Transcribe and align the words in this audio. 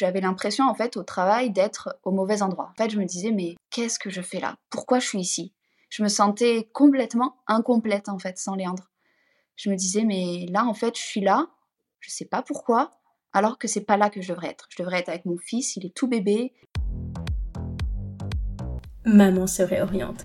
J'avais 0.00 0.22
l'impression 0.22 0.64
en 0.66 0.72
fait 0.72 0.96
au 0.96 1.02
travail 1.02 1.50
d'être 1.50 1.98
au 2.04 2.10
mauvais 2.10 2.40
endroit. 2.40 2.70
En 2.72 2.74
fait, 2.74 2.88
je 2.88 2.98
me 2.98 3.04
disais 3.04 3.32
mais 3.32 3.56
qu'est-ce 3.68 3.98
que 3.98 4.08
je 4.08 4.22
fais 4.22 4.40
là? 4.40 4.56
Pourquoi 4.70 4.98
je 4.98 5.06
suis 5.06 5.20
ici? 5.20 5.52
Je 5.90 6.02
me 6.02 6.08
sentais 6.08 6.70
complètement 6.72 7.36
incomplète 7.46 8.08
en 8.08 8.18
fait 8.18 8.38
sans 8.38 8.54
Léandre. 8.54 8.88
Je 9.56 9.68
me 9.68 9.76
disais 9.76 10.04
mais 10.04 10.46
là 10.48 10.64
en 10.64 10.72
fait, 10.72 10.96
je 10.96 11.02
suis 11.02 11.20
là, 11.20 11.48
je 11.98 12.08
sais 12.08 12.24
pas 12.24 12.40
pourquoi, 12.40 12.92
alors 13.34 13.58
que 13.58 13.68
c'est 13.68 13.84
pas 13.84 13.98
là 13.98 14.08
que 14.08 14.22
je 14.22 14.32
devrais 14.32 14.48
être. 14.48 14.68
Je 14.70 14.82
devrais 14.82 15.00
être 15.00 15.10
avec 15.10 15.26
mon 15.26 15.36
fils, 15.36 15.76
il 15.76 15.84
est 15.84 15.94
tout 15.94 16.08
bébé. 16.08 16.54
Maman 19.04 19.46
se 19.46 19.62
réoriente 19.62 20.24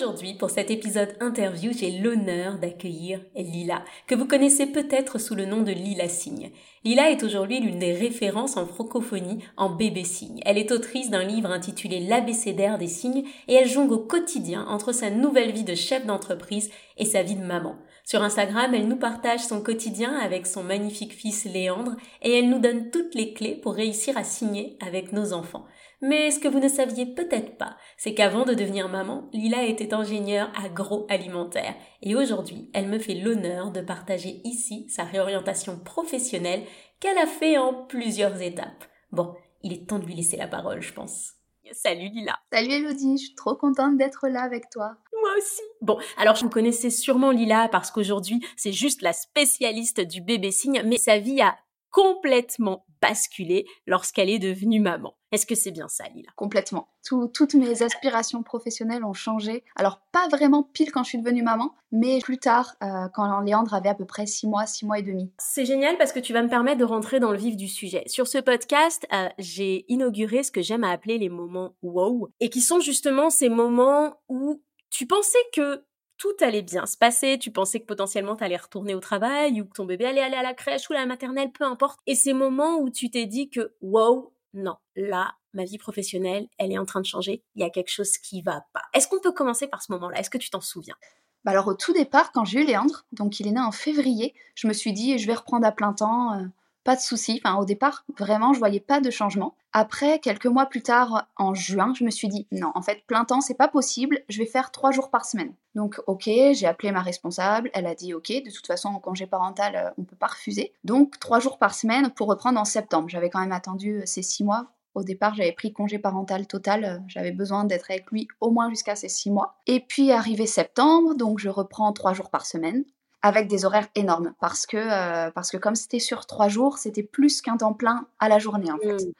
Aujourd'hui, 0.00 0.32
pour 0.32 0.48
cet 0.48 0.70
épisode 0.70 1.14
interview, 1.20 1.72
j'ai 1.78 1.90
l'honneur 1.90 2.56
d'accueillir 2.58 3.20
Lila, 3.36 3.84
que 4.06 4.14
vous 4.14 4.24
connaissez 4.24 4.64
peut-être 4.64 5.18
sous 5.18 5.34
le 5.34 5.44
nom 5.44 5.60
de 5.60 5.72
Lila 5.72 6.08
Signe. 6.08 6.52
Lila 6.84 7.10
est 7.10 7.22
aujourd'hui 7.22 7.60
l'une 7.60 7.80
des 7.80 7.92
références 7.92 8.56
en 8.56 8.64
francophonie 8.64 9.44
en 9.58 9.68
bébé 9.68 10.04
signe. 10.04 10.40
Elle 10.46 10.56
est 10.56 10.72
autrice 10.72 11.10
d'un 11.10 11.22
livre 11.22 11.50
intitulé 11.50 12.00
L'abécédaire 12.00 12.78
des 12.78 12.86
signes 12.86 13.24
et 13.46 13.52
elle 13.52 13.68
jongle 13.68 13.92
au 13.92 13.98
quotidien 13.98 14.64
entre 14.68 14.92
sa 14.92 15.10
nouvelle 15.10 15.52
vie 15.52 15.64
de 15.64 15.74
chef 15.74 16.06
d'entreprise 16.06 16.70
et 16.96 17.04
sa 17.04 17.22
vie 17.22 17.36
de 17.36 17.44
maman. 17.44 17.76
Sur 18.06 18.22
Instagram, 18.22 18.72
elle 18.74 18.88
nous 18.88 18.96
partage 18.96 19.40
son 19.40 19.60
quotidien 19.60 20.14
avec 20.14 20.46
son 20.46 20.62
magnifique 20.62 21.12
fils 21.12 21.44
Léandre 21.44 21.96
et 22.22 22.38
elle 22.38 22.48
nous 22.48 22.58
donne 22.58 22.90
toutes 22.90 23.14
les 23.14 23.34
clés 23.34 23.54
pour 23.54 23.74
réussir 23.74 24.16
à 24.16 24.24
signer 24.24 24.78
avec 24.80 25.12
nos 25.12 25.34
enfants. 25.34 25.66
Mais 26.02 26.30
ce 26.30 26.38
que 26.40 26.48
vous 26.48 26.60
ne 26.60 26.68
saviez 26.68 27.06
peut-être 27.06 27.58
pas, 27.58 27.76
c'est 27.98 28.14
qu'avant 28.14 28.44
de 28.44 28.54
devenir 28.54 28.88
maman, 28.88 29.28
Lila 29.32 29.64
était 29.64 29.92
ingénieure 29.92 30.50
agroalimentaire 30.56 31.74
et 32.02 32.16
aujourd'hui, 32.16 32.70
elle 32.72 32.88
me 32.88 32.98
fait 32.98 33.14
l'honneur 33.14 33.70
de 33.70 33.82
partager 33.82 34.40
ici 34.44 34.86
sa 34.88 35.04
réorientation 35.04 35.78
professionnelle 35.78 36.64
qu'elle 37.00 37.18
a 37.18 37.26
fait 37.26 37.58
en 37.58 37.74
plusieurs 37.74 38.40
étapes. 38.40 38.84
Bon, 39.12 39.34
il 39.62 39.74
est 39.74 39.86
temps 39.86 39.98
de 39.98 40.06
lui 40.06 40.14
laisser 40.14 40.38
la 40.38 40.48
parole, 40.48 40.80
je 40.80 40.94
pense. 40.94 41.34
Salut 41.72 42.08
Lila. 42.08 42.38
Salut 42.52 42.72
Elodie, 42.72 43.18
je 43.18 43.26
suis 43.26 43.34
trop 43.34 43.54
contente 43.54 43.96
d'être 43.96 44.26
là 44.26 44.42
avec 44.42 44.70
toi. 44.70 44.96
Moi 45.20 45.30
aussi. 45.36 45.62
Bon, 45.82 45.98
alors 46.16 46.36
vous 46.36 46.48
connaissez 46.48 46.90
sûrement 46.90 47.30
Lila 47.30 47.68
parce 47.68 47.90
qu'aujourd'hui, 47.90 48.44
c'est 48.56 48.72
juste 48.72 49.02
la 49.02 49.12
spécialiste 49.12 50.00
du 50.00 50.20
bébé 50.22 50.50
signe, 50.50 50.82
mais 50.84 50.96
sa 50.96 51.18
vie 51.18 51.40
a 51.42 51.56
complètement 51.90 52.86
basculé 53.00 53.66
lorsqu'elle 53.86 54.30
est 54.30 54.38
devenue 54.38 54.80
maman. 54.80 55.14
Est-ce 55.32 55.46
que 55.46 55.54
c'est 55.54 55.70
bien 55.70 55.88
ça, 55.88 56.04
Lila? 56.08 56.28
Complètement. 56.34 56.88
toutes 57.32 57.54
mes 57.54 57.82
aspirations 57.82 58.42
professionnelles 58.42 59.04
ont 59.04 59.12
changé. 59.12 59.64
Alors, 59.76 60.00
pas 60.12 60.28
vraiment 60.28 60.64
pile 60.64 60.90
quand 60.90 61.04
je 61.04 61.10
suis 61.10 61.18
devenue 61.18 61.42
maman, 61.42 61.72
mais 61.92 62.18
plus 62.20 62.38
tard, 62.38 62.74
euh, 62.82 63.08
quand 63.14 63.40
Léandre 63.40 63.74
avait 63.74 63.88
à 63.88 63.94
peu 63.94 64.06
près 64.06 64.26
six 64.26 64.48
mois, 64.48 64.66
six 64.66 64.84
mois 64.84 64.98
et 64.98 65.02
demi. 65.02 65.32
C'est 65.38 65.64
génial 65.64 65.96
parce 65.98 66.12
que 66.12 66.18
tu 66.18 66.32
vas 66.32 66.42
me 66.42 66.48
permettre 66.48 66.78
de 66.78 66.84
rentrer 66.84 67.20
dans 67.20 67.30
le 67.30 67.38
vif 67.38 67.56
du 67.56 67.68
sujet. 67.68 68.02
Sur 68.06 68.26
ce 68.26 68.38
podcast, 68.38 69.06
euh, 69.12 69.28
j'ai 69.38 69.84
inauguré 69.88 70.42
ce 70.42 70.50
que 70.50 70.62
j'aime 70.62 70.84
à 70.84 70.90
appeler 70.90 71.18
les 71.18 71.28
moments 71.28 71.76
wow, 71.82 72.28
et 72.40 72.50
qui 72.50 72.60
sont 72.60 72.80
justement 72.80 73.30
ces 73.30 73.48
moments 73.48 74.14
où 74.28 74.60
tu 74.90 75.06
pensais 75.06 75.38
que 75.54 75.84
tout 76.20 76.36
allait 76.40 76.62
bien 76.62 76.84
se 76.84 76.98
passer, 76.98 77.38
tu 77.38 77.50
pensais 77.50 77.80
que 77.80 77.86
potentiellement 77.86 78.36
tu 78.36 78.44
allais 78.44 78.58
retourner 78.58 78.94
au 78.94 79.00
travail 79.00 79.62
ou 79.62 79.64
que 79.64 79.72
ton 79.72 79.86
bébé 79.86 80.04
allait 80.04 80.20
aller 80.20 80.36
à 80.36 80.42
la 80.42 80.52
crèche 80.52 80.88
ou 80.90 80.92
à 80.92 80.96
la 80.96 81.06
maternelle, 81.06 81.50
peu 81.50 81.64
importe. 81.64 81.98
Et 82.06 82.14
ces 82.14 82.34
moments 82.34 82.76
où 82.78 82.90
tu 82.90 83.10
t'es 83.10 83.24
dit 83.24 83.48
que 83.48 83.74
wow, 83.80 84.30
non, 84.52 84.76
là, 84.96 85.32
ma 85.54 85.64
vie 85.64 85.78
professionnelle, 85.78 86.46
elle 86.58 86.72
est 86.72 86.78
en 86.78 86.84
train 86.84 87.00
de 87.00 87.06
changer, 87.06 87.42
il 87.54 87.62
y 87.62 87.64
a 87.64 87.70
quelque 87.70 87.90
chose 87.90 88.18
qui 88.18 88.42
va 88.42 88.66
pas. 88.74 88.82
Est-ce 88.92 89.08
qu'on 89.08 89.18
peut 89.18 89.32
commencer 89.32 89.66
par 89.66 89.82
ce 89.82 89.90
moment-là? 89.92 90.18
Est-ce 90.18 90.28
que 90.28 90.36
tu 90.36 90.50
t'en 90.50 90.60
souviens? 90.60 90.96
Bah 91.44 91.52
alors 91.52 91.68
au 91.68 91.74
tout 91.74 91.94
départ, 91.94 92.32
quand 92.32 92.44
j'ai 92.44 92.60
eu 92.60 92.66
Léandre, 92.66 93.06
donc 93.12 93.40
il 93.40 93.48
est 93.48 93.52
né 93.52 93.60
en 93.60 93.72
février, 93.72 94.34
je 94.54 94.68
me 94.68 94.74
suis 94.74 94.92
dit 94.92 95.18
je 95.18 95.26
vais 95.26 95.32
reprendre 95.32 95.66
à 95.66 95.72
plein 95.72 95.94
temps, 95.94 96.34
euh, 96.34 96.44
pas 96.84 96.96
de 96.96 97.00
soucis. 97.00 97.40
Enfin, 97.44 97.56
au 97.56 97.64
départ, 97.64 98.04
vraiment, 98.18 98.52
je 98.52 98.58
voyais 98.58 98.80
pas 98.80 99.00
de 99.00 99.10
changement. 99.10 99.54
Après, 99.72 100.18
quelques 100.18 100.46
mois 100.46 100.66
plus 100.66 100.82
tard, 100.82 101.28
en 101.36 101.54
juin, 101.54 101.92
je 101.94 102.04
me 102.04 102.10
suis 102.10 102.28
dit 102.28 102.46
non, 102.50 102.72
en 102.74 102.82
fait, 102.82 103.04
plein 103.06 103.24
temps, 103.24 103.40
c'est 103.40 103.54
pas 103.54 103.68
possible. 103.68 104.20
Je 104.28 104.38
vais 104.38 104.46
faire 104.46 104.70
trois 104.72 104.90
jours 104.90 105.10
par 105.10 105.24
semaine. 105.24 105.54
Donc, 105.74 106.00
ok, 106.06 106.24
j'ai 106.24 106.66
appelé 106.66 106.90
ma 106.90 107.02
responsable. 107.02 107.70
Elle 107.72 107.86
a 107.86 107.94
dit 107.94 108.14
ok. 108.14 108.28
De 108.28 108.50
toute 108.50 108.66
façon, 108.66 108.88
en 108.88 108.98
congé 108.98 109.26
parental, 109.26 109.76
euh, 109.76 109.90
on 109.98 110.04
peut 110.04 110.16
pas 110.16 110.26
refuser. 110.26 110.72
Donc, 110.84 111.18
trois 111.20 111.38
jours 111.38 111.58
par 111.58 111.74
semaine 111.74 112.10
pour 112.10 112.28
reprendre 112.28 112.58
en 112.58 112.64
septembre. 112.64 113.08
J'avais 113.08 113.30
quand 113.30 113.40
même 113.40 113.52
attendu 113.52 114.00
euh, 114.00 114.06
ces 114.06 114.22
six 114.22 114.42
mois. 114.42 114.72
Au 114.94 115.04
départ, 115.04 115.34
j'avais 115.34 115.52
pris 115.52 115.72
congé 115.72 116.00
parental 116.00 116.48
total. 116.48 116.84
Euh, 116.84 116.98
j'avais 117.06 117.30
besoin 117.30 117.64
d'être 117.64 117.90
avec 117.90 118.10
lui 118.10 118.26
au 118.40 118.50
moins 118.50 118.68
jusqu'à 118.70 118.96
ces 118.96 119.08
six 119.08 119.30
mois. 119.30 119.54
Et 119.68 119.80
puis, 119.80 120.10
arrivé 120.10 120.46
septembre, 120.46 121.14
donc 121.14 121.38
je 121.38 121.48
reprends 121.48 121.92
trois 121.92 122.12
jours 122.12 122.30
par 122.30 122.44
semaine 122.44 122.84
avec 123.22 123.48
des 123.48 123.64
horaires 123.64 123.88
énormes 123.94 124.32
parce 124.40 124.66
que, 124.66 124.76
euh, 124.76 125.30
parce 125.30 125.50
que 125.50 125.56
comme 125.56 125.74
c'était 125.74 125.98
sur 125.98 126.26
trois 126.26 126.48
jours, 126.48 126.78
c'était 126.78 127.02
plus 127.02 127.42
qu'un 127.42 127.56
temps 127.56 127.74
plein 127.74 128.06
à 128.18 128.28
la 128.28 128.38
journée 128.38 128.70
en 128.70 128.78
fait. 128.78 129.04
Mmh. 129.04 129.12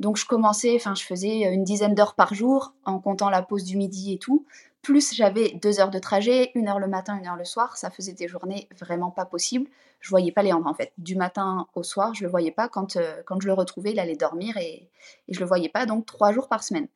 Donc 0.00 0.16
je 0.16 0.26
commençais, 0.26 0.74
enfin 0.76 0.94
je 0.94 1.04
faisais 1.04 1.42
une 1.52 1.64
dizaine 1.64 1.94
d'heures 1.94 2.14
par 2.14 2.34
jour 2.34 2.74
en 2.84 2.98
comptant 2.98 3.30
la 3.30 3.42
pause 3.42 3.64
du 3.64 3.76
midi 3.76 4.12
et 4.12 4.18
tout. 4.18 4.44
Plus 4.82 5.14
j'avais 5.14 5.52
deux 5.62 5.80
heures 5.80 5.90
de 5.90 5.98
trajet, 5.98 6.50
une 6.54 6.68
heure 6.68 6.78
le 6.78 6.86
matin, 6.86 7.16
une 7.16 7.26
heure 7.26 7.36
le 7.36 7.44
soir, 7.44 7.76
ça 7.76 7.90
faisait 7.90 8.12
des 8.12 8.28
journées 8.28 8.68
vraiment 8.78 9.10
pas 9.10 9.24
possibles. 9.24 9.68
Je 10.00 10.10
voyais 10.10 10.32
pas 10.32 10.42
Léandre 10.42 10.66
en 10.66 10.74
fait. 10.74 10.92
Du 10.98 11.16
matin 11.16 11.66
au 11.74 11.82
soir, 11.82 12.14
je 12.14 12.24
le 12.24 12.30
voyais 12.30 12.52
pas. 12.52 12.68
Quand, 12.68 12.96
euh, 12.96 13.22
quand 13.24 13.40
je 13.40 13.46
le 13.46 13.54
retrouvais, 13.54 13.92
il 13.92 13.98
allait 13.98 14.16
dormir 14.16 14.56
et, 14.58 14.88
et 15.28 15.34
je 15.34 15.40
le 15.40 15.46
voyais 15.46 15.70
pas. 15.70 15.86
Donc 15.86 16.04
trois 16.04 16.32
jours 16.32 16.48
par 16.48 16.62
semaine. 16.62 16.88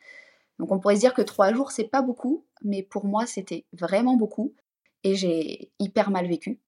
Donc 0.58 0.70
on 0.70 0.78
pourrait 0.78 0.96
se 0.96 1.00
dire 1.00 1.14
que 1.14 1.22
trois 1.22 1.54
jours 1.54 1.70
c'est 1.70 1.84
pas 1.84 2.02
beaucoup, 2.02 2.44
mais 2.62 2.82
pour 2.82 3.06
moi 3.06 3.24
c'était 3.24 3.64
vraiment 3.72 4.14
beaucoup 4.16 4.52
et 5.04 5.14
j'ai 5.14 5.70
hyper 5.78 6.10
mal 6.10 6.26
vécu. 6.26 6.60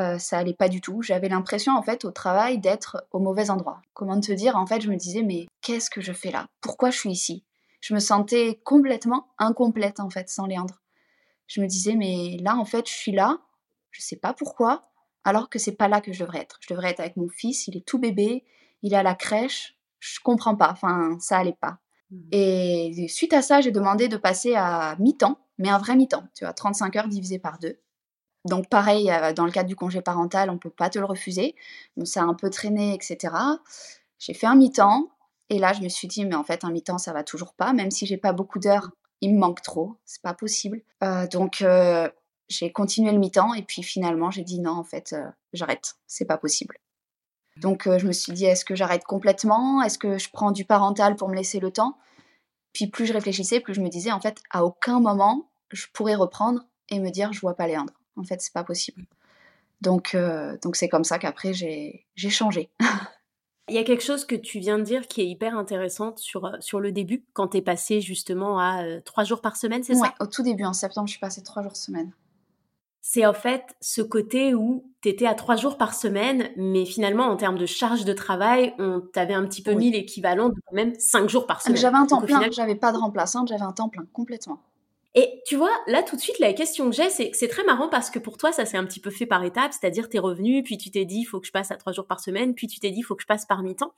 Euh, 0.00 0.18
ça 0.18 0.38
allait 0.38 0.54
pas 0.54 0.68
du 0.68 0.80
tout. 0.80 1.02
J'avais 1.02 1.28
l'impression 1.28 1.76
en 1.76 1.82
fait 1.82 2.04
au 2.04 2.10
travail 2.10 2.58
d'être 2.58 3.06
au 3.12 3.20
mauvais 3.20 3.50
endroit. 3.50 3.80
Comment 3.92 4.20
te 4.20 4.32
dire? 4.32 4.56
En 4.56 4.66
fait, 4.66 4.80
je 4.80 4.90
me 4.90 4.96
disais 4.96 5.22
mais 5.22 5.46
qu'est-ce 5.60 5.90
que 5.90 6.00
je 6.00 6.12
fais 6.12 6.32
là? 6.32 6.46
Pourquoi 6.60 6.90
je 6.90 6.98
suis 6.98 7.10
ici? 7.10 7.44
Je 7.80 7.94
me 7.94 8.00
sentais 8.00 8.60
complètement 8.64 9.28
incomplète 9.38 10.00
en 10.00 10.10
fait 10.10 10.28
sans 10.28 10.46
Léandre. 10.46 10.82
Je 11.46 11.60
me 11.60 11.66
disais 11.66 11.94
mais 11.94 12.38
là 12.40 12.56
en 12.56 12.64
fait 12.64 12.88
je 12.88 12.94
suis 12.94 13.12
là, 13.12 13.38
je 13.90 14.00
sais 14.00 14.16
pas 14.16 14.32
pourquoi, 14.32 14.82
alors 15.22 15.48
que 15.48 15.58
c'est 15.58 15.76
pas 15.76 15.88
là 15.88 16.00
que 16.00 16.12
je 16.12 16.24
devrais 16.24 16.40
être. 16.40 16.58
Je 16.60 16.72
devrais 16.72 16.90
être 16.90 17.00
avec 17.00 17.16
mon 17.16 17.28
fils, 17.28 17.68
il 17.68 17.76
est 17.76 17.86
tout 17.86 17.98
bébé, 17.98 18.44
il 18.82 18.94
est 18.94 18.96
à 18.96 19.02
la 19.02 19.14
crèche, 19.14 19.76
je 20.00 20.18
comprends 20.24 20.56
pas. 20.56 20.70
Enfin, 20.72 21.16
ça 21.20 21.38
allait 21.38 21.56
pas. 21.60 21.78
Mmh. 22.10 22.16
Et 22.32 23.06
suite 23.08 23.32
à 23.32 23.42
ça, 23.42 23.60
j'ai 23.60 23.70
demandé 23.70 24.08
de 24.08 24.16
passer 24.16 24.54
à 24.54 24.96
mi-temps 24.98 25.38
mais 25.58 25.68
un 25.68 25.78
vrai 25.78 25.96
mi-temps, 25.96 26.24
tu 26.34 26.44
vois, 26.44 26.52
35 26.52 26.96
heures 26.96 27.08
divisé 27.08 27.38
par 27.38 27.58
deux. 27.58 27.78
Donc 28.44 28.68
pareil, 28.68 29.10
euh, 29.10 29.32
dans 29.32 29.46
le 29.46 29.52
cadre 29.52 29.68
du 29.68 29.76
congé 29.76 30.02
parental, 30.02 30.50
on 30.50 30.58
peut 30.58 30.70
pas 30.70 30.90
te 30.90 30.98
le 30.98 31.04
refuser. 31.04 31.54
Donc 31.96 32.06
ça 32.06 32.22
a 32.22 32.24
un 32.24 32.34
peu 32.34 32.50
traîné, 32.50 32.94
etc. 32.94 33.34
J'ai 34.18 34.34
fait 34.34 34.46
un 34.46 34.54
mi-temps, 34.54 35.10
et 35.50 35.58
là 35.58 35.72
je 35.72 35.80
me 35.80 35.88
suis 35.88 36.08
dit, 36.08 36.24
mais 36.24 36.34
en 36.34 36.44
fait 36.44 36.64
un 36.64 36.70
mi-temps 36.70 36.98
ça 36.98 37.12
va 37.12 37.24
toujours 37.24 37.54
pas, 37.54 37.72
même 37.72 37.90
si 37.90 38.06
j'ai 38.06 38.16
pas 38.18 38.32
beaucoup 38.32 38.58
d'heures, 38.58 38.90
il 39.20 39.34
me 39.34 39.38
manque 39.38 39.62
trop, 39.62 39.96
c'est 40.04 40.22
pas 40.22 40.34
possible. 40.34 40.82
Euh, 41.02 41.26
donc 41.26 41.62
euh, 41.62 42.08
j'ai 42.48 42.70
continué 42.72 43.12
le 43.12 43.18
mi-temps, 43.18 43.54
et 43.54 43.62
puis 43.62 43.82
finalement 43.82 44.30
j'ai 44.30 44.44
dit 44.44 44.60
non, 44.60 44.72
en 44.72 44.84
fait 44.84 45.16
j'arrête, 45.52 45.94
c'est 46.06 46.26
pas 46.26 46.38
possible. 46.38 46.76
Donc 47.56 47.84
je 47.84 48.06
me 48.06 48.12
suis 48.12 48.32
dit, 48.32 48.46
est-ce 48.46 48.64
que 48.64 48.74
j'arrête 48.74 49.04
complètement? 49.04 49.80
Est-ce 49.82 49.96
que 49.96 50.18
je 50.18 50.28
prends 50.28 50.50
du 50.50 50.64
parental 50.64 51.14
pour 51.14 51.28
me 51.28 51.36
laisser 51.36 51.60
le 51.60 51.70
temps? 51.70 51.96
Puis 52.74 52.88
plus 52.88 53.06
je 53.06 53.14
réfléchissais, 53.14 53.60
plus 53.60 53.72
je 53.72 53.80
me 53.80 53.88
disais, 53.88 54.12
en 54.12 54.20
fait, 54.20 54.42
à 54.50 54.64
aucun 54.64 55.00
moment, 55.00 55.48
je 55.70 55.86
pourrais 55.94 56.16
reprendre 56.16 56.66
et 56.90 57.00
me 57.00 57.08
dire, 57.08 57.32
je 57.32 57.40
vois 57.40 57.54
pas 57.54 57.66
Léandre. 57.66 57.94
En 58.16 58.24
fait, 58.24 58.42
c'est 58.42 58.52
pas 58.52 58.64
possible. 58.64 59.06
Donc, 59.80 60.14
euh, 60.14 60.58
donc 60.62 60.76
c'est 60.76 60.88
comme 60.88 61.04
ça 61.04 61.18
qu'après, 61.18 61.54
j'ai, 61.54 62.06
j'ai 62.16 62.30
changé. 62.30 62.70
Il 63.68 63.74
y 63.74 63.78
a 63.78 63.84
quelque 63.84 64.02
chose 64.02 64.26
que 64.26 64.34
tu 64.34 64.58
viens 64.58 64.78
de 64.78 64.82
dire 64.82 65.08
qui 65.08 65.22
est 65.22 65.26
hyper 65.26 65.56
intéressante 65.56 66.18
sur, 66.18 66.44
euh, 66.44 66.56
sur 66.60 66.80
le 66.80 66.92
début, 66.92 67.24
quand 67.32 67.48
tu 67.48 67.58
es 67.58 67.62
passé 67.62 68.02
justement 68.02 68.58
à 68.58 68.82
euh, 68.84 69.00
trois 69.00 69.24
jours 69.24 69.40
par 69.40 69.56
semaine, 69.56 69.82
c'est 69.82 69.94
ouais, 69.94 70.00
ça 70.00 70.14
au 70.20 70.26
tout 70.26 70.42
début, 70.42 70.64
en 70.64 70.74
septembre, 70.74 71.06
je 71.06 71.12
suis 71.12 71.20
passée 71.20 71.42
trois 71.42 71.62
jours 71.62 71.76
semaine 71.76 72.12
c'est 73.06 73.26
en 73.26 73.34
fait 73.34 73.76
ce 73.82 74.00
côté 74.00 74.54
où 74.54 74.90
tu 75.02 75.10
étais 75.10 75.26
à 75.26 75.34
trois 75.34 75.56
jours 75.56 75.76
par 75.76 75.94
semaine, 75.94 76.48
mais 76.56 76.86
finalement, 76.86 77.24
en 77.24 77.36
termes 77.36 77.58
de 77.58 77.66
charge 77.66 78.06
de 78.06 78.14
travail, 78.14 78.74
on 78.78 79.02
t'avait 79.02 79.34
un 79.34 79.44
petit 79.44 79.60
peu 79.60 79.74
mis 79.74 79.90
l'équivalent 79.90 80.48
de 80.48 80.54
même 80.72 80.98
cinq 80.98 81.28
jours 81.28 81.46
par 81.46 81.60
semaine. 81.60 81.76
J'avais 81.76 81.98
un 81.98 82.06
temps 82.06 82.22
plein, 82.22 82.50
j'avais 82.50 82.76
pas 82.76 82.92
de 82.92 82.96
remplaçante, 82.96 83.48
j'avais 83.48 83.60
un 83.60 83.72
temps 83.72 83.90
plein, 83.90 84.06
complètement. 84.14 84.58
Et 85.14 85.42
tu 85.46 85.54
vois, 85.54 85.70
là 85.86 86.02
tout 86.02 86.16
de 86.16 86.20
suite, 86.22 86.38
la 86.38 86.54
question 86.54 86.88
que 86.88 86.96
j'ai, 86.96 87.10
c'est 87.10 87.30
c'est 87.34 87.48
très 87.48 87.62
marrant 87.64 87.90
parce 87.90 88.08
que 88.08 88.18
pour 88.18 88.38
toi, 88.38 88.52
ça 88.52 88.64
s'est 88.64 88.78
un 88.78 88.86
petit 88.86 89.00
peu 89.00 89.10
fait 89.10 89.26
par 89.26 89.44
étapes, 89.44 89.74
c'est-à-dire 89.78 90.08
t'es 90.08 90.18
revenu, 90.18 90.62
puis 90.62 90.78
tu 90.78 90.90
t'es 90.90 91.04
dit, 91.04 91.18
il 91.18 91.24
faut 91.24 91.40
que 91.40 91.46
je 91.46 91.52
passe 91.52 91.70
à 91.70 91.76
trois 91.76 91.92
jours 91.92 92.06
par 92.06 92.20
semaine, 92.20 92.54
puis 92.54 92.68
tu 92.68 92.80
t'es 92.80 92.90
dit, 92.90 93.00
il 93.00 93.04
faut 93.04 93.16
que 93.16 93.22
je 93.22 93.28
passe 93.28 93.44
par 93.44 93.62
mi-temps. 93.62 93.92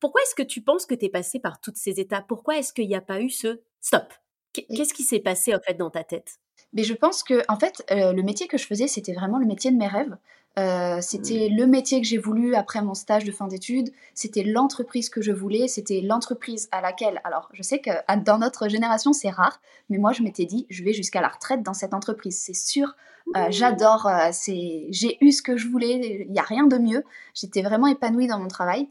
Pourquoi 0.00 0.22
est-ce 0.22 0.34
que 0.34 0.42
tu 0.42 0.60
penses 0.60 0.86
que 0.86 0.96
tu 0.96 1.04
es 1.04 1.08
passé 1.08 1.38
par 1.38 1.60
toutes 1.60 1.76
ces 1.76 2.00
étapes? 2.00 2.24
Pourquoi 2.26 2.58
est-ce 2.58 2.72
qu'il 2.72 2.88
n'y 2.88 2.96
a 2.96 3.00
pas 3.00 3.20
eu 3.20 3.30
ce 3.30 3.60
stop? 3.80 4.12
Qu'est-ce 4.52 4.92
qui 4.92 5.04
s'est 5.04 5.20
passé 5.20 5.54
en 5.54 5.60
fait 5.60 5.74
dans 5.74 5.90
ta 5.90 6.02
tête? 6.02 6.40
Mais 6.72 6.84
je 6.84 6.94
pense 6.94 7.22
que 7.22 7.42
en 7.48 7.58
fait, 7.58 7.84
euh, 7.90 8.12
le 8.12 8.22
métier 8.22 8.46
que 8.46 8.58
je 8.58 8.66
faisais, 8.66 8.86
c'était 8.88 9.12
vraiment 9.12 9.38
le 9.38 9.46
métier 9.46 9.70
de 9.70 9.76
mes 9.76 9.88
rêves. 9.88 10.16
Euh, 10.58 11.00
c'était 11.00 11.48
le 11.48 11.66
métier 11.66 12.00
que 12.00 12.06
j'ai 12.06 12.18
voulu 12.18 12.54
après 12.54 12.82
mon 12.82 12.94
stage 12.94 13.24
de 13.24 13.30
fin 13.30 13.46
d'études. 13.46 13.90
C'était 14.14 14.42
l'entreprise 14.42 15.08
que 15.08 15.22
je 15.22 15.32
voulais. 15.32 15.68
C'était 15.68 16.00
l'entreprise 16.00 16.68
à 16.72 16.80
laquelle. 16.80 17.20
Alors, 17.24 17.48
je 17.52 17.62
sais 17.62 17.80
que 17.80 17.90
dans 18.24 18.38
notre 18.38 18.68
génération, 18.68 19.12
c'est 19.12 19.30
rare, 19.30 19.60
mais 19.88 19.98
moi, 19.98 20.12
je 20.12 20.22
m'étais 20.22 20.46
dit, 20.46 20.66
je 20.68 20.82
vais 20.82 20.92
jusqu'à 20.92 21.20
la 21.20 21.28
retraite 21.28 21.62
dans 21.62 21.74
cette 21.74 21.94
entreprise. 21.94 22.38
C'est 22.38 22.54
sûr. 22.54 22.94
Euh, 23.36 23.46
j'adore. 23.50 24.06
Euh, 24.06 24.30
c'est, 24.32 24.86
j'ai 24.90 25.18
eu 25.24 25.30
ce 25.30 25.42
que 25.42 25.56
je 25.56 25.68
voulais. 25.68 26.24
Il 26.26 26.32
n'y 26.32 26.40
a 26.40 26.44
rien 26.44 26.66
de 26.66 26.78
mieux. 26.78 27.04
J'étais 27.34 27.62
vraiment 27.62 27.86
épanouie 27.86 28.26
dans 28.26 28.40
mon 28.40 28.48
travail. 28.48 28.88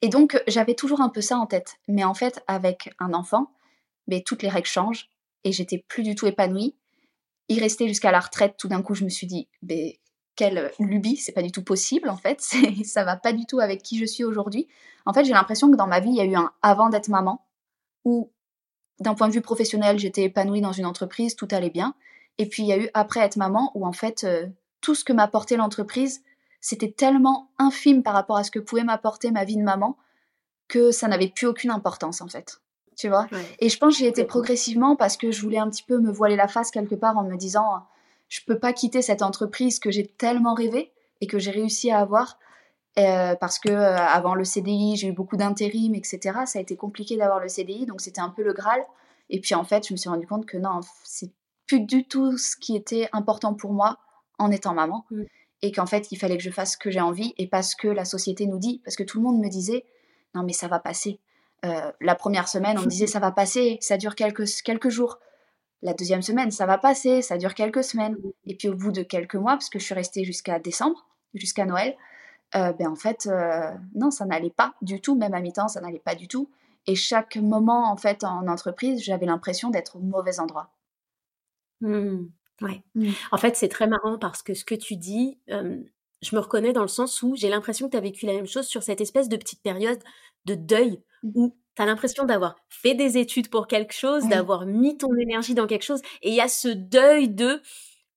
Et 0.00 0.08
donc, 0.08 0.40
j'avais 0.46 0.74
toujours 0.74 1.00
un 1.00 1.08
peu 1.08 1.20
ça 1.20 1.38
en 1.38 1.46
tête. 1.46 1.76
Mais 1.88 2.04
en 2.04 2.14
fait, 2.14 2.42
avec 2.46 2.94
un 3.00 3.14
enfant, 3.14 3.50
mais 4.06 4.22
toutes 4.22 4.42
les 4.44 4.48
règles 4.48 4.68
changent 4.68 5.10
et 5.48 5.52
j'étais 5.52 5.84
plus 5.88 6.02
du 6.02 6.14
tout 6.14 6.26
épanouie. 6.26 6.76
Il 7.48 7.60
restait 7.60 7.88
jusqu'à 7.88 8.12
la 8.12 8.20
retraite. 8.20 8.56
Tout 8.58 8.68
d'un 8.68 8.82
coup, 8.82 8.94
je 8.94 9.04
me 9.04 9.08
suis 9.08 9.26
dit, 9.26 9.48
mais 9.62 9.98
quelle 10.36 10.70
lubie, 10.78 11.16
c'est 11.16 11.32
pas 11.32 11.42
du 11.42 11.50
tout 11.50 11.64
possible 11.64 12.08
en 12.08 12.16
fait, 12.16 12.40
ça 12.84 13.02
va 13.02 13.16
pas 13.16 13.32
du 13.32 13.44
tout 13.44 13.58
avec 13.58 13.82
qui 13.82 13.98
je 13.98 14.04
suis 14.04 14.22
aujourd'hui. 14.22 14.68
En 15.04 15.12
fait, 15.12 15.24
j'ai 15.24 15.32
l'impression 15.32 15.68
que 15.68 15.76
dans 15.76 15.88
ma 15.88 15.98
vie, 15.98 16.10
il 16.10 16.14
y 16.14 16.20
a 16.20 16.24
eu 16.24 16.36
un 16.36 16.52
avant 16.62 16.90
d'être 16.90 17.08
maman, 17.08 17.44
où 18.04 18.30
d'un 19.00 19.14
point 19.14 19.26
de 19.26 19.32
vue 19.32 19.40
professionnel, 19.40 19.98
j'étais 19.98 20.22
épanouie 20.22 20.60
dans 20.60 20.70
une 20.70 20.86
entreprise, 20.86 21.34
tout 21.34 21.48
allait 21.50 21.70
bien. 21.70 21.94
Et 22.38 22.46
puis 22.48 22.62
il 22.62 22.68
y 22.68 22.72
a 22.72 22.78
eu 22.78 22.88
après 22.94 23.18
être 23.20 23.36
maman, 23.36 23.72
où 23.74 23.84
en 23.84 23.92
fait, 23.92 24.22
euh, 24.22 24.46
tout 24.80 24.94
ce 24.94 25.02
que 25.02 25.12
m'apportait 25.12 25.56
l'entreprise, 25.56 26.22
c'était 26.60 26.92
tellement 26.92 27.50
infime 27.58 28.04
par 28.04 28.14
rapport 28.14 28.36
à 28.36 28.44
ce 28.44 28.52
que 28.52 28.60
pouvait 28.60 28.84
m'apporter 28.84 29.32
ma 29.32 29.44
vie 29.44 29.56
de 29.56 29.62
maman, 29.62 29.96
que 30.68 30.92
ça 30.92 31.08
n'avait 31.08 31.30
plus 31.30 31.48
aucune 31.48 31.70
importance 31.70 32.20
en 32.20 32.28
fait. 32.28 32.60
Tu 32.98 33.08
vois 33.08 33.28
Et 33.60 33.68
je 33.68 33.78
pense 33.78 33.94
que 33.94 33.98
j'y 33.98 34.06
été 34.06 34.24
progressivement 34.24 34.96
parce 34.96 35.16
que 35.16 35.30
je 35.30 35.40
voulais 35.40 35.58
un 35.58 35.70
petit 35.70 35.84
peu 35.84 35.98
me 35.98 36.10
voiler 36.10 36.34
la 36.34 36.48
face 36.48 36.72
quelque 36.72 36.96
part 36.96 37.16
en 37.16 37.22
me 37.22 37.36
disant 37.36 37.84
je 38.28 38.40
peux 38.44 38.58
pas 38.58 38.72
quitter 38.72 39.02
cette 39.02 39.22
entreprise 39.22 39.78
que 39.78 39.92
j'ai 39.92 40.06
tellement 40.06 40.52
rêvé 40.52 40.92
et 41.20 41.28
que 41.28 41.38
j'ai 41.38 41.52
réussi 41.52 41.92
à 41.92 42.00
avoir 42.00 42.38
euh, 42.98 43.36
parce 43.36 43.60
que 43.60 43.68
euh, 43.68 43.96
avant 43.96 44.34
le 44.34 44.42
CDI, 44.42 44.96
j'ai 44.96 45.08
eu 45.08 45.12
beaucoup 45.12 45.36
d'intérim, 45.36 45.94
etc. 45.94 46.40
Ça 46.46 46.58
a 46.58 46.62
été 46.62 46.76
compliqué 46.76 47.16
d'avoir 47.16 47.38
le 47.38 47.48
CDI, 47.48 47.86
donc 47.86 48.00
c'était 48.00 48.20
un 48.20 48.30
peu 48.30 48.42
le 48.42 48.52
Graal. 48.52 48.82
Et 49.30 49.40
puis 49.40 49.54
en 49.54 49.62
fait, 49.62 49.86
je 49.86 49.92
me 49.92 49.96
suis 49.96 50.08
rendu 50.08 50.26
compte 50.26 50.46
que 50.46 50.56
non, 50.56 50.80
c'est 51.04 51.30
plus 51.68 51.80
du 51.80 52.08
tout 52.08 52.36
ce 52.36 52.56
qui 52.56 52.74
était 52.74 53.08
important 53.12 53.54
pour 53.54 53.72
moi 53.72 53.98
en 54.38 54.50
étant 54.50 54.74
maman. 54.74 55.04
Mm. 55.10 55.22
Et 55.62 55.70
qu'en 55.72 55.86
fait, 55.86 56.10
il 56.10 56.16
fallait 56.16 56.36
que 56.36 56.42
je 56.42 56.50
fasse 56.50 56.72
ce 56.72 56.78
que 56.78 56.90
j'ai 56.90 57.00
envie 57.00 57.34
et 57.36 57.46
pas 57.46 57.62
ce 57.62 57.76
que 57.76 57.88
la 57.88 58.04
société 58.04 58.46
nous 58.46 58.58
dit. 58.58 58.80
Parce 58.84 58.96
que 58.96 59.04
tout 59.04 59.18
le 59.18 59.24
monde 59.24 59.40
me 59.40 59.48
disait, 59.48 59.84
non 60.34 60.42
mais 60.42 60.52
ça 60.52 60.66
va 60.66 60.80
passer. 60.80 61.20
Euh, 61.64 61.92
la 62.00 62.14
première 62.14 62.48
semaine, 62.48 62.78
on 62.78 62.82
me 62.82 62.86
disait, 62.86 63.06
ça 63.06 63.18
va 63.18 63.32
passer, 63.32 63.78
ça 63.80 63.96
dure 63.96 64.14
quelques, 64.14 64.46
quelques 64.62 64.88
jours. 64.88 65.18
La 65.82 65.94
deuxième 65.94 66.22
semaine, 66.22 66.50
ça 66.50 66.66
va 66.66 66.78
passer, 66.78 67.22
ça 67.22 67.38
dure 67.38 67.54
quelques 67.54 67.84
semaines. 67.84 68.16
Et 68.46 68.54
puis 68.54 68.68
au 68.68 68.74
bout 68.74 68.92
de 68.92 69.02
quelques 69.02 69.34
mois, 69.34 69.52
parce 69.52 69.68
que 69.68 69.78
je 69.78 69.84
suis 69.84 69.94
restée 69.94 70.24
jusqu'à 70.24 70.58
décembre, 70.58 71.06
jusqu'à 71.34 71.66
Noël, 71.66 71.96
euh, 72.54 72.72
ben 72.72 72.88
en 72.88 72.96
fait, 72.96 73.26
euh, 73.26 73.70
non, 73.94 74.10
ça 74.10 74.24
n'allait 74.24 74.50
pas 74.50 74.74
du 74.82 75.00
tout, 75.00 75.16
même 75.16 75.34
à 75.34 75.40
mi-temps, 75.40 75.68
ça 75.68 75.80
n'allait 75.80 75.98
pas 75.98 76.14
du 76.14 76.28
tout. 76.28 76.50
Et 76.86 76.94
chaque 76.94 77.36
moment, 77.36 77.90
en 77.90 77.96
fait, 77.96 78.24
en 78.24 78.46
entreprise, 78.48 79.02
j'avais 79.02 79.26
l'impression 79.26 79.70
d'être 79.70 79.96
au 79.96 80.00
mauvais 80.00 80.40
endroit. 80.40 80.70
Mmh, 81.80 82.26
ouais. 82.62 82.82
Mmh. 82.94 83.10
En 83.30 83.36
fait, 83.36 83.56
c'est 83.56 83.68
très 83.68 83.86
marrant 83.86 84.18
parce 84.18 84.42
que 84.42 84.54
ce 84.54 84.64
que 84.64 84.74
tu 84.74 84.96
dis, 84.96 85.38
je 86.22 86.34
me 86.34 86.40
reconnais 86.40 86.72
dans 86.72 86.82
le 86.82 86.88
sens 86.88 87.22
où 87.22 87.34
j'ai 87.36 87.48
l'impression 87.48 87.86
que 87.86 87.92
tu 87.92 87.96
as 87.96 88.00
vécu 88.00 88.26
la 88.26 88.32
même 88.32 88.46
chose 88.46 88.66
sur 88.66 88.82
cette 88.82 89.00
espèce 89.00 89.28
de 89.28 89.36
petite 89.36 89.62
période 89.62 89.98
de 90.44 90.54
deuil 90.54 91.00
mmh. 91.22 91.30
où 91.34 91.56
tu 91.76 91.82
as 91.82 91.86
l'impression 91.86 92.24
d'avoir 92.24 92.56
fait 92.68 92.94
des 92.94 93.18
études 93.18 93.50
pour 93.50 93.68
quelque 93.68 93.94
chose, 93.94 94.26
d'avoir 94.28 94.66
mis 94.66 94.96
ton 94.98 95.14
énergie 95.16 95.54
dans 95.54 95.66
quelque 95.66 95.84
chose, 95.84 96.02
et 96.22 96.30
il 96.30 96.34
y 96.34 96.40
a 96.40 96.48
ce 96.48 96.68
deuil 96.68 97.28
de 97.28 97.62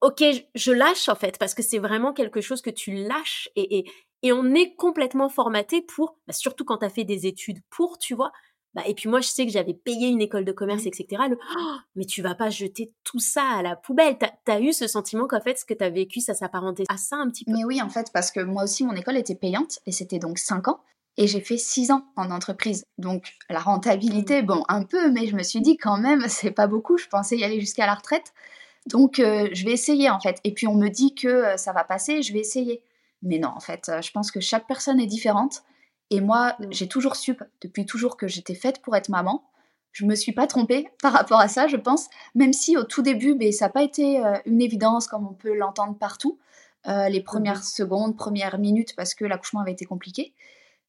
ok, 0.01 0.23
je 0.55 0.71
lâche 0.71 1.09
en 1.09 1.15
fait, 1.15 1.37
parce 1.37 1.53
que 1.53 1.61
c'est 1.61 1.77
vraiment 1.77 2.11
quelque 2.11 2.41
chose 2.41 2.61
que 2.61 2.71
tu 2.71 2.91
lâches, 2.93 3.49
et, 3.55 3.77
et, 3.77 3.85
et 4.23 4.31
on 4.31 4.53
est 4.53 4.75
complètement 4.75 5.29
formaté 5.29 5.81
pour, 5.81 6.17
bah, 6.27 6.33
surtout 6.33 6.65
quand 6.65 6.79
tu 6.79 6.85
as 6.85 6.89
fait 6.89 7.03
des 7.03 7.27
études 7.27 7.59
pour, 7.69 7.97
tu 7.97 8.15
vois. 8.15 8.31
Bah, 8.73 8.83
et 8.85 8.93
puis 8.93 9.09
moi, 9.09 9.19
je 9.19 9.27
sais 9.27 9.45
que 9.45 9.51
j'avais 9.51 9.73
payé 9.73 10.07
une 10.07 10.21
école 10.21 10.45
de 10.45 10.51
commerce, 10.51 10.85
etc. 10.85 11.23
Le, 11.29 11.37
«Oh, 11.57 11.75
mais 11.95 12.05
tu 12.05 12.21
vas 12.21 12.35
pas 12.35 12.49
jeter 12.49 12.93
tout 13.03 13.19
ça 13.19 13.43
à 13.43 13.61
la 13.61 13.75
poubelle. 13.75 14.17
Tu 14.17 14.51
as, 14.51 14.61
eu 14.61 14.71
ce 14.71 14.87
sentiment 14.87 15.27
qu'en 15.27 15.41
fait, 15.41 15.59
ce 15.59 15.65
que 15.65 15.73
tu 15.73 15.83
as 15.83 15.89
vécu, 15.89 16.21
ça 16.21 16.33
s'apparentait 16.33 16.85
à 16.87 16.97
ça 16.97 17.17
un 17.17 17.29
petit 17.29 17.43
peu? 17.43 17.51
Mais 17.51 17.65
oui, 17.65 17.81
en 17.81 17.89
fait, 17.89 18.07
parce 18.13 18.31
que 18.31 18.39
moi 18.39 18.63
aussi, 18.63 18.85
mon 18.85 18.93
école 18.93 19.17
était 19.17 19.35
payante, 19.35 19.79
et 19.85 19.91
c'était 19.91 20.19
donc 20.19 20.37
5 20.37 20.69
ans. 20.69 20.79
Et 21.17 21.27
j'ai 21.27 21.41
fait 21.41 21.57
six 21.57 21.91
ans 21.91 22.05
en 22.15 22.31
entreprise. 22.31 22.85
Donc 22.97 23.33
la 23.49 23.59
rentabilité, 23.59 24.41
mmh. 24.41 24.45
bon, 24.45 24.63
un 24.69 24.83
peu, 24.83 25.11
mais 25.11 25.27
je 25.27 25.35
me 25.35 25.43
suis 25.43 25.59
dit 25.59 25.75
quand 25.75 25.97
même, 25.97 26.23
c'est 26.29 26.51
pas 26.51 26.67
beaucoup. 26.67 26.97
Je 26.97 27.07
pensais 27.07 27.37
y 27.37 27.43
aller 27.43 27.59
jusqu'à 27.59 27.85
la 27.85 27.95
retraite. 27.95 28.33
Donc 28.87 29.19
euh, 29.19 29.49
je 29.53 29.65
vais 29.65 29.71
essayer 29.71 30.09
en 30.09 30.19
fait. 30.19 30.39
Et 30.43 30.53
puis 30.53 30.67
on 30.67 30.75
me 30.75 30.87
dit 30.87 31.13
que 31.13 31.27
euh, 31.27 31.57
ça 31.57 31.73
va 31.73 31.83
passer, 31.83 32.21
je 32.21 32.33
vais 32.33 32.39
essayer. 32.39 32.81
Mais 33.21 33.37
non, 33.37 33.49
en 33.49 33.59
fait, 33.59 33.89
euh, 33.89 34.01
je 34.01 34.11
pense 34.11 34.31
que 34.31 34.39
chaque 34.39 34.67
personne 34.67 34.99
est 34.99 35.07
différente. 35.07 35.63
Et 36.11 36.21
moi, 36.21 36.55
mmh. 36.59 36.65
j'ai 36.69 36.87
toujours 36.87 37.15
su, 37.15 37.35
depuis 37.61 37.87
toujours, 37.87 38.17
que 38.17 38.27
j'étais 38.27 38.53
faite 38.53 38.83
pour 38.83 38.95
être 38.95 39.09
maman. 39.09 39.43
Je 39.91 40.05
me 40.05 40.13
suis 40.13 40.31
pas 40.31 40.45
trompée 40.45 40.87
par 41.01 41.13
rapport 41.13 41.39
à 41.39 41.47
ça, 41.47 41.67
je 41.67 41.77
pense. 41.77 42.07
Même 42.35 42.53
si 42.53 42.77
au 42.77 42.83
tout 42.83 43.01
début, 43.01 43.33
mais 43.33 43.51
ça 43.51 43.65
n'a 43.65 43.69
pas 43.69 43.81
été 43.83 44.21
une 44.45 44.61
évidence 44.61 45.07
comme 45.07 45.27
on 45.27 45.33
peut 45.33 45.55
l'entendre 45.55 45.97
partout. 45.97 46.37
les 46.85 47.19
mmh 47.19 47.23
premières 47.23 47.63
secondes, 47.63 48.15
premières 48.15 48.59
minutes, 48.59 48.95
parce 48.95 49.15
que 49.15 49.25
l'accouchement 49.25 49.61
avait 49.61 49.73
été 49.73 49.85
compliqué. 49.85 50.35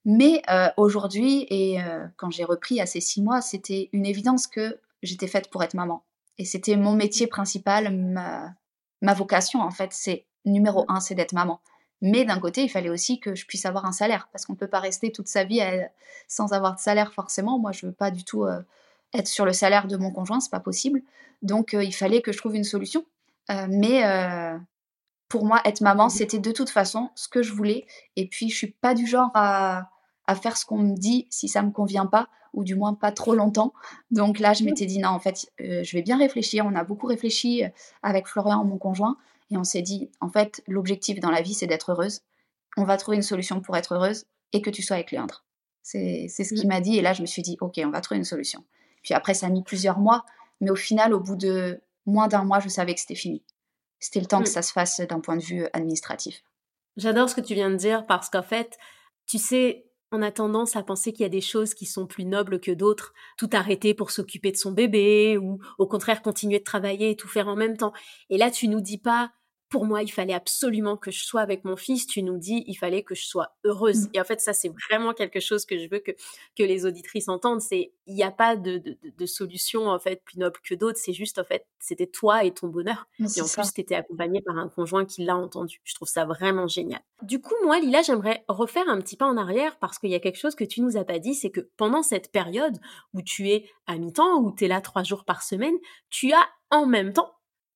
Mais 0.05 0.43
euh, 0.51 0.69
aujourd'hui, 0.77 1.47
et 1.49 1.81
euh, 1.81 2.07
quand 2.17 2.31
j'ai 2.31 2.45
repris 2.45 2.81
à 2.81 2.87
ces 2.87 3.01
six 3.01 3.23
mois, 3.23 3.41
c'était 3.41 3.89
une 3.93 4.05
évidence 4.05 4.47
que 4.47 4.81
j'étais 5.03 5.29
faite 5.29 5.49
pour 5.51 5.63
être 5.63 5.75
maman. 5.75 6.05
Et 6.39 6.45
c'était 6.45 6.77
mon 6.77 6.95
métier 6.95 7.27
principal, 7.27 7.95
ma, 7.95 8.55
ma 9.01 9.15
vocation 9.15 9.61
en 9.61 9.71
fait, 9.71 9.91
c'est 9.93 10.27
numéro 10.45 10.85
un, 10.89 10.99
c'est 10.99 11.15
d'être 11.15 11.33
maman. 11.33 11.61
Mais 12.03 12.25
d'un 12.25 12.39
côté, 12.39 12.63
il 12.63 12.69
fallait 12.69 12.91
aussi 12.91 13.19
que 13.19 13.35
je 13.35 13.47
puisse 13.47 13.65
avoir 13.65 13.87
un 13.87 13.93
salaire, 13.93 14.29
parce 14.33 14.45
qu'on 14.45 14.53
ne 14.53 14.59
peut 14.59 14.69
pas 14.69 14.81
rester 14.81 15.11
toute 15.11 15.29
sa 15.29 15.45
vie 15.45 15.63
sans 16.29 16.53
avoir 16.53 16.75
de 16.75 16.81
salaire 16.81 17.15
forcément. 17.15 17.59
Moi, 17.59 17.73
je 17.73 17.87
veux 17.87 17.93
pas 17.93 18.11
du 18.11 18.25
tout 18.25 18.45
euh, 18.45 18.61
être 19.15 19.29
sur 19.29 19.47
le 19.47 19.53
salaire 19.53 19.87
de 19.87 19.97
mon 19.97 20.11
conjoint, 20.11 20.41
c'est 20.41 20.51
pas 20.51 20.61
possible. 20.61 21.03
Donc, 21.43 21.73
il 21.73 21.95
fallait 21.95 22.21
que 22.21 22.33
je 22.33 22.39
trouve 22.39 22.55
une 22.55 22.65
solution. 22.65 23.05
mais 23.49 24.03
pour 25.29 25.47
moi, 25.47 25.61
être 25.65 25.81
maman, 25.81 26.11
c'était 26.11 26.39
de 26.39 26.53
toute 26.53 26.69
façon 26.69 27.11
ce 27.15 27.29
que 27.29 27.43
je 27.43 27.53
voulais. 27.53 27.87
Et 28.17 28.27
puis, 28.27 28.51
je 28.51 28.57
suis 28.57 28.71
pas 28.71 28.95
du 28.95 29.07
genre 29.07 29.31
à, 29.35 29.89
à 30.27 30.35
faire 30.35 30.57
ce 30.57 30.65
qu'on 30.65 30.79
me 30.79 30.97
dit 30.97 31.27
si 31.31 31.49
ça 31.49 31.63
me 31.63 31.71
convient 31.71 32.07
pas, 32.07 32.29
ou 32.53 32.65
du 32.65 32.75
moins 32.75 32.95
pas 32.95 33.13
trop 33.13 33.35
longtemps. 33.35 33.73
Donc 34.11 34.39
là, 34.39 34.53
je 34.53 34.65
m'étais 34.65 34.87
dit 34.87 34.99
non, 34.99 35.11
en 35.11 35.19
fait, 35.19 35.51
euh, 35.61 35.83
je 35.83 35.97
vais 35.97 36.03
bien 36.03 36.19
réfléchir. 36.19 36.67
On 36.67 36.75
a 36.75 36.85
beaucoup 36.85 37.07
réfléchi 37.07 37.65
euh, 37.65 37.69
avec 38.03 38.27
Florian, 38.27 38.65
mon 38.65 38.79
conjoint, 38.79 39.17
et 39.53 39.57
on 39.59 39.65
s'est 39.65 39.83
dit, 39.83 40.11
en 40.21 40.31
fait, 40.31 40.63
l'objectif 40.67 41.21
dans 41.21 41.31
la 41.31 41.43
vie, 41.43 41.55
c'est 41.55 41.67
d'être 41.67 41.93
heureuse. 41.93 42.21
On 42.77 42.85
va 42.85 42.97
trouver 42.97 43.19
une 43.19 43.23
solution 43.23 43.61
pour 43.61 43.77
être 43.77 43.95
heureuse 43.95 44.25
et 44.53 44.63
que 44.63 44.71
tu 44.71 44.83
sois 44.83 44.97
avec 44.97 45.11
Léandre. 45.11 45.45
C'est 45.83 46.29
ce 46.29 46.55
qu'il 46.55 46.67
mmh. 46.67 46.69
m'a 46.69 46.81
dit, 46.81 46.97
et 46.97 47.03
là, 47.03 47.13
je 47.13 47.21
me 47.21 47.27
suis 47.27 47.43
dit, 47.43 47.59
ok, 47.61 47.81
on 47.85 47.91
va 47.91 48.01
trouver 48.01 48.19
une 48.19 48.25
solution. 48.25 48.65
Puis 49.03 49.15
après, 49.15 49.35
ça 49.35 49.47
a 49.47 49.51
mis 49.51 49.63
plusieurs 49.63 49.99
mois, 49.99 50.25
mais 50.61 50.71
au 50.71 50.77
final, 50.77 51.13
au 51.13 51.21
bout 51.21 51.37
de 51.37 51.83
moins 52.07 52.29
d'un 52.29 52.45
mois, 52.45 52.61
je 52.61 52.69
savais 52.69 52.95
que 52.95 53.01
c'était 53.01 53.15
fini. 53.15 53.45
C'était 54.01 54.21
le 54.21 54.27
temps 54.27 54.43
que 54.43 54.49
mmh. 54.49 54.53
ça 54.53 54.63
se 54.63 54.73
fasse 54.73 55.01
d'un 55.01 55.21
point 55.21 55.37
de 55.37 55.43
vue 55.43 55.67
administratif. 55.75 56.43
J'adore 56.97 57.29
ce 57.29 57.35
que 57.35 57.41
tu 57.41 57.55
viens 57.55 57.71
de 57.71 57.77
dire 57.77 58.07
parce 58.07 58.31
qu'en 58.31 58.43
fait, 58.43 58.79
tu 59.27 59.39
sais, 59.39 59.87
on 60.13 60.23
a 60.23 60.31
tendance 60.31 60.77
à 60.77 60.83
penser 60.83 61.13
qu'il 61.13 61.23
y 61.23 61.27
a 61.27 61.31
des 61.31 61.41
choses 61.41 61.75
qui 61.75 61.87
sont 61.87 62.07
plus 62.07 62.27
nobles 62.27 62.61
que 62.61 62.71
d'autres, 62.71 63.15
tout 63.39 63.49
arrêter 63.53 63.95
pour 63.95 64.11
s'occuper 64.11 64.53
de 64.53 64.57
son 64.57 64.71
bébé 64.71 65.39
ou 65.39 65.59
au 65.79 65.87
contraire 65.87 66.21
continuer 66.21 66.59
de 66.59 66.65
travailler 66.65 67.11
et 67.11 67.17
tout 67.17 67.29
faire 67.29 67.49
en 67.49 67.57
même 67.57 67.77
temps. 67.79 67.93
Et 68.29 68.37
là, 68.37 68.51
tu 68.51 68.69
nous 68.69 68.81
dis 68.81 68.99
pas 68.99 69.33
pour 69.73 69.87
moi, 69.87 70.03
il 70.03 70.13
fallait 70.13 70.35
absolument 70.35 70.99
que 70.99 71.11
je 71.11 71.25
sois 71.25 71.41
avec 71.41 71.65
mon 71.65 71.77
fils. 71.77 72.07
Tu 72.07 72.23
nous 72.23 72.37
dis, 72.37 72.63
il 72.67 72.75
fallait 72.75 73.03
que 73.03 73.15
je 73.15 73.25
sois 73.25 73.57
heureuse. 73.65 74.03
Mmh. 74.03 74.11
Et 74.13 74.21
en 74.21 74.25
fait, 74.25 74.39
ça, 74.39 74.53
c'est 74.53 74.71
vraiment 74.91 75.15
quelque 75.15 75.41
chose 75.41 75.65
que 75.65 75.79
je 75.79 75.89
veux 75.89 75.99
que, 75.99 76.11
que 76.59 76.63
les 76.63 76.85
auditrices 76.85 77.27
entendent. 77.31 77.63
C'est, 77.63 77.95
il 78.07 78.15
n'y 78.15 78.23
a 78.23 78.31
pas 78.31 78.55
de, 78.55 78.83
de, 79.03 79.27
solution, 79.27 79.89
en 79.89 79.99
fait, 79.99 80.23
plus 80.25 80.39
noble 80.39 80.61
que 80.63 80.75
d'autres. 80.75 80.99
C'est 80.99 81.15
juste, 81.15 81.39
en 81.39 81.45
fait, 81.45 81.65
c'était 81.79 82.07
toi 82.07 82.45
et 82.45 82.53
ton 82.53 82.69
bonheur. 82.69 83.07
et 83.19 83.41
en 83.41 83.47
plus, 83.47 83.73
tu 83.73 83.81
étais 83.81 83.95
accompagnée 83.95 84.43
par 84.43 84.59
un 84.59 84.69
conjoint 84.69 85.07
qui 85.07 85.25
l'a 85.25 85.39
entendu. 85.39 85.81
Je 85.85 85.95
trouve 85.95 86.09
ça 86.09 86.27
vraiment 86.27 86.69
génial. 86.69 87.01
Du 87.23 87.41
coup, 87.41 87.55
moi, 87.65 87.81
Lila, 87.81 88.03
j'aimerais 88.03 88.45
refaire 88.49 88.87
un 88.89 89.01
petit 89.01 89.17
pas 89.17 89.27
en 89.27 89.39
arrière 89.39 89.79
parce 89.79 89.99
qu'il 89.99 90.11
y 90.11 90.15
a 90.15 90.21
quelque 90.21 90.39
chose 90.39 90.55
que 90.55 90.65
tu 90.65 90.83
nous 90.83 90.99
as 90.99 91.05
pas 91.07 91.19
dit. 91.19 91.35
C'est 91.35 91.51
que 91.51 91.71
pendant 91.79 92.03
cette 92.03 92.31
période 92.31 92.77
où 93.15 93.23
tu 93.23 93.49
es 93.49 93.71
à 93.87 93.97
mi-temps, 93.97 94.43
où 94.43 94.55
tu 94.55 94.67
es 94.67 94.69
là 94.69 94.83
trois 94.83 95.03
jours 95.03 95.25
par 95.25 95.43
semaine, 95.43 95.77
tu 96.11 96.31
as 96.35 96.47
en 96.71 96.85
même 96.85 97.15
temps 97.15 97.33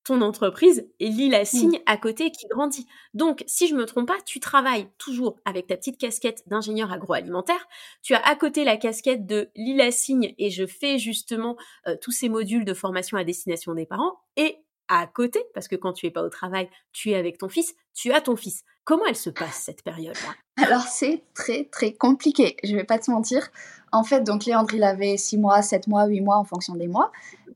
ton 0.06 0.20
entreprise 0.20 0.88
lit 1.00 1.28
la 1.28 1.44
signe 1.44 1.80
à 1.84 1.96
côté 1.96 2.30
qui 2.30 2.46
grandit. 2.46 2.86
Donc, 3.12 3.42
si 3.48 3.66
je 3.66 3.74
me 3.74 3.84
trompe 3.86 4.06
pas, 4.06 4.18
tu 4.24 4.38
travailles 4.38 4.86
toujours 4.98 5.36
avec 5.44 5.66
ta 5.66 5.76
petite 5.76 5.98
casquette 5.98 6.44
d'ingénieur 6.46 6.92
agroalimentaire. 6.92 7.66
Tu 8.02 8.14
as 8.14 8.24
à 8.24 8.36
côté 8.36 8.62
la 8.62 8.76
casquette 8.76 9.26
de 9.26 9.50
Lila 9.56 9.90
Signe 9.90 10.32
et 10.38 10.50
je 10.50 10.64
fais 10.64 10.98
justement 10.98 11.56
euh, 11.88 11.96
tous 12.00 12.12
ces 12.12 12.28
modules 12.28 12.64
de 12.64 12.72
formation 12.72 13.16
à 13.16 13.24
destination 13.24 13.74
des 13.74 13.84
parents. 13.84 14.12
Et 14.36 14.58
à 14.88 15.06
côté, 15.06 15.44
parce 15.54 15.68
que 15.68 15.76
quand 15.76 15.92
tu 15.92 16.06
es 16.06 16.10
pas 16.10 16.22
au 16.22 16.28
travail, 16.28 16.68
tu 16.92 17.10
es 17.10 17.14
avec 17.14 17.38
ton 17.38 17.48
fils, 17.48 17.74
tu 17.94 18.12
as 18.12 18.20
ton 18.20 18.36
fils. 18.36 18.64
Comment 18.84 19.06
elle 19.06 19.16
se 19.16 19.30
passe 19.30 19.62
cette 19.64 19.82
période-là? 19.82 20.64
Alors 20.64 20.82
c'est 20.82 21.24
très 21.34 21.64
très 21.64 21.92
compliqué, 21.92 22.56
je 22.62 22.74
vais 22.74 22.84
pas 22.84 22.98
te 22.98 23.10
mentir. 23.10 23.48
En 23.92 24.04
fait, 24.04 24.22
donc 24.22 24.44
Léandre, 24.44 24.74
il 24.74 24.84
avait 24.84 25.16
6 25.16 25.38
mois, 25.38 25.62
7 25.62 25.86
mois, 25.86 26.06
8 26.06 26.20
mois 26.20 26.36
en 26.36 26.44
fonction 26.44 26.74
des 26.74 26.86
mois. 26.86 27.12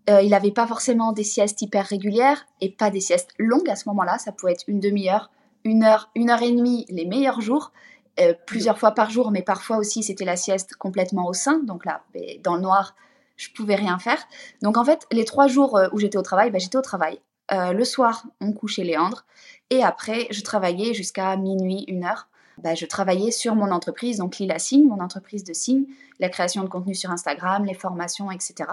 Euh, 0.09 0.23
il 0.23 0.31
n'avait 0.31 0.51
pas 0.51 0.67
forcément 0.67 1.13
des 1.13 1.25
siestes 1.25 1.61
hyper 1.63 1.87
régulières 1.87 2.47
et 2.61 2.71
pas 2.71 2.91
des 2.91 3.01
siestes 3.01 3.31
longues 3.39 3.69
à 3.69 3.77
ce 3.77 3.89
moment-là. 3.91 4.19
Ça 4.19 4.33
pouvait 4.33 4.53
être 4.53 4.65
une 4.67 4.81
demi-heure, 4.81 5.31
une 5.65 5.85
heure, 5.85 6.11
une 6.15 6.31
heure 6.31 6.43
et 6.43 6.51
demie 6.51 6.87
les 6.89 7.05
meilleurs 7.05 7.41
jours, 7.41 7.73
euh, 8.19 8.35
plusieurs 8.47 8.79
fois 8.79 8.93
par 8.93 9.11
jour, 9.11 9.31
mais 9.31 9.43
parfois 9.43 9.77
aussi 9.77 10.03
c'était 10.03 10.25
la 10.25 10.37
sieste 10.37 10.75
complètement 10.77 11.27
au 11.27 11.33
sein. 11.33 11.59
Donc 11.61 11.85
là, 11.85 12.03
ben, 12.13 12.41
dans 12.43 12.57
le 12.57 12.63
noir, 12.63 12.95
je 13.41 13.51
pouvais 13.53 13.75
rien 13.75 13.99
faire. 13.99 14.23
Donc 14.63 14.77
en 14.77 14.85
fait, 14.85 15.07
les 15.11 15.25
trois 15.25 15.49
jours 15.49 15.77
euh, 15.77 15.89
où 15.93 15.99
j'étais 15.99 16.19
au 16.19 16.23
travail, 16.23 16.51
ben, 16.51 16.61
j'étais 16.61 16.77
au 16.77 16.83
travail. 16.83 17.21
le 17.51 17.85
soir, 17.85 18.25
on 18.41 18.53
couchait 18.53 18.85
Léandre 18.85 19.25
et 19.71 19.83
après, 19.83 20.29
je 20.31 20.43
travaillais 20.43 20.95
jusqu'à 20.95 21.37
minuit, 21.37 21.85
une 21.89 22.05
heure. 22.05 22.29
Ben, 22.59 22.77
je 22.77 22.85
travaillais 22.85 23.31
sur 23.31 23.55
mon 23.55 23.71
entreprise, 23.71 24.19
donc 24.19 24.39
Lila 24.39 24.59
Signe, 24.59 24.87
mon 24.87 25.01
entreprise 25.01 25.45
de 25.45 25.55
signe, 25.55 25.87
la 26.19 26.29
création 26.29 26.63
de 26.63 26.69
contenu 26.69 26.95
sur 26.95 27.11
Instagram, 27.11 27.65
les 27.65 27.75
formations, 27.75 28.31
etc. 28.31 28.69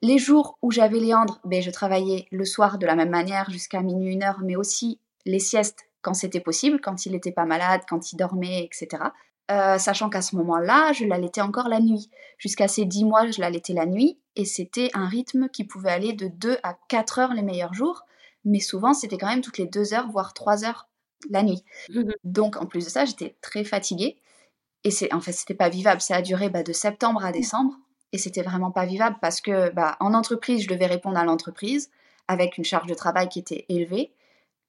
Les 0.00 0.18
jours 0.18 0.56
où 0.62 0.70
j'avais 0.70 0.98
Léandre, 0.98 1.40
ben, 1.44 1.60
je 1.60 1.70
travaillais 1.70 2.26
le 2.30 2.44
soir 2.44 2.78
de 2.78 2.86
la 2.86 2.94
même 2.94 3.10
manière 3.10 3.50
jusqu'à 3.50 3.82
minuit, 3.82 4.12
une 4.14 4.22
heure, 4.22 4.40
mais 4.42 4.56
aussi 4.56 5.00
les 5.26 5.40
siestes 5.40 5.88
quand 6.00 6.14
c'était 6.14 6.40
possible, 6.40 6.80
quand 6.80 7.04
il 7.04 7.12
n'était 7.12 7.32
pas 7.32 7.44
malade, 7.44 7.82
quand 7.88 8.12
il 8.12 8.16
dormait, 8.16 8.64
etc. 8.64 9.02
Euh, 9.50 9.78
sachant 9.78 10.10
qu'à 10.10 10.20
ce 10.20 10.36
moment-là, 10.36 10.92
je 10.92 11.04
l'allaitais 11.04 11.40
encore 11.40 11.68
la 11.68 11.80
nuit. 11.80 12.10
Jusqu'à 12.36 12.68
ces 12.68 12.84
10 12.84 13.04
mois, 13.04 13.30
je 13.30 13.40
l'allaitais 13.40 13.72
la 13.72 13.86
nuit 13.86 14.18
et 14.36 14.44
c'était 14.44 14.90
un 14.92 15.06
rythme 15.06 15.48
qui 15.48 15.64
pouvait 15.64 15.90
aller 15.90 16.12
de 16.12 16.28
2 16.28 16.58
à 16.62 16.76
4 16.88 17.18
heures 17.18 17.34
les 17.34 17.42
meilleurs 17.42 17.72
jours, 17.72 18.02
mais 18.44 18.60
souvent 18.60 18.92
c'était 18.92 19.16
quand 19.16 19.26
même 19.26 19.40
toutes 19.40 19.58
les 19.58 19.66
2 19.66 19.94
heures, 19.94 20.10
voire 20.10 20.34
3 20.34 20.64
heures 20.66 20.88
la 21.30 21.42
nuit. 21.42 21.64
Mmh 21.88 22.10
Donc 22.24 22.56
en 22.56 22.66
plus 22.66 22.84
de 22.84 22.90
ça, 22.90 23.06
j'étais 23.06 23.36
très 23.40 23.64
fatiguée 23.64 24.18
et 24.84 24.90
c'est 24.90 25.12
en 25.14 25.20
fait 25.20 25.32
c'était 25.32 25.54
pas 25.54 25.70
vivable. 25.70 26.00
Ça 26.02 26.16
a 26.16 26.22
duré 26.22 26.50
bah, 26.50 26.62
de 26.62 26.72
septembre 26.72 27.24
à 27.24 27.32
décembre 27.32 27.74
et 28.12 28.18
c'était 28.18 28.42
vraiment 28.42 28.70
pas 28.70 28.84
vivable 28.84 29.16
parce 29.20 29.40
que 29.40 29.70
bah, 29.70 29.96
en 30.00 30.12
entreprise, 30.12 30.62
je 30.62 30.68
devais 30.68 30.86
répondre 30.86 31.18
à 31.18 31.24
l'entreprise 31.24 31.90
avec 32.28 32.58
une 32.58 32.64
charge 32.64 32.86
de 32.86 32.94
travail 32.94 33.28
qui 33.28 33.38
était 33.38 33.64
élevée. 33.70 34.12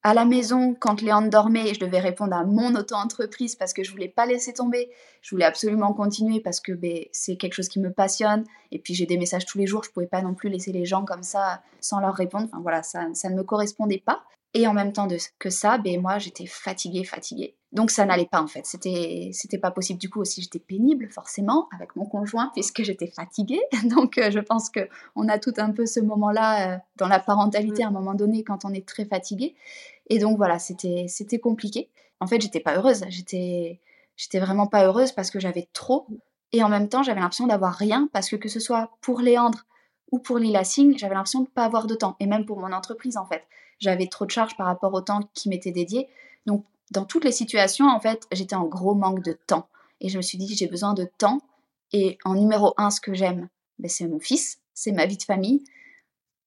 À 0.02 0.14
la 0.14 0.24
maison, 0.24 0.76
quand 0.80 1.02
Léon 1.02 1.24
dormait, 1.24 1.74
je 1.74 1.80
devais 1.82 2.00
répondre 2.00 2.34
à 2.34 2.46
mon 2.46 2.74
auto-entreprise 2.76 3.56
parce 3.56 3.74
que 3.74 3.84
je 3.84 3.92
voulais 3.92 4.08
pas 4.08 4.26
laisser 4.26 4.54
tomber. 4.54 4.90
Je 5.22 5.32
voulais 5.32 5.44
absolument 5.44 5.94
continuer 5.94 6.40
parce 6.40 6.62
que 6.62 6.72
ben, 6.72 7.04
c'est 7.12 7.36
quelque 7.36 7.54
chose 7.54 7.68
qui 7.68 7.82
me 7.82 7.92
passionne. 7.92 8.46
Et 8.72 8.80
puis 8.80 8.94
j'ai 8.94 9.06
des 9.06 9.18
messages 9.18 9.46
tous 9.46 9.58
les 9.58 9.68
jours, 9.68 9.84
je 9.84 9.92
pouvais 9.92 10.08
pas 10.08 10.22
non 10.22 10.34
plus 10.34 10.50
laisser 10.50 10.72
les 10.72 10.86
gens 10.86 11.04
comme 11.04 11.24
ça 11.24 11.62
sans 11.82 12.00
leur 12.00 12.16
répondre. 12.16 12.46
Enfin 12.46 12.62
voilà, 12.62 12.82
ça, 12.82 13.08
ça 13.14 13.30
ne 13.30 13.36
me 13.36 13.44
correspondait 13.44 14.02
pas. 14.06 14.24
Et 14.54 14.66
en 14.68 14.74
même 14.74 14.94
temps 14.94 15.06
de, 15.06 15.18
que 15.38 15.50
ça, 15.50 15.78
ben, 15.78 16.02
moi 16.02 16.18
j'étais 16.18 16.46
fatiguée, 16.46 17.04
fatiguée. 17.04 17.56
Donc 17.72 17.92
ça 17.92 18.06
n'allait 18.06 18.26
pas 18.26 18.42
en 18.42 18.48
fait, 18.48 18.66
c'était 18.66 19.30
c'était 19.32 19.60
pas 19.60 19.70
possible. 19.70 20.00
Du 20.00 20.10
coup 20.10 20.22
aussi 20.22 20.42
j'étais 20.42 20.60
pénible 20.60 21.08
forcément 21.12 21.70
avec 21.76 21.96
mon 21.96 22.06
conjoint 22.06 22.50
puisque 22.56 22.82
j'étais 22.82 23.08
fatiguée. 23.08 23.62
Donc 23.84 24.18
euh, 24.18 24.32
je 24.32 24.40
pense 24.40 24.70
que 24.70 24.90
on 25.16 25.28
a 25.30 25.38
tout 25.38 25.54
un 25.58 25.72
peu 25.72 25.86
ce 25.86 26.00
moment-là 26.00 26.76
euh, 26.76 26.78
dans 26.98 27.08
la 27.08 27.20
parentalité 27.20 27.84
à 27.84 27.88
un 27.88 27.92
moment 27.92 28.16
donné 28.16 28.44
quand 28.44 28.66
on 28.66 28.74
est 28.74 28.88
très 28.88 29.06
fatigué. 29.06 29.56
Et 30.08 30.18
donc 30.18 30.38
voilà, 30.38 30.58
c'était 30.58 31.06
c'était 31.08 31.40
compliqué. 31.40 31.90
En 32.20 32.28
fait, 32.28 32.42
j'étais 32.42 32.60
pas 32.60 32.76
heureuse, 32.76 33.06
j'étais 33.10 33.80
j'étais 34.18 34.40
vraiment 34.40 34.68
pas 34.68 34.86
heureuse 34.86 35.12
parce 35.12 35.30
que 35.30 35.40
j'avais 35.40 35.68
trop 35.74 36.08
et 36.52 36.64
en 36.64 36.70
même 36.70 36.90
temps, 36.90 37.04
j'avais 37.04 37.20
l'impression 37.20 37.48
d'avoir 37.48 37.74
rien 37.74 38.10
parce 38.12 38.30
que 38.30 38.36
que 38.36 38.50
ce 38.50 38.60
soit 38.60 38.92
pour 39.02 39.22
Léandre 39.22 39.66
ou 40.12 40.20
pour 40.20 40.40
Lila 40.40 40.64
Singh, 40.64 40.98
j'avais 40.98 41.14
l'impression 41.14 41.42
de 41.42 41.50
pas 41.50 41.66
avoir 41.66 41.86
de 41.86 41.94
temps 41.94 42.16
et 42.20 42.26
même 42.26 42.46
pour 42.46 42.60
mon 42.60 42.72
entreprise 42.72 43.18
en 43.18 43.26
fait. 43.26 43.44
J'avais 43.80 44.08
trop 44.08 44.26
de 44.26 44.32
charges 44.32 44.56
par 44.58 44.68
rapport 44.68 44.94
au 44.94 45.02
temps 45.02 45.22
qui 45.34 45.50
m'était 45.50 45.72
dédié. 45.72 46.08
Donc 46.46 46.66
dans 46.92 47.06
toutes 47.06 47.24
les 47.24 47.32
situations, 47.32 47.88
en 47.88 48.00
fait, 48.00 48.28
j'étais 48.32 48.56
en 48.56 48.66
gros 48.66 48.96
manque 48.96 49.24
de 49.24 49.34
temps. 49.34 49.68
Et 50.02 50.10
je 50.10 50.18
me 50.18 50.22
suis 50.22 50.38
dit, 50.38 50.56
j'ai 50.56 50.68
besoin 50.68 50.94
de 50.94 51.06
temps. 51.18 51.40
Et 51.92 52.18
en 52.24 52.36
numéro 52.36 52.74
un, 52.78 52.90
ce 52.90 53.02
que 53.02 53.14
j'aime, 53.14 53.50
ben, 53.80 53.90
c'est 53.90 54.08
mon 54.08 54.20
fils, 54.20 54.60
c'est 54.74 54.92
ma 54.92 55.06
vie 55.06 55.18
de 55.18 55.24
famille. 55.24 55.64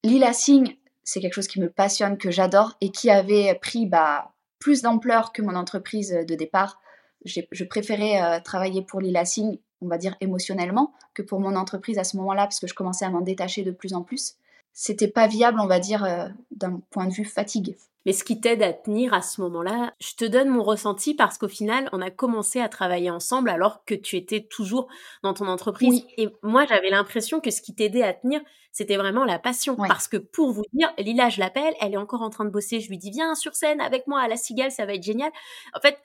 Lila 0.04 0.32
Singh, 0.32 0.78
c'est 1.04 1.20
quelque 1.20 1.34
chose 1.34 1.48
qui 1.48 1.60
me 1.60 1.70
passionne, 1.70 2.18
que 2.18 2.30
j'adore 2.30 2.76
et 2.80 2.90
qui 2.90 3.10
avait 3.10 3.54
pris 3.60 3.86
bah, 3.86 4.32
plus 4.58 4.82
d'ampleur 4.82 5.32
que 5.32 5.42
mon 5.42 5.54
entreprise 5.54 6.10
de 6.10 6.34
départ. 6.34 6.80
Je 7.24 7.64
préférais 7.64 8.22
euh, 8.22 8.40
travailler 8.40 8.82
pour 8.82 9.00
Lila 9.00 9.24
Singh, 9.24 9.58
on 9.80 9.88
va 9.88 9.98
dire 9.98 10.16
émotionnellement, 10.20 10.92
que 11.14 11.22
pour 11.22 11.40
mon 11.40 11.54
entreprise 11.56 11.98
à 11.98 12.04
ce 12.04 12.16
moment-là, 12.16 12.44
parce 12.44 12.58
que 12.58 12.66
je 12.66 12.74
commençais 12.74 13.04
à 13.04 13.10
m'en 13.10 13.20
détacher 13.20 13.62
de 13.62 13.70
plus 13.70 13.94
en 13.94 14.02
plus. 14.02 14.36
C'était 14.72 15.08
pas 15.08 15.26
viable, 15.26 15.60
on 15.60 15.66
va 15.66 15.78
dire, 15.78 16.04
euh, 16.04 16.28
d'un 16.50 16.80
point 16.90 17.06
de 17.06 17.12
vue 17.12 17.24
fatigue. 17.24 17.76
Mais 18.04 18.12
ce 18.12 18.24
qui 18.24 18.40
t'aide 18.40 18.62
à 18.62 18.72
tenir 18.72 19.14
à 19.14 19.22
ce 19.22 19.40
moment-là, 19.42 19.94
je 20.00 20.14
te 20.14 20.24
donne 20.24 20.48
mon 20.48 20.62
ressenti 20.62 21.14
parce 21.14 21.38
qu'au 21.38 21.48
final, 21.48 21.88
on 21.92 22.00
a 22.00 22.10
commencé 22.10 22.60
à 22.60 22.68
travailler 22.68 23.10
ensemble 23.10 23.48
alors 23.48 23.84
que 23.84 23.94
tu 23.94 24.16
étais 24.16 24.40
toujours 24.42 24.88
dans 25.22 25.34
ton 25.34 25.46
entreprise. 25.46 26.04
Et 26.16 26.28
moi, 26.42 26.64
j'avais 26.66 26.90
l'impression 26.90 27.40
que 27.40 27.50
ce 27.50 27.62
qui 27.62 27.74
t'aidait 27.74 28.02
à 28.02 28.12
tenir, 28.12 28.40
c'était 28.72 28.96
vraiment 28.96 29.24
la 29.24 29.38
passion. 29.38 29.76
Parce 29.76 30.08
que 30.08 30.16
pour 30.16 30.50
vous 30.50 30.64
dire, 30.72 30.92
Lila, 30.98 31.28
je 31.28 31.38
l'appelle, 31.38 31.74
elle 31.80 31.94
est 31.94 31.98
encore 31.98 32.22
en 32.22 32.30
train 32.30 32.44
de 32.44 32.50
bosser, 32.50 32.80
je 32.80 32.88
lui 32.88 32.98
dis, 32.98 33.10
viens 33.10 33.34
sur 33.36 33.54
scène 33.54 33.80
avec 33.80 34.06
moi 34.08 34.20
à 34.20 34.26
la 34.26 34.36
Cigale, 34.36 34.72
ça 34.72 34.84
va 34.84 34.94
être 34.94 35.02
génial. 35.02 35.30
En 35.76 35.80
fait, 35.80 35.98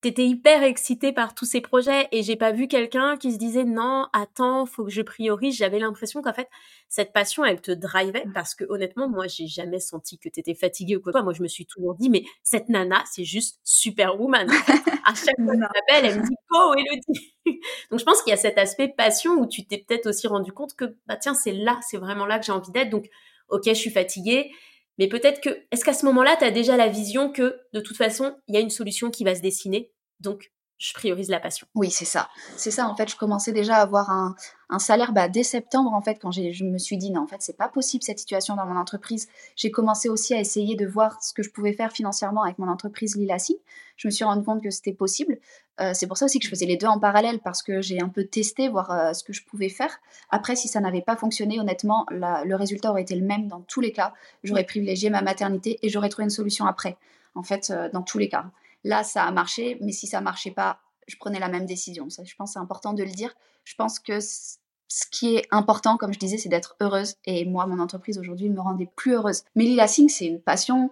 t'étais 0.00 0.26
hyper 0.26 0.62
excitée 0.62 1.12
par 1.12 1.34
tous 1.34 1.44
ces 1.44 1.60
projets 1.60 2.08
et 2.12 2.22
j'ai 2.22 2.36
pas 2.36 2.52
vu 2.52 2.68
quelqu'un 2.68 3.16
qui 3.16 3.32
se 3.32 3.38
disait 3.38 3.64
non, 3.64 4.06
attends, 4.12 4.64
faut 4.64 4.84
que 4.84 4.90
je 4.90 5.02
priorise. 5.02 5.56
J'avais 5.56 5.80
l'impression 5.80 6.22
qu'en 6.22 6.32
fait, 6.32 6.48
cette 6.88 7.12
passion, 7.12 7.44
elle 7.44 7.60
te 7.60 7.72
drivait 7.72 8.24
mmh. 8.26 8.32
parce 8.32 8.54
que 8.54 8.64
honnêtement, 8.68 9.08
moi, 9.08 9.26
j'ai 9.26 9.46
jamais 9.46 9.80
senti 9.80 10.18
que 10.18 10.28
t'étais 10.28 10.54
fatiguée 10.54 10.96
ou 10.96 11.00
quoi. 11.00 11.22
Moi, 11.22 11.32
je 11.32 11.42
me 11.42 11.48
suis 11.48 11.66
toujours 11.66 11.94
dit, 11.96 12.10
mais 12.10 12.24
cette 12.42 12.68
nana, 12.68 13.02
c'est 13.10 13.24
juste 13.24 13.58
superwoman. 13.64 14.48
à 15.04 15.14
chaque 15.14 15.36
fois 15.36 15.54
que 15.56 15.60
je 15.60 15.94
elle 15.94 16.20
me 16.20 16.22
dit, 16.22 16.36
oh, 16.52 16.74
Elodie. 16.76 17.34
Donc, 17.90 17.98
je 17.98 18.04
pense 18.04 18.22
qu'il 18.22 18.30
y 18.30 18.34
a 18.34 18.38
cet 18.38 18.58
aspect 18.58 18.88
passion 18.88 19.32
où 19.34 19.46
tu 19.46 19.66
t'es 19.66 19.78
peut-être 19.78 20.06
aussi 20.06 20.28
rendu 20.28 20.52
compte 20.52 20.74
que, 20.74 20.96
bah, 21.06 21.16
tiens, 21.16 21.34
c'est 21.34 21.52
là, 21.52 21.80
c'est 21.82 21.98
vraiment 21.98 22.26
là 22.26 22.38
que 22.38 22.46
j'ai 22.46 22.52
envie 22.52 22.70
d'être. 22.70 22.90
Donc, 22.90 23.08
ok, 23.48 23.64
je 23.66 23.72
suis 23.72 23.90
fatiguée 23.90 24.52
mais 24.98 25.08
peut-être 25.08 25.40
que, 25.40 25.50
est-ce 25.70 25.84
qu'à 25.84 25.92
ce, 25.92 26.04
moment-là, 26.06 26.36
tu 26.36 26.44
as 26.44 26.50
déjà 26.50 26.76
la 26.76 26.88
vision 26.88 27.30
que, 27.30 27.60
de 27.72 27.80
toute 27.80 27.96
façon, 27.96 28.36
il 28.48 28.54
y 28.54 28.58
a 28.58 28.60
une 28.60 28.70
solution 28.70 29.10
qui 29.10 29.24
va 29.24 29.34
se 29.34 29.40
dessiner, 29.40 29.92
donc 30.20 30.50
je 30.78 30.94
priorise 30.94 31.28
la 31.28 31.40
passion. 31.40 31.66
Oui, 31.74 31.90
c'est 31.90 32.04
ça. 32.04 32.28
C'est 32.56 32.70
ça, 32.70 32.88
en 32.88 32.94
fait, 32.94 33.10
je 33.10 33.16
commençais 33.16 33.52
déjà 33.52 33.76
à 33.76 33.82
avoir 33.82 34.10
un, 34.10 34.36
un 34.70 34.78
salaire 34.78 35.12
bah, 35.12 35.28
dès 35.28 35.42
septembre, 35.42 35.92
en 35.92 36.00
fait, 36.00 36.18
quand 36.20 36.30
je 36.30 36.64
me 36.64 36.78
suis 36.78 36.96
dit, 36.96 37.10
non, 37.10 37.22
en 37.22 37.26
fait, 37.26 37.40
c'est 37.40 37.56
pas 37.56 37.68
possible 37.68 38.04
cette 38.04 38.18
situation 38.20 38.54
dans 38.54 38.64
mon 38.64 38.76
entreprise. 38.76 39.28
J'ai 39.56 39.70
commencé 39.70 40.08
aussi 40.08 40.34
à 40.34 40.40
essayer 40.40 40.76
de 40.76 40.86
voir 40.86 41.22
ce 41.22 41.32
que 41.32 41.42
je 41.42 41.50
pouvais 41.50 41.72
faire 41.72 41.90
financièrement 41.90 42.44
avec 42.44 42.58
mon 42.58 42.68
entreprise 42.68 43.16
Lilassi. 43.16 43.58
Je 43.96 44.06
me 44.06 44.12
suis 44.12 44.24
rendu 44.24 44.44
compte 44.44 44.62
que 44.62 44.70
c'était 44.70 44.92
possible. 44.92 45.38
Euh, 45.80 45.92
c'est 45.94 46.06
pour 46.06 46.16
ça 46.16 46.26
aussi 46.26 46.38
que 46.38 46.44
je 46.44 46.50
faisais 46.50 46.66
les 46.66 46.76
deux 46.76 46.86
en 46.86 47.00
parallèle, 47.00 47.40
parce 47.40 47.62
que 47.62 47.80
j'ai 47.80 48.00
un 48.00 48.08
peu 48.08 48.24
testé, 48.24 48.68
voir 48.68 48.90
euh, 48.90 49.12
ce 49.14 49.24
que 49.24 49.32
je 49.32 49.44
pouvais 49.44 49.68
faire. 49.68 49.98
Après, 50.30 50.54
si 50.54 50.68
ça 50.68 50.80
n'avait 50.80 51.02
pas 51.02 51.16
fonctionné, 51.16 51.58
honnêtement, 51.58 52.06
le 52.10 52.54
résultat 52.54 52.90
aurait 52.90 53.02
été 53.02 53.16
le 53.16 53.26
même 53.26 53.48
dans 53.48 53.60
tous 53.62 53.80
les 53.80 53.92
cas. 53.92 54.14
J'aurais 54.44 54.64
privilégié 54.64 55.10
ma 55.10 55.22
maternité 55.22 55.78
et 55.82 55.88
j'aurais 55.88 56.08
trouvé 56.08 56.24
une 56.24 56.30
solution 56.30 56.66
après, 56.66 56.98
en 57.34 57.42
fait, 57.42 57.70
euh, 57.70 57.88
dans 57.92 58.02
tous 58.02 58.18
les 58.18 58.28
cas. 58.28 58.46
Là, 58.84 59.04
ça 59.04 59.24
a 59.24 59.30
marché, 59.30 59.78
mais 59.80 59.92
si 59.92 60.06
ça 60.06 60.20
marchait 60.20 60.50
pas, 60.50 60.80
je 61.06 61.16
prenais 61.16 61.38
la 61.38 61.48
même 61.48 61.66
décision. 61.66 62.10
Ça, 62.10 62.24
je 62.24 62.34
pense 62.36 62.52
c'est 62.52 62.58
important 62.58 62.92
de 62.92 63.02
le 63.02 63.10
dire. 63.10 63.34
Je 63.64 63.74
pense 63.74 63.98
que 63.98 64.20
ce 64.20 65.04
qui 65.10 65.36
est 65.36 65.46
important, 65.50 65.96
comme 65.96 66.12
je 66.12 66.18
disais, 66.18 66.38
c'est 66.38 66.48
d'être 66.48 66.76
heureuse. 66.80 67.16
Et 67.24 67.44
moi, 67.44 67.66
mon 67.66 67.78
entreprise 67.78 68.18
aujourd'hui 68.18 68.48
me 68.48 68.60
rendait 68.60 68.90
plus 68.96 69.12
heureuse. 69.14 69.42
Mais 69.54 69.64
Lila 69.64 69.86
Singh, 69.86 70.08
c'est 70.08 70.26
une 70.26 70.40
passion. 70.40 70.90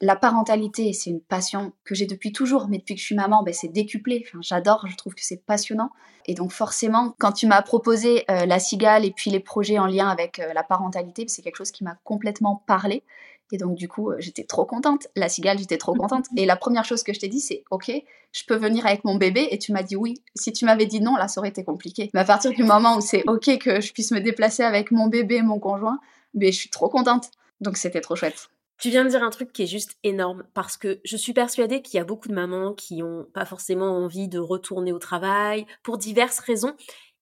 La 0.00 0.14
parentalité, 0.14 0.92
c'est 0.92 1.10
une 1.10 1.20
passion 1.20 1.72
que 1.84 1.94
j'ai 1.94 2.06
depuis 2.06 2.32
toujours, 2.32 2.68
mais 2.68 2.78
depuis 2.78 2.94
que 2.94 3.00
je 3.00 3.06
suis 3.06 3.16
maman, 3.16 3.42
ben, 3.42 3.52
c'est 3.52 3.68
décuplé. 3.68 4.24
Enfin, 4.26 4.38
j'adore, 4.40 4.86
je 4.86 4.96
trouve 4.96 5.14
que 5.14 5.24
c'est 5.24 5.44
passionnant. 5.44 5.90
Et 6.26 6.34
donc 6.34 6.52
forcément, 6.52 7.14
quand 7.18 7.32
tu 7.32 7.46
m'as 7.46 7.62
proposé 7.62 8.24
euh, 8.30 8.46
la 8.46 8.58
cigale 8.60 9.04
et 9.04 9.10
puis 9.10 9.30
les 9.30 9.40
projets 9.40 9.78
en 9.78 9.86
lien 9.86 10.08
avec 10.08 10.38
euh, 10.38 10.52
la 10.52 10.62
parentalité, 10.62 11.24
c'est 11.26 11.42
quelque 11.42 11.56
chose 11.56 11.72
qui 11.72 11.82
m'a 11.82 11.96
complètement 12.04 12.62
parlé. 12.66 13.02
Et 13.50 13.56
donc, 13.56 13.76
du 13.76 13.88
coup, 13.88 14.10
euh, 14.10 14.16
j'étais 14.18 14.44
trop 14.44 14.66
contente. 14.66 15.08
La 15.16 15.28
cigale, 15.28 15.58
j'étais 15.58 15.78
trop 15.78 15.94
contente. 15.94 16.26
Et 16.36 16.44
la 16.44 16.56
première 16.56 16.84
chose 16.84 17.02
que 17.02 17.12
je 17.12 17.18
t'ai 17.18 17.28
dit, 17.28 17.40
c'est 17.40 17.64
OK, 17.70 17.90
je 18.32 18.44
peux 18.46 18.56
venir 18.56 18.86
avec 18.86 19.04
mon 19.04 19.16
bébé. 19.16 19.48
Et 19.50 19.58
tu 19.58 19.72
m'as 19.72 19.82
dit 19.82 19.96
oui. 19.96 20.22
Si 20.36 20.52
tu 20.52 20.64
m'avais 20.64 20.86
dit 20.86 21.00
non, 21.00 21.16
là, 21.16 21.28
ça 21.28 21.40
aurait 21.40 21.48
été 21.48 21.64
compliqué. 21.64 22.10
Mais 22.14 22.20
à 22.20 22.24
partir 22.24 22.52
du 22.52 22.62
moment 22.62 22.96
où 22.96 23.00
c'est 23.00 23.24
OK 23.26 23.58
que 23.58 23.80
je 23.80 23.92
puisse 23.92 24.10
me 24.10 24.20
déplacer 24.20 24.62
avec 24.62 24.90
mon 24.90 25.06
bébé, 25.06 25.42
mon 25.42 25.58
conjoint, 25.58 25.98
mais 26.34 26.52
je 26.52 26.58
suis 26.58 26.70
trop 26.70 26.88
contente. 26.88 27.30
Donc, 27.60 27.78
c'était 27.78 28.02
trop 28.02 28.14
chouette. 28.14 28.50
Tu 28.78 28.90
viens 28.90 29.04
de 29.04 29.10
dire 29.10 29.22
un 29.22 29.30
truc 29.30 29.52
qui 29.52 29.64
est 29.64 29.66
juste 29.66 29.98
énorme 30.04 30.44
parce 30.54 30.76
que 30.76 31.00
je 31.04 31.16
suis 31.16 31.32
persuadée 31.32 31.82
qu'il 31.82 31.98
y 31.98 32.00
a 32.00 32.04
beaucoup 32.04 32.28
de 32.28 32.34
mamans 32.34 32.74
qui 32.74 32.98
n'ont 32.98 33.24
pas 33.24 33.44
forcément 33.44 33.90
envie 33.96 34.28
de 34.28 34.38
retourner 34.38 34.92
au 34.92 34.98
travail 34.98 35.66
pour 35.82 35.98
diverses 35.98 36.38
raisons 36.38 36.76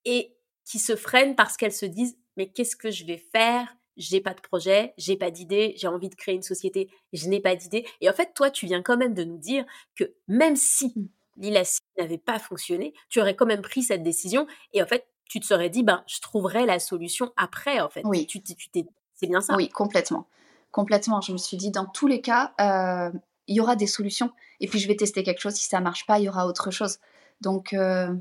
et 0.05 0.35
qui 0.65 0.79
se 0.79 0.97
freinent 0.97 1.35
parce 1.35 1.57
qu'elles 1.57 1.73
se 1.73 1.87
disent 1.87 2.19
mais 2.37 2.49
qu'est-ce 2.49 2.77
que 2.77 2.91
je 2.91 3.07
vais 3.07 3.23
faire? 3.33 3.75
J'ai 3.97 4.21
pas 4.21 4.35
de 4.35 4.41
projet, 4.43 4.93
j'ai 4.99 5.17
pas 5.17 5.31
d'idée, 5.31 5.73
j'ai 5.79 5.89
envie 5.89 6.11
de 6.11 6.15
créer 6.15 6.35
une 6.35 6.43
société, 6.43 6.91
je 7.15 7.29
n'ai 7.29 7.41
pas 7.41 7.57
d'idée. 7.57 7.87
Et 8.03 8.11
en 8.11 8.13
fait, 8.13 8.35
toi, 8.35 8.51
tu 8.51 8.67
viens 8.67 8.83
quand 8.83 8.99
même 8.99 9.15
de 9.15 9.25
nous 9.25 9.39
dire 9.39 9.65
que 9.95 10.05
même 10.29 10.57
si 10.57 10.93
mmh. 10.95 11.09
Lila 11.39 11.63
n'avait 11.99 12.19
pas 12.19 12.39
fonctionné, 12.39 12.93
tu 13.09 13.21
aurais 13.21 13.35
quand 13.35 13.47
même 13.47 13.63
pris 13.63 13.83
cette 13.83 14.03
décision 14.03 14.47
et 14.75 14.83
en 14.83 14.87
fait, 14.87 15.07
tu 15.29 15.41
te 15.41 15.47
serais 15.47 15.71
dit, 15.71 15.83
ben, 15.83 16.05
je 16.07 16.21
trouverai 16.21 16.67
la 16.67 16.79
solution 16.79 17.33
après, 17.37 17.81
en 17.81 17.89
fait. 17.89 18.03
Oui. 18.05 18.27
Tu, 18.27 18.43
t'es, 18.43 18.87
c'est 19.15 19.27
bien 19.27 19.41
ça. 19.41 19.57
Oui, 19.57 19.69
complètement. 19.69 20.29
Complètement. 20.77 21.23
Je 21.23 21.33
me 21.33 21.39
suis 21.39 21.57
dit, 21.57 21.71
dans 21.71 21.87
tous 21.87 22.07
les 22.07 22.21
cas, 22.21 22.53
euh, 22.61 23.11
il 23.47 23.57
y 23.57 23.61
aura 23.63 23.77
des 23.77 23.87
solutions. 23.87 24.31
Et 24.61 24.69
puis, 24.69 24.79
je 24.79 24.87
vais 24.87 24.95
tester 24.95 25.23
quelque 25.23 25.41
chose. 25.41 25.55
Si 25.55 25.67
ça 25.67 25.81
marche 25.81 26.05
pas, 26.05 26.19
il 26.19 26.25
y 26.25 26.29
aura 26.29 26.47
autre 26.47 26.71
chose. 26.71 26.99
Donc, 27.41 27.73
euh, 27.73 28.15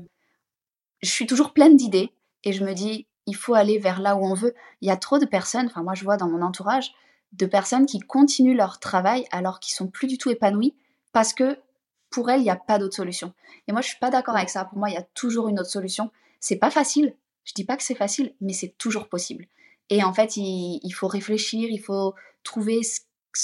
je 1.02 1.10
suis 1.10 1.26
toujours 1.26 1.52
pleine 1.52 1.76
d'idées 1.76 2.14
et 2.44 2.54
je 2.54 2.64
me 2.64 2.72
dis, 2.72 3.06
il 3.26 3.36
faut 3.36 3.52
aller 3.52 3.78
vers 3.78 4.00
là 4.00 4.16
où 4.16 4.24
on 4.24 4.32
veut. 4.32 4.54
Il 4.80 4.88
y 4.88 4.90
a 4.90 4.96
trop 4.96 5.18
de 5.18 5.26
personnes, 5.26 5.66
enfin, 5.66 5.82
moi, 5.82 5.92
je 5.92 6.02
vois 6.02 6.16
dans 6.16 6.30
mon 6.30 6.40
entourage, 6.40 6.94
de 7.34 7.44
personnes 7.44 7.84
qui 7.84 8.00
continuent 8.00 8.56
leur 8.56 8.80
travail 8.80 9.26
alors 9.32 9.60
qu'ils 9.60 9.74
sont 9.74 9.88
plus 9.88 10.06
du 10.06 10.16
tout 10.16 10.30
épanouis 10.30 10.74
parce 11.12 11.34
que 11.34 11.58
pour 12.08 12.30
elles, 12.30 12.40
il 12.40 12.44
n'y 12.44 12.50
a 12.50 12.56
pas 12.56 12.78
d'autre 12.78 12.96
solution. 12.96 13.34
Et 13.68 13.72
moi, 13.72 13.82
je 13.82 13.88
suis 13.88 13.98
pas 13.98 14.08
d'accord 14.08 14.34
avec 14.34 14.48
ça. 14.48 14.64
Pour 14.64 14.78
moi, 14.78 14.88
il 14.88 14.94
y 14.94 14.98
a 14.98 15.06
toujours 15.12 15.48
une 15.48 15.60
autre 15.60 15.68
solution. 15.68 16.10
C'est 16.40 16.56
pas 16.56 16.70
facile. 16.70 17.16
Je 17.44 17.52
dis 17.52 17.64
pas 17.64 17.76
que 17.76 17.82
c'est 17.82 17.94
facile, 17.94 18.32
mais 18.40 18.54
c'est 18.54 18.78
toujours 18.78 19.10
possible. 19.10 19.46
Et 19.90 20.02
en 20.02 20.12
fait, 20.12 20.36
il, 20.36 20.90
faut 20.92 21.06
réfléchir, 21.06 21.68
il 21.70 21.78
faut 21.78 22.14
trouver 22.46 22.82
ce, 22.82 23.00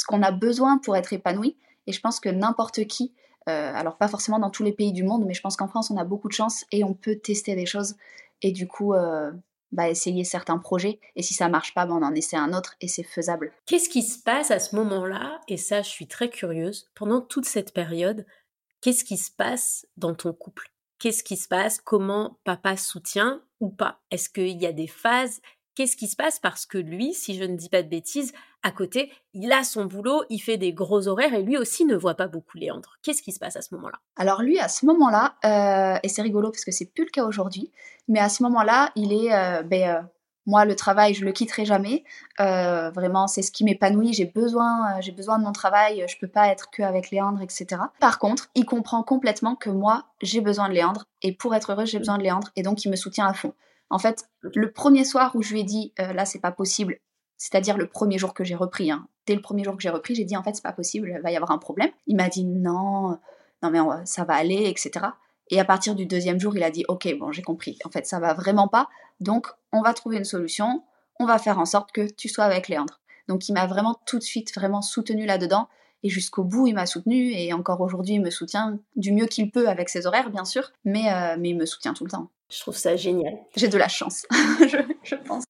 qu'on 0.06 0.23
a 0.23 0.30
besoin 0.30 0.78
pour 0.78 0.97
être 0.97 1.12
épanoui. 1.12 1.56
Et 1.87 1.92
je 1.92 2.00
pense 2.00 2.21
que 2.21 2.28
n'importe 2.28 2.87
qui, 2.87 3.12
euh, 3.49 3.73
alors 3.75 3.99
pas 3.99 4.09
forcément 4.09 4.38
dans 4.38 4.50
tous 4.50 4.62
les 4.62 4.73
pays 4.73 4.92
du 4.92 5.02
monde, 5.02 5.25
mais 5.26 5.35
je 5.35 5.42
pense 5.42 5.56
qu'en 5.56 5.68
France, 5.68 5.90
on 5.90 5.97
a 5.99 6.04
beaucoup 6.04 6.28
de 6.28 6.32
chance 6.32 6.64
et 6.73 6.85
on 6.85 6.94
peut 6.94 7.16
tester 7.16 7.54
des 7.54 7.66
choses. 7.66 7.97
Et 8.40 8.52
du 8.52 8.66
coup, 8.66 8.94
euh, 8.94 9.30
bah, 9.73 9.88
essayer 9.88 10.25
certains 10.25 10.59
projets. 10.59 11.00
Et 11.16 11.23
si 11.23 11.35
ça 11.35 11.49
marche 11.49 11.75
pas, 11.75 11.87
bah, 11.87 11.94
on 11.94 12.02
en 12.02 12.14
essaie 12.14 12.37
un 12.37 12.52
autre 12.52 12.76
et 12.80 12.88
c'est 12.88 13.02
faisable. 13.02 13.52
Qu'est-ce 13.66 13.88
qui 13.88 14.02
se 14.02 14.23
passe 14.23 14.50
à 14.50 14.59
ce 14.59 14.76
moment-là? 14.76 15.40
Et 15.49 15.56
ça, 15.56 15.82
je 15.82 15.88
suis 15.88 16.06
très 16.06 16.30
curieuse. 16.30 16.90
Pendant 16.94 17.21
toute 17.21 17.47
cette 17.47 17.73
période, 17.73 18.25
qu'est-ce 18.80 19.04
qui 19.04 19.16
se 19.16 19.30
passe 19.30 19.87
dans 19.97 20.14
ton 20.14 20.32
couple? 20.32 20.71
Qu'est-ce 20.99 21.25
qui 21.25 21.37
se 21.37 21.49
passe? 21.49 21.80
Comment 21.80 22.38
papa 22.44 22.76
soutient 22.76 23.42
ou 23.61 23.71
pas? 23.71 24.00
Est-ce 24.11 24.28
qu'il 24.28 24.61
y 24.61 24.66
a 24.66 24.73
des 24.73 24.87
phases? 24.87 25.40
Qu'est-ce 25.75 25.97
qui 25.97 26.07
se 26.07 26.17
passe? 26.17 26.38
Parce 26.38 26.67
que 26.67 26.76
lui, 26.76 27.14
si 27.14 27.35
je 27.35 27.45
ne 27.45 27.57
dis 27.57 27.71
pas 27.71 27.83
de 27.83 27.88
bêtises, 27.88 28.33
à 28.62 28.71
côté, 28.71 29.11
il 29.33 29.50
a 29.52 29.64
son 29.64 29.87
boulot, 29.87 30.23
il 30.29 30.38
fait 30.38 30.59
des 30.59 30.75
gros 30.75 31.09
horaires 31.09 31.33
et 31.33 31.43
lui 31.43 31.57
aussi 31.57 31.87
ne 31.87 31.97
voit 31.97 32.14
pas 32.14 32.29
beaucoup 32.29 32.59
Léandre. 32.59 32.99
Qu'est-ce 33.02 33.23
qui 33.23 33.33
se 33.33 33.38
passe 33.38 33.57
à 33.57 33.62
ce 33.62 33.75
moment-là? 33.75 33.99
Alors 34.17 34.43
lui, 34.43 34.59
à 34.59 34.69
ce 34.69 34.85
moment-là, 34.85 35.35
euh, 35.45 35.99
et 36.02 36.09
c'est 36.09 36.23
rigolo 36.23 36.50
parce 36.50 36.64
que 36.64 36.73
c'est 36.73 36.93
plus 36.93 37.05
le 37.05 37.11
cas 37.11 37.25
aujourd'hui, 37.25 37.73
mais 38.07 38.21
à 38.21 38.29
ce 38.29 38.43
moment-là, 38.43 38.91
il 38.97 39.14
est, 39.14 39.35
euh, 39.35 39.62
ben, 39.62 39.88
euh, 39.88 40.02
moi, 40.45 40.67
le 40.67 40.76
travail, 40.76 41.14
je 41.14 41.25
le 41.25 41.33
quitterai 41.33 41.64
jamais. 41.64 42.05
Vraiment, 42.38 43.29
c'est 43.29 43.43
ce 43.43 43.52
qui 43.52 43.64
m'épanouit. 43.64 44.12
J'ai 44.12 44.26
besoin, 44.26 45.00
j'ai 45.00 45.12
besoin 45.12 45.38
de 45.38 45.45
mon 45.45 45.52
travail. 45.52 46.05
Je 46.09 46.19
peux 46.19 46.26
pas 46.26 46.49
être 46.49 46.69
que 46.71 46.83
avec 46.83 47.12
Léandre, 47.12 47.41
etc. 47.43 47.81
Par 48.00 48.19
contre, 48.19 48.50
il 48.57 48.67
comprend 48.67 49.05
complètement 49.05 49.55
que 49.55 49.71
moi, 49.71 50.07
j'ai 50.21 50.41
besoin 50.41 50.69
de 50.69 50.75
Léandre. 50.75 51.05
Et 51.23 51.33
pour 51.33 51.55
être 51.55 51.71
heureuse, 51.71 51.91
j'ai 51.91 51.99
besoin 51.99 52.19
de 52.19 52.25
Léandre. 52.25 52.50
Et 52.57 52.62
donc, 52.62 52.85
il 52.85 52.91
me 52.91 52.97
soutient 52.97 53.26
à 53.29 53.35
fond. 53.35 53.55
En 53.93 53.99
fait, 53.99 54.29
le 54.43 54.73
premier 54.73 55.05
soir 55.05 55.37
où 55.37 55.43
je 55.43 55.53
lui 55.53 55.61
ai 55.61 55.65
dit, 55.65 55.93
euh, 56.01 56.13
là, 56.13 56.25
c'est 56.25 56.41
pas 56.41 56.51
possible. 56.51 56.99
C'est-à-dire 57.37 57.77
le 57.77 57.89
premier 57.89 58.19
jour 58.19 58.35
que 58.35 58.43
j'ai 58.43 58.55
repris. 58.55 58.91
Hein. 58.91 59.07
Dès 59.27 59.35
le 59.35 59.43
premier 59.43 59.65
jour 59.65 59.77
que 59.77 59.83
j'ai 59.83 59.91
repris, 59.91 60.15
j'ai 60.15 60.25
dit, 60.25 60.37
en 60.37 60.43
fait, 60.43 60.55
c'est 60.55 60.63
pas 60.63 60.73
possible. 60.73 61.13
Il 61.15 61.23
va 61.23 61.31
y 61.31 61.37
avoir 61.37 61.51
un 61.51 61.59
problème. 61.59 61.91
Il 62.07 62.17
m'a 62.17 62.29
dit, 62.29 62.45
non, 62.45 63.19
non, 63.63 63.71
mais 63.71 63.79
ça 64.05 64.25
va 64.25 64.35
aller, 64.35 64.65
etc. 64.69 65.07
Et 65.51 65.61
à 65.61 65.65
partir 65.65 65.95
du 65.95 66.07
deuxième 66.07 66.41
jour, 66.41 66.57
il 66.57 66.63
a 66.63 66.71
dit 66.71 66.85
Ok, 66.89 67.15
bon, 67.19 67.31
j'ai 67.31 67.43
compris. 67.43 67.79
En 67.85 67.91
fait, 67.91 68.07
ça 68.07 68.19
va 68.19 68.35
vraiment 68.35 68.69
pas. 68.69 68.89
Donc, 69.21 69.49
on 69.73 69.83
va 69.83 69.93
trouver 69.95 70.17
une 70.17 70.25
solution. 70.25 70.83
On 71.21 71.27
va 71.27 71.39
faire 71.39 71.59
en 71.59 71.67
sorte 71.67 71.93
que 71.93 72.11
tu 72.11 72.29
sois 72.29 72.45
avec 72.45 72.69
Léandre. 72.69 73.01
Donc, 73.29 73.49
il 73.49 73.53
m'a 73.53 73.67
vraiment 73.67 74.01
tout 74.07 74.19
de 74.19 74.25
suite 74.25 74.55
vraiment 74.55 74.83
soutenu 74.83 75.27
là-dedans. 75.27 75.69
Et 76.03 76.09
jusqu'au 76.09 76.43
bout, 76.43 76.67
il 76.67 76.75
m'a 76.75 76.87
soutenu. 76.87 77.33
Et 77.33 77.53
encore 77.53 77.81
aujourd'hui, 77.81 78.15
il 78.15 78.23
me 78.23 78.31
soutient 78.31 78.79
du 78.97 79.13
mieux 79.13 79.27
qu'il 79.27 79.51
peut 79.51 79.69
avec 79.69 79.89
ses 79.89 80.07
horaires, 80.07 80.31
bien 80.31 80.45
sûr. 80.45 80.73
Mais, 80.85 81.13
euh, 81.13 81.37
mais 81.39 81.51
il 81.51 81.57
me 81.57 81.67
soutient 81.67 81.95
tout 81.95 82.05
le 82.05 82.11
temps. 82.11 82.31
Je 82.52 82.61
trouve 82.61 82.76
ça 82.76 82.97
génial. 82.97 83.38
J'ai 83.56 83.68
de 83.68 83.78
la 83.78 83.88
chance, 83.88 84.26
je, 84.61 84.76
je 85.02 85.14
pense. 85.14 85.44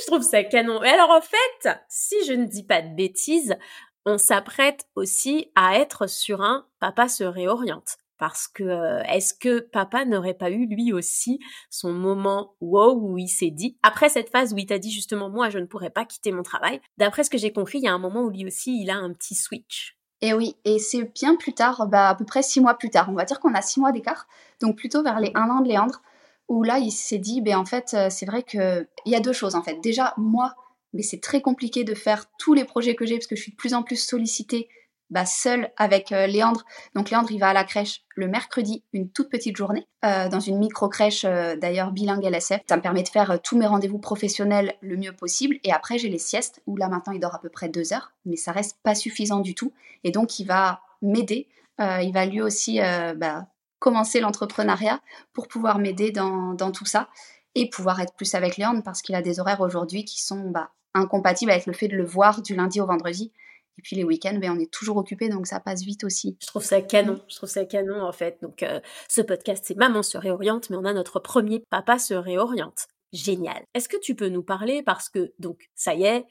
Je 0.00 0.06
trouve 0.06 0.22
ça 0.22 0.42
canon. 0.42 0.82
Et 0.82 0.88
alors, 0.88 1.10
en 1.10 1.20
fait, 1.20 1.78
si 1.88 2.16
je 2.26 2.32
ne 2.32 2.44
dis 2.44 2.64
pas 2.64 2.82
de 2.82 2.94
bêtises, 2.94 3.56
on 4.04 4.18
s'apprête 4.18 4.86
aussi 4.96 5.52
à 5.54 5.78
être 5.78 6.08
sur 6.08 6.42
un 6.42 6.66
papa 6.80 7.08
se 7.08 7.22
réoriente 7.22 7.98
parce 8.18 8.48
que 8.48 8.64
euh, 8.64 9.02
est-ce 9.04 9.32
que 9.32 9.60
papa 9.60 10.04
n'aurait 10.04 10.34
pas 10.34 10.50
eu 10.50 10.66
lui 10.66 10.92
aussi 10.92 11.38
son 11.70 11.92
moment 11.92 12.54
wow 12.60 12.94
où 12.94 13.16
il 13.16 13.28
s'est 13.28 13.50
dit 13.50 13.78
après 13.82 14.10
cette 14.10 14.30
phase 14.30 14.52
où 14.52 14.58
il 14.58 14.66
t'a 14.66 14.78
dit 14.78 14.90
justement 14.90 15.30
moi 15.30 15.48
je 15.48 15.58
ne 15.58 15.64
pourrais 15.64 15.88
pas 15.88 16.04
quitter 16.04 16.30
mon 16.30 16.42
travail 16.42 16.82
d'après 16.98 17.24
ce 17.24 17.30
que 17.30 17.38
j'ai 17.38 17.50
compris 17.50 17.78
il 17.78 17.84
y 17.84 17.88
a 17.88 17.94
un 17.94 17.98
moment 17.98 18.20
où 18.20 18.28
lui 18.28 18.46
aussi 18.46 18.78
il 18.82 18.90
a 18.90 18.96
un 18.96 19.12
petit 19.14 19.34
switch 19.34 19.96
et 20.22 20.34
oui, 20.34 20.56
et 20.66 20.78
c'est 20.78 21.04
bien 21.14 21.34
plus 21.36 21.54
tard, 21.54 21.86
bah, 21.86 22.10
à 22.10 22.14
peu 22.14 22.26
près 22.26 22.42
six 22.42 22.60
mois 22.60 22.74
plus 22.74 22.90
tard. 22.90 23.08
On 23.08 23.14
va 23.14 23.24
dire 23.24 23.40
qu'on 23.40 23.54
a 23.54 23.62
six 23.62 23.80
mois 23.80 23.90
d'écart, 23.90 24.26
donc 24.60 24.76
plutôt 24.76 25.02
vers 25.02 25.18
les 25.18 25.32
un 25.34 25.48
an 25.48 25.60
de 25.62 25.68
Léandre, 25.68 26.02
où 26.50 26.64
là, 26.64 26.78
il 26.78 26.90
s'est 26.90 27.18
dit, 27.18 27.40
ben 27.40 27.56
en 27.56 27.64
fait, 27.64 27.94
euh, 27.94 28.08
c'est 28.10 28.26
vrai 28.26 28.42
qu'il 28.42 28.86
y 29.06 29.14
a 29.14 29.20
deux 29.20 29.32
choses, 29.32 29.54
en 29.54 29.62
fait. 29.62 29.80
Déjà, 29.80 30.12
moi, 30.16 30.56
mais 30.92 31.02
c'est 31.02 31.20
très 31.20 31.40
compliqué 31.40 31.84
de 31.84 31.94
faire 31.94 32.26
tous 32.38 32.54
les 32.54 32.64
projets 32.64 32.96
que 32.96 33.06
j'ai, 33.06 33.14
parce 33.14 33.28
que 33.28 33.36
je 33.36 33.42
suis 33.42 33.52
de 33.52 33.56
plus 33.56 33.72
en 33.72 33.84
plus 33.84 33.96
sollicitée 33.96 34.68
bah, 35.10 35.26
seul 35.26 35.70
avec 35.76 36.10
euh, 36.10 36.26
Léandre. 36.26 36.64
Donc 36.96 37.10
Léandre, 37.10 37.30
il 37.30 37.38
va 37.38 37.50
à 37.50 37.52
la 37.52 37.62
crèche 37.62 38.02
le 38.16 38.26
mercredi, 38.26 38.82
une 38.92 39.10
toute 39.10 39.30
petite 39.30 39.56
journée, 39.56 39.86
euh, 40.04 40.28
dans 40.28 40.40
une 40.40 40.58
micro-crèche 40.58 41.22
d'ailleurs 41.24 41.92
bilingue 41.92 42.24
LSF. 42.24 42.60
Ça 42.68 42.76
me 42.76 42.82
permet 42.82 43.04
de 43.04 43.08
faire 43.08 43.40
tous 43.42 43.56
mes 43.56 43.66
rendez-vous 43.66 43.98
professionnels 43.98 44.74
le 44.80 44.96
mieux 44.96 45.14
possible. 45.14 45.56
Et 45.62 45.72
après, 45.72 45.98
j'ai 45.98 46.08
les 46.08 46.18
siestes, 46.18 46.62
où 46.66 46.76
là 46.76 46.88
maintenant, 46.88 47.12
il 47.12 47.20
dort 47.20 47.36
à 47.36 47.40
peu 47.40 47.48
près 47.48 47.68
deux 47.68 47.92
heures, 47.92 48.12
mais 48.24 48.34
ça 48.34 48.50
reste 48.50 48.76
pas 48.82 48.96
suffisant 48.96 49.38
du 49.38 49.54
tout. 49.54 49.72
Et 50.02 50.10
donc, 50.10 50.40
il 50.40 50.46
va 50.46 50.80
m'aider. 51.00 51.46
il 51.78 52.10
va 52.12 52.26
lui 52.26 52.40
aussi 52.40 52.80
bah, 53.16 53.46
commencer 53.80 54.20
l'entrepreneuriat 54.20 55.00
pour 55.32 55.48
pouvoir 55.48 55.80
m'aider 55.80 56.12
dans, 56.12 56.54
dans, 56.54 56.70
tout 56.70 56.84
ça 56.84 57.08
et 57.56 57.68
pouvoir 57.68 58.00
être 58.00 58.14
plus 58.14 58.34
avec 58.34 58.56
Léandre 58.56 58.82
parce 58.84 59.02
qu'il 59.02 59.16
a 59.16 59.22
des 59.22 59.40
horaires 59.40 59.60
aujourd'hui 59.60 60.04
qui 60.04 60.22
sont 60.22 60.50
bah, 60.50 60.70
incompatibles 60.94 61.50
avec 61.50 61.66
le 61.66 61.72
fait 61.72 61.88
de 61.88 61.96
le 61.96 62.04
voir 62.04 62.42
du 62.42 62.54
lundi 62.54 62.80
au 62.80 62.86
vendredi. 62.86 63.32
Et 63.78 63.82
puis 63.82 63.96
les 63.96 64.04
week-ends, 64.04 64.38
ben, 64.38 64.54
on 64.56 64.60
est 64.60 64.70
toujours 64.70 64.98
occupé, 64.98 65.28
donc 65.28 65.46
ça 65.46 65.58
passe 65.58 65.82
vite 65.82 66.04
aussi. 66.04 66.36
Je 66.40 66.46
trouve 66.46 66.62
ça 66.62 66.82
canon, 66.82 67.18
je 67.28 67.36
trouve 67.36 67.48
ça 67.48 67.64
canon 67.64 68.02
en 68.02 68.12
fait. 68.12 68.38
Donc 68.42 68.62
euh, 68.62 68.78
ce 69.08 69.22
podcast, 69.22 69.64
c'est 69.66 69.76
Maman 69.76 70.02
se 70.02 70.18
réoriente, 70.18 70.70
mais 70.70 70.76
on 70.76 70.84
a 70.84 70.92
notre 70.92 71.18
premier 71.18 71.64
Papa 71.70 71.98
se 71.98 72.14
réoriente. 72.14 72.88
Génial. 73.12 73.64
Est-ce 73.74 73.88
que 73.88 73.96
tu 73.96 74.14
peux 74.14 74.28
nous 74.28 74.42
parler 74.42 74.82
parce 74.82 75.08
que 75.08 75.32
donc 75.38 75.70
ça 75.74 75.94
y 75.94 76.04
est, 76.04 76.26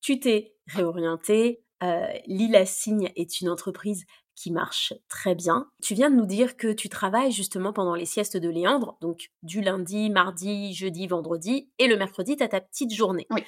tu 0.00 0.20
t'es 0.20 0.54
réorienté. 0.68 1.62
Euh, 1.82 2.06
Lila 2.26 2.64
Signe 2.64 3.10
est 3.16 3.40
une 3.40 3.48
entreprise 3.48 4.04
qui 4.42 4.50
marche 4.50 4.92
très 5.08 5.36
bien. 5.36 5.68
Tu 5.80 5.94
viens 5.94 6.10
de 6.10 6.16
nous 6.16 6.26
dire 6.26 6.56
que 6.56 6.72
tu 6.72 6.88
travailles 6.88 7.30
justement 7.30 7.72
pendant 7.72 7.94
les 7.94 8.06
siestes 8.06 8.36
de 8.36 8.48
Léandre, 8.48 8.96
donc 9.00 9.30
du 9.44 9.60
lundi, 9.60 10.10
mardi, 10.10 10.74
jeudi, 10.74 11.06
vendredi, 11.06 11.70
et 11.78 11.86
le 11.86 11.96
mercredi, 11.96 12.36
tu 12.36 12.42
as 12.42 12.48
ta 12.48 12.60
petite 12.60 12.92
journée. 12.92 13.28
Oui. 13.30 13.44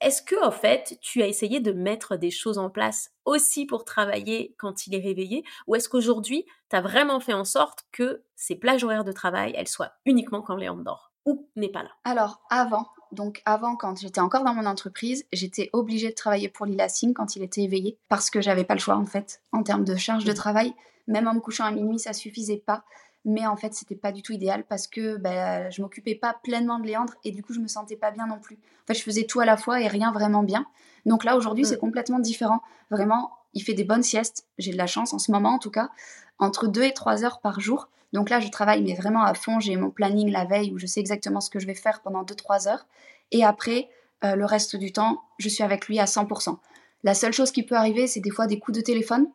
Est-ce 0.00 0.20
que, 0.20 0.44
en 0.44 0.50
fait, 0.50 0.98
tu 1.00 1.22
as 1.22 1.28
essayé 1.28 1.60
de 1.60 1.70
mettre 1.70 2.16
des 2.16 2.32
choses 2.32 2.58
en 2.58 2.70
place 2.70 3.12
aussi 3.24 3.66
pour 3.66 3.84
travailler 3.84 4.56
quand 4.58 4.88
il 4.88 4.96
est 4.96 5.00
réveillé 5.00 5.44
Ou 5.68 5.76
est-ce 5.76 5.88
qu'aujourd'hui, 5.88 6.44
tu 6.70 6.74
as 6.74 6.80
vraiment 6.80 7.20
fait 7.20 7.34
en 7.34 7.44
sorte 7.44 7.84
que 7.92 8.24
ces 8.34 8.56
plages 8.56 8.82
horaires 8.82 9.04
de 9.04 9.12
travail, 9.12 9.54
elles 9.56 9.68
soient 9.68 9.92
uniquement 10.06 10.42
quand 10.42 10.56
Léon 10.56 10.78
dort? 10.78 11.11
Ou 11.26 11.46
n'est 11.56 11.68
pas 11.68 11.82
là 11.82 11.90
Alors, 12.04 12.42
avant, 12.50 12.88
donc 13.12 13.42
avant, 13.44 13.76
quand 13.76 14.00
j'étais 14.00 14.20
encore 14.20 14.44
dans 14.44 14.54
mon 14.54 14.66
entreprise, 14.66 15.24
j'étais 15.32 15.70
obligée 15.72 16.10
de 16.10 16.14
travailler 16.14 16.48
pour 16.48 16.66
Lila 16.66 16.88
Singh 16.88 17.12
quand 17.14 17.36
il 17.36 17.42
était 17.42 17.62
éveillé, 17.62 17.98
parce 18.08 18.30
que 18.30 18.40
j'avais 18.40 18.64
pas 18.64 18.74
le 18.74 18.80
choix, 18.80 18.96
en 18.96 19.06
fait, 19.06 19.40
en 19.52 19.62
termes 19.62 19.84
de 19.84 19.96
charge 19.96 20.24
de 20.24 20.32
mmh. 20.32 20.34
travail. 20.34 20.74
Même 21.08 21.28
en 21.28 21.34
me 21.34 21.40
couchant 21.40 21.64
à 21.64 21.70
minuit, 21.70 21.98
ça 21.98 22.12
suffisait 22.12 22.62
pas 22.64 22.84
mais 23.24 23.46
en 23.46 23.56
fait 23.56 23.74
c'était 23.74 23.94
pas 23.94 24.12
du 24.12 24.22
tout 24.22 24.32
idéal 24.32 24.64
parce 24.68 24.86
que 24.86 25.16
bah, 25.16 25.70
je 25.70 25.80
m'occupais 25.82 26.14
pas 26.14 26.36
pleinement 26.42 26.78
de 26.78 26.86
Léandre 26.86 27.14
et 27.24 27.30
du 27.30 27.42
coup 27.42 27.52
je 27.52 27.60
me 27.60 27.68
sentais 27.68 27.96
pas 27.96 28.10
bien 28.10 28.26
non 28.26 28.38
plus. 28.38 28.56
En 28.56 28.86
fait 28.86 28.94
je 28.94 29.02
faisais 29.02 29.24
tout 29.24 29.40
à 29.40 29.44
la 29.44 29.56
fois 29.56 29.80
et 29.80 29.86
rien 29.86 30.12
vraiment 30.12 30.42
bien. 30.42 30.66
Donc 31.06 31.24
là 31.24 31.36
aujourd'hui 31.36 31.64
c'est 31.64 31.76
mm. 31.76 31.80
complètement 31.80 32.18
différent. 32.18 32.60
Vraiment 32.90 33.32
il 33.54 33.62
fait 33.62 33.74
des 33.74 33.84
bonnes 33.84 34.02
siestes, 34.02 34.46
j'ai 34.58 34.72
de 34.72 34.78
la 34.78 34.86
chance 34.86 35.12
en 35.12 35.18
ce 35.18 35.30
moment 35.30 35.50
en 35.50 35.58
tout 35.58 35.70
cas, 35.70 35.90
entre 36.38 36.66
2 36.66 36.82
et 36.82 36.92
3 36.92 37.24
heures 37.24 37.40
par 37.40 37.60
jour. 37.60 37.88
Donc 38.12 38.30
là 38.30 38.40
je 38.40 38.48
travaille 38.48 38.82
mais 38.82 38.94
vraiment 38.94 39.22
à 39.22 39.34
fond, 39.34 39.60
j'ai 39.60 39.76
mon 39.76 39.90
planning 39.90 40.30
la 40.30 40.44
veille 40.44 40.72
où 40.72 40.78
je 40.78 40.86
sais 40.86 41.00
exactement 41.00 41.40
ce 41.40 41.50
que 41.50 41.58
je 41.58 41.66
vais 41.66 41.74
faire 41.74 42.00
pendant 42.02 42.24
2-3 42.24 42.68
heures. 42.68 42.86
Et 43.30 43.44
après 43.44 43.88
euh, 44.24 44.36
le 44.36 44.44
reste 44.44 44.76
du 44.76 44.92
temps 44.92 45.22
je 45.38 45.48
suis 45.48 45.62
avec 45.62 45.88
lui 45.88 45.98
à 45.98 46.04
100%. 46.04 46.58
La 47.04 47.14
seule 47.14 47.32
chose 47.32 47.50
qui 47.50 47.62
peut 47.62 47.76
arriver 47.76 48.06
c'est 48.06 48.20
des 48.20 48.30
fois 48.30 48.46
des 48.46 48.58
coups 48.58 48.78
de 48.78 48.82
téléphone. 48.82 49.26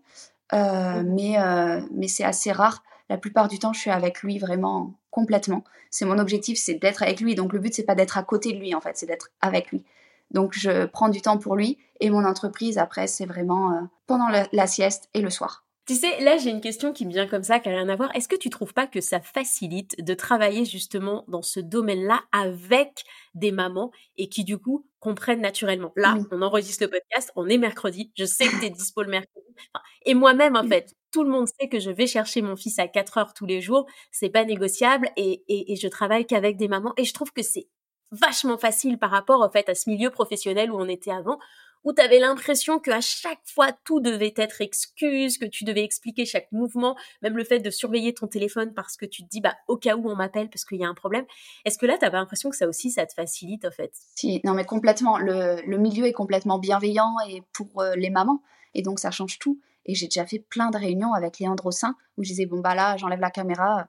Euh, 0.53 1.03
mm. 1.03 1.13
mais, 1.13 1.39
euh, 1.39 1.81
mais 1.91 2.07
c'est 2.07 2.23
assez 2.23 2.51
rare 2.51 2.83
la 3.09 3.17
plupart 3.17 3.47
du 3.47 3.59
temps, 3.59 3.73
je 3.73 3.79
suis 3.79 3.91
avec 3.91 4.21
lui 4.21 4.37
vraiment 4.37 4.93
complètement. 5.11 5.63
C'est 5.89 6.05
mon 6.05 6.19
objectif, 6.19 6.57
c'est 6.57 6.75
d'être 6.75 7.03
avec 7.03 7.21
lui. 7.21 7.35
Donc 7.35 7.53
le 7.53 7.59
but, 7.59 7.73
c'est 7.73 7.83
pas 7.85 7.95
d'être 7.95 8.17
à 8.17 8.23
côté 8.23 8.51
de 8.53 8.59
lui, 8.59 8.75
en 8.75 8.81
fait, 8.81 8.97
c'est 8.97 9.05
d'être 9.05 9.29
avec 9.41 9.71
lui. 9.71 9.83
Donc 10.31 10.53
je 10.53 10.85
prends 10.85 11.09
du 11.09 11.21
temps 11.21 11.37
pour 11.37 11.55
lui 11.55 11.77
et 12.01 12.09
mon 12.09 12.25
entreprise, 12.25 12.77
après, 12.77 13.07
c'est 13.07 13.25
vraiment 13.25 13.87
pendant 14.07 14.27
la, 14.27 14.67
sieste 14.67 15.09
et 15.13 15.21
le 15.21 15.29
soir. 15.29 15.63
Tu 15.87 15.95
sais, 15.95 16.19
là 16.21 16.37
j'ai 16.37 16.49
une 16.49 16.59
question 16.59 16.91
qui 16.91 17.05
me 17.05 17.11
vient 17.11 17.27
comme 17.27 17.43
ça, 17.43 17.61
qui 17.61 17.69
n'a 17.69 17.75
rien 17.75 17.87
à 17.87 17.95
voir. 17.95 18.13
Est-ce 18.13 18.27
que 18.27 18.35
tu 18.35 18.49
trouves 18.49 18.73
pas 18.73 18.87
que 18.87 18.99
ça 18.99 19.21
facilite 19.21 20.03
de 20.03 20.13
travailler 20.13 20.65
justement 20.65 21.23
dans 21.29 21.41
ce 21.41 21.61
domaine-là 21.61 22.23
avec 22.33 23.05
des 23.35 23.53
mamans 23.53 23.91
et 24.17 24.27
qui 24.27 24.43
du 24.43 24.57
coup 24.57 24.85
comprennent 24.99 25.39
naturellement? 25.39 25.93
Là, 25.95 26.17
on 26.31 26.41
enregistre 26.41 26.83
le 26.83 26.89
podcast, 26.89 27.31
on 27.37 27.47
est 27.47 27.57
mercredi, 27.57 28.11
je 28.17 28.25
sais 28.25 28.47
que 28.47 28.59
tu 28.59 28.65
es 28.65 28.69
dispo 28.69 29.01
le 29.01 29.09
mercredi. 29.09 29.45
et 30.05 30.13
moi-même, 30.13 30.57
en 30.57 30.63
fait, 30.67 30.93
tout 31.13 31.23
le 31.23 31.29
monde 31.29 31.47
sait 31.47 31.69
que 31.69 31.79
je 31.79 31.89
vais 31.89 32.05
chercher 32.05 32.41
mon 32.41 32.57
fils 32.57 32.79
à 32.79 32.89
4 32.89 33.17
heures 33.17 33.33
tous 33.33 33.45
les 33.45 33.61
jours, 33.61 33.85
c'est 34.11 34.29
pas 34.29 34.43
négociable 34.43 35.09
et, 35.15 35.43
et, 35.47 35.71
et 35.71 35.75
je 35.77 35.87
travaille 35.87 36.25
qu'avec 36.25 36.57
des 36.57 36.67
mamans 36.67 36.93
et 36.97 37.05
je 37.05 37.13
trouve 37.13 37.31
que 37.31 37.43
c'est 37.43 37.69
vachement 38.11 38.57
facile 38.57 38.97
par 38.97 39.11
rapport 39.11 39.41
en 39.41 39.49
fait 39.49 39.69
à 39.69 39.75
ce 39.75 39.89
milieu 39.89 40.09
professionnel 40.09 40.71
où 40.71 40.77
on 40.77 40.87
était 40.87 41.11
avant 41.11 41.39
où 41.83 41.93
tu 41.93 42.01
avais 42.01 42.19
l'impression 42.19 42.79
qu'à 42.79 43.01
chaque 43.01 43.41
fois 43.45 43.71
tout 43.83 43.99
devait 43.99 44.33
être 44.35 44.61
excuse, 44.61 45.37
que 45.37 45.45
tu 45.45 45.63
devais 45.63 45.83
expliquer 45.83 46.25
chaque 46.25 46.51
mouvement, 46.51 46.95
même 47.21 47.37
le 47.37 47.43
fait 47.43 47.59
de 47.59 47.69
surveiller 47.69 48.13
ton 48.13 48.27
téléphone 48.27 48.73
parce 48.73 48.97
que 48.97 49.05
tu 49.05 49.23
te 49.23 49.29
dis 49.29 49.41
bah 49.41 49.55
au 49.67 49.77
cas 49.77 49.95
où 49.95 50.09
on 50.09 50.15
m'appelle 50.15 50.49
parce 50.49 50.65
qu'il 50.65 50.79
y 50.79 50.85
a 50.85 50.87
un 50.87 50.93
problème. 50.93 51.25
Est-ce 51.65 51.77
que 51.77 51.85
là 51.85 51.97
tu 51.97 52.05
avais 52.05 52.17
l'impression 52.17 52.49
que 52.49 52.55
ça 52.55 52.67
aussi 52.67 52.91
ça 52.91 53.05
te 53.05 53.13
facilite 53.13 53.65
en 53.65 53.71
fait? 53.71 53.91
Si, 54.15 54.41
non 54.43 54.53
mais 54.53 54.65
complètement. 54.65 55.17
Le, 55.17 55.77
milieu 55.77 56.05
est 56.05 56.13
complètement 56.13 56.59
bienveillant 56.59 57.13
et 57.29 57.43
pour 57.53 57.81
euh, 57.81 57.95
les 57.95 58.09
mamans 58.09 58.41
et 58.73 58.81
donc 58.81 58.99
ça 58.99 59.11
change 59.11 59.39
tout. 59.39 59.59
Et 59.85 59.95
j'ai 59.95 60.07
déjà 60.07 60.25
fait 60.25 60.39
plein 60.39 60.69
de 60.69 60.77
réunions 60.77 61.13
avec 61.13 61.39
Léandre 61.39 61.71
sein 61.71 61.95
où 62.17 62.23
je 62.23 62.29
disais 62.29 62.45
bon 62.45 62.59
bah 62.59 62.75
là 62.75 62.97
j'enlève 62.97 63.19
la 63.19 63.31
caméra, 63.31 63.87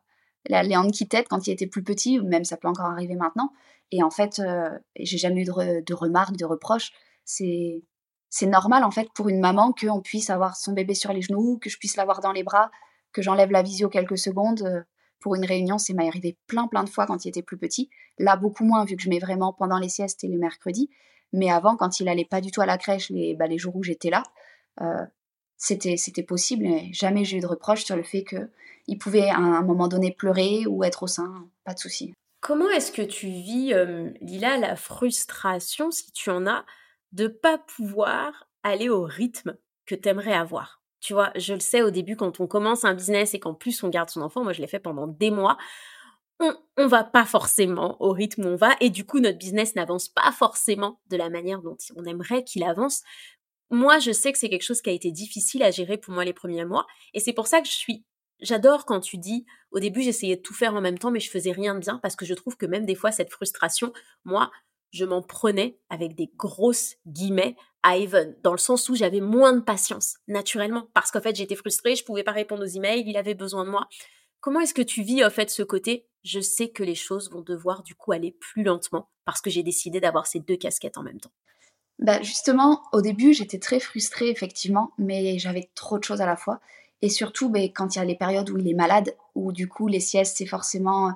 la 0.48 0.62
Léandre 0.62 0.92
qui 0.92 1.08
tête 1.08 1.26
quand 1.28 1.46
il 1.46 1.50
était 1.50 1.66
plus 1.66 1.82
petit, 1.82 2.20
même 2.20 2.44
ça 2.44 2.56
peut 2.56 2.68
encore 2.68 2.86
arriver 2.86 3.16
maintenant. 3.16 3.52
Et 3.90 4.02
en 4.02 4.10
fait, 4.10 4.38
euh, 4.38 4.68
j'ai 4.96 5.16
jamais 5.16 5.42
eu 5.42 5.44
de 5.44 5.94
remarques, 5.94 6.36
de 6.36 6.44
reproches 6.44 6.92
c'est 7.28 8.46
normal 8.46 8.84
en 8.84 8.90
fait 8.90 9.08
pour 9.14 9.28
une 9.28 9.40
maman 9.40 9.72
qu'on 9.72 10.00
puisse 10.00 10.30
avoir 10.30 10.56
son 10.56 10.72
bébé 10.72 10.94
sur 10.94 11.12
les 11.12 11.22
genoux, 11.22 11.58
que 11.58 11.70
je 11.70 11.78
puisse 11.78 11.96
l'avoir 11.96 12.20
dans 12.20 12.32
les 12.32 12.42
bras, 12.42 12.70
que 13.12 13.22
j'enlève 13.22 13.50
la 13.50 13.62
visio 13.62 13.88
quelques 13.88 14.18
secondes. 14.18 14.62
Euh, 14.62 14.82
pour 15.20 15.34
une 15.34 15.44
réunion, 15.44 15.78
c'est 15.78 15.94
m'est 15.94 16.06
arrivé 16.06 16.38
plein 16.46 16.68
plein 16.68 16.84
de 16.84 16.88
fois 16.88 17.06
quand 17.06 17.24
il 17.24 17.28
était 17.28 17.42
plus 17.42 17.58
petit. 17.58 17.90
Là, 18.18 18.36
beaucoup 18.36 18.64
moins 18.64 18.84
vu 18.84 18.96
que 18.96 19.02
je 19.02 19.08
mets 19.08 19.18
vraiment 19.18 19.52
pendant 19.52 19.78
les 19.78 19.88
siestes 19.88 20.22
et 20.22 20.28
les 20.28 20.36
mercredis. 20.36 20.90
Mais 21.32 21.50
avant, 21.50 21.76
quand 21.76 21.98
il 21.98 22.08
allait 22.08 22.24
pas 22.24 22.40
du 22.40 22.52
tout 22.52 22.60
à 22.60 22.66
la 22.66 22.78
crèche, 22.78 23.10
les, 23.10 23.34
bah, 23.34 23.48
les 23.48 23.58
jours 23.58 23.74
où 23.74 23.82
j'étais 23.82 24.10
là, 24.10 24.22
euh, 24.80 25.04
c'était 25.56 25.96
c'était 25.96 26.22
possible. 26.22 26.66
Jamais 26.92 27.24
j'ai 27.24 27.38
eu 27.38 27.40
de 27.40 27.46
reproche 27.46 27.84
sur 27.84 27.96
le 27.96 28.04
fait 28.04 28.22
qu'il 28.22 28.98
pouvait 28.98 29.28
à 29.28 29.38
un 29.38 29.62
moment 29.62 29.88
donné 29.88 30.12
pleurer 30.12 30.66
ou 30.66 30.84
être 30.84 31.02
au 31.02 31.08
sein, 31.08 31.48
pas 31.64 31.74
de 31.74 31.80
souci. 31.80 32.14
Comment 32.40 32.70
est-ce 32.70 32.92
que 32.92 33.02
tu 33.02 33.26
vis, 33.26 33.74
euh, 33.74 34.10
Lila, 34.20 34.56
la 34.58 34.76
frustration, 34.76 35.90
si 35.90 36.12
tu 36.12 36.30
en 36.30 36.46
as, 36.46 36.64
de 37.12 37.26
pas 37.28 37.58
pouvoir 37.58 38.48
aller 38.62 38.88
au 38.88 39.02
rythme 39.04 39.56
que 39.86 39.94
t'aimerais 39.94 40.34
avoir. 40.34 40.82
Tu 41.00 41.12
vois, 41.12 41.32
je 41.36 41.54
le 41.54 41.60
sais 41.60 41.82
au 41.82 41.90
début 41.90 42.16
quand 42.16 42.40
on 42.40 42.46
commence 42.46 42.84
un 42.84 42.94
business 42.94 43.34
et 43.34 43.40
qu'en 43.40 43.54
plus 43.54 43.82
on 43.82 43.88
garde 43.88 44.10
son 44.10 44.20
enfant, 44.20 44.42
moi 44.42 44.52
je 44.52 44.60
l'ai 44.60 44.66
fait 44.66 44.80
pendant 44.80 45.06
des 45.06 45.30
mois, 45.30 45.56
on, 46.40 46.54
on 46.76 46.86
va 46.86 47.04
pas 47.04 47.24
forcément 47.24 47.96
au 48.00 48.12
rythme 48.12 48.44
où 48.44 48.48
on 48.48 48.56
va 48.56 48.76
et 48.80 48.90
du 48.90 49.04
coup 49.04 49.20
notre 49.20 49.38
business 49.38 49.74
n'avance 49.74 50.08
pas 50.08 50.32
forcément 50.32 51.00
de 51.08 51.16
la 51.16 51.30
manière 51.30 51.62
dont 51.62 51.76
on 51.96 52.04
aimerait 52.04 52.44
qu'il 52.44 52.64
avance. 52.64 53.02
Moi, 53.70 53.98
je 53.98 54.12
sais 54.12 54.32
que 54.32 54.38
c'est 54.38 54.48
quelque 54.48 54.62
chose 54.62 54.80
qui 54.80 54.90
a 54.90 54.94
été 54.94 55.12
difficile 55.12 55.62
à 55.62 55.70
gérer 55.70 55.98
pour 55.98 56.14
moi 56.14 56.24
les 56.24 56.32
premiers 56.32 56.64
mois 56.64 56.86
et 57.14 57.20
c'est 57.20 57.32
pour 57.32 57.46
ça 57.46 57.60
que 57.60 57.68
je 57.68 57.74
suis 57.74 58.04
J'adore 58.40 58.84
quand 58.86 59.00
tu 59.00 59.18
dis 59.18 59.46
au 59.72 59.80
début 59.80 60.02
j'essayais 60.02 60.36
de 60.36 60.42
tout 60.42 60.54
faire 60.54 60.74
en 60.74 60.80
même 60.80 60.98
temps 60.98 61.10
mais 61.10 61.18
je 61.20 61.28
faisais 61.30 61.50
rien 61.50 61.74
de 61.74 61.80
bien 61.80 61.98
parce 61.98 62.14
que 62.14 62.24
je 62.24 62.34
trouve 62.34 62.56
que 62.56 62.66
même 62.66 62.86
des 62.86 62.94
fois 62.94 63.10
cette 63.10 63.30
frustration, 63.30 63.92
moi, 64.24 64.50
je 64.90 65.04
m'en 65.04 65.22
prenais 65.22 65.78
avec 65.90 66.14
des 66.14 66.30
grosses 66.36 66.96
guillemets 67.06 67.56
à 67.82 67.96
Evan, 67.96 68.34
dans 68.42 68.52
le 68.52 68.58
sens 68.58 68.88
où 68.88 68.94
j'avais 68.94 69.20
moins 69.20 69.52
de 69.52 69.60
patience, 69.60 70.16
naturellement, 70.26 70.88
parce 70.94 71.10
qu'en 71.10 71.20
fait 71.20 71.36
j'étais 71.36 71.56
frustrée, 71.56 71.96
je 71.96 72.04
pouvais 72.04 72.24
pas 72.24 72.32
répondre 72.32 72.62
aux 72.62 72.66
emails, 72.66 73.04
il 73.06 73.16
avait 73.16 73.34
besoin 73.34 73.64
de 73.64 73.70
moi. 73.70 73.88
Comment 74.40 74.60
est-ce 74.60 74.74
que 74.74 74.82
tu 74.82 75.02
vis 75.02 75.24
en 75.24 75.30
fait 75.30 75.50
ce 75.50 75.62
côté? 75.62 76.06
Je 76.24 76.40
sais 76.40 76.68
que 76.68 76.82
les 76.82 76.94
choses 76.94 77.30
vont 77.30 77.42
devoir 77.42 77.82
du 77.82 77.94
coup 77.94 78.12
aller 78.12 78.32
plus 78.32 78.62
lentement 78.62 79.08
parce 79.24 79.40
que 79.40 79.50
j'ai 79.50 79.62
décidé 79.62 80.00
d'avoir 80.00 80.26
ces 80.26 80.40
deux 80.40 80.56
casquettes 80.56 80.98
en 80.98 81.02
même 81.02 81.20
temps. 81.20 81.32
Bah 81.98 82.22
justement, 82.22 82.82
au 82.92 83.00
début, 83.00 83.32
j'étais 83.32 83.58
très 83.58 83.80
frustrée 83.80 84.28
effectivement, 84.28 84.92
mais 84.98 85.38
j'avais 85.38 85.70
trop 85.74 85.98
de 85.98 86.04
choses 86.04 86.20
à 86.20 86.26
la 86.26 86.36
fois. 86.36 86.60
Et 87.02 87.08
surtout, 87.08 87.48
bah, 87.48 87.60
quand 87.60 87.94
il 87.94 87.98
y 87.98 88.02
a 88.02 88.04
les 88.04 88.16
périodes 88.16 88.50
où 88.50 88.58
il 88.58 88.68
est 88.68 88.74
malade, 88.74 89.16
où 89.34 89.52
du 89.52 89.68
coup 89.68 89.88
les 89.88 90.00
siestes 90.00 90.36
c'est 90.36 90.46
forcément 90.46 91.12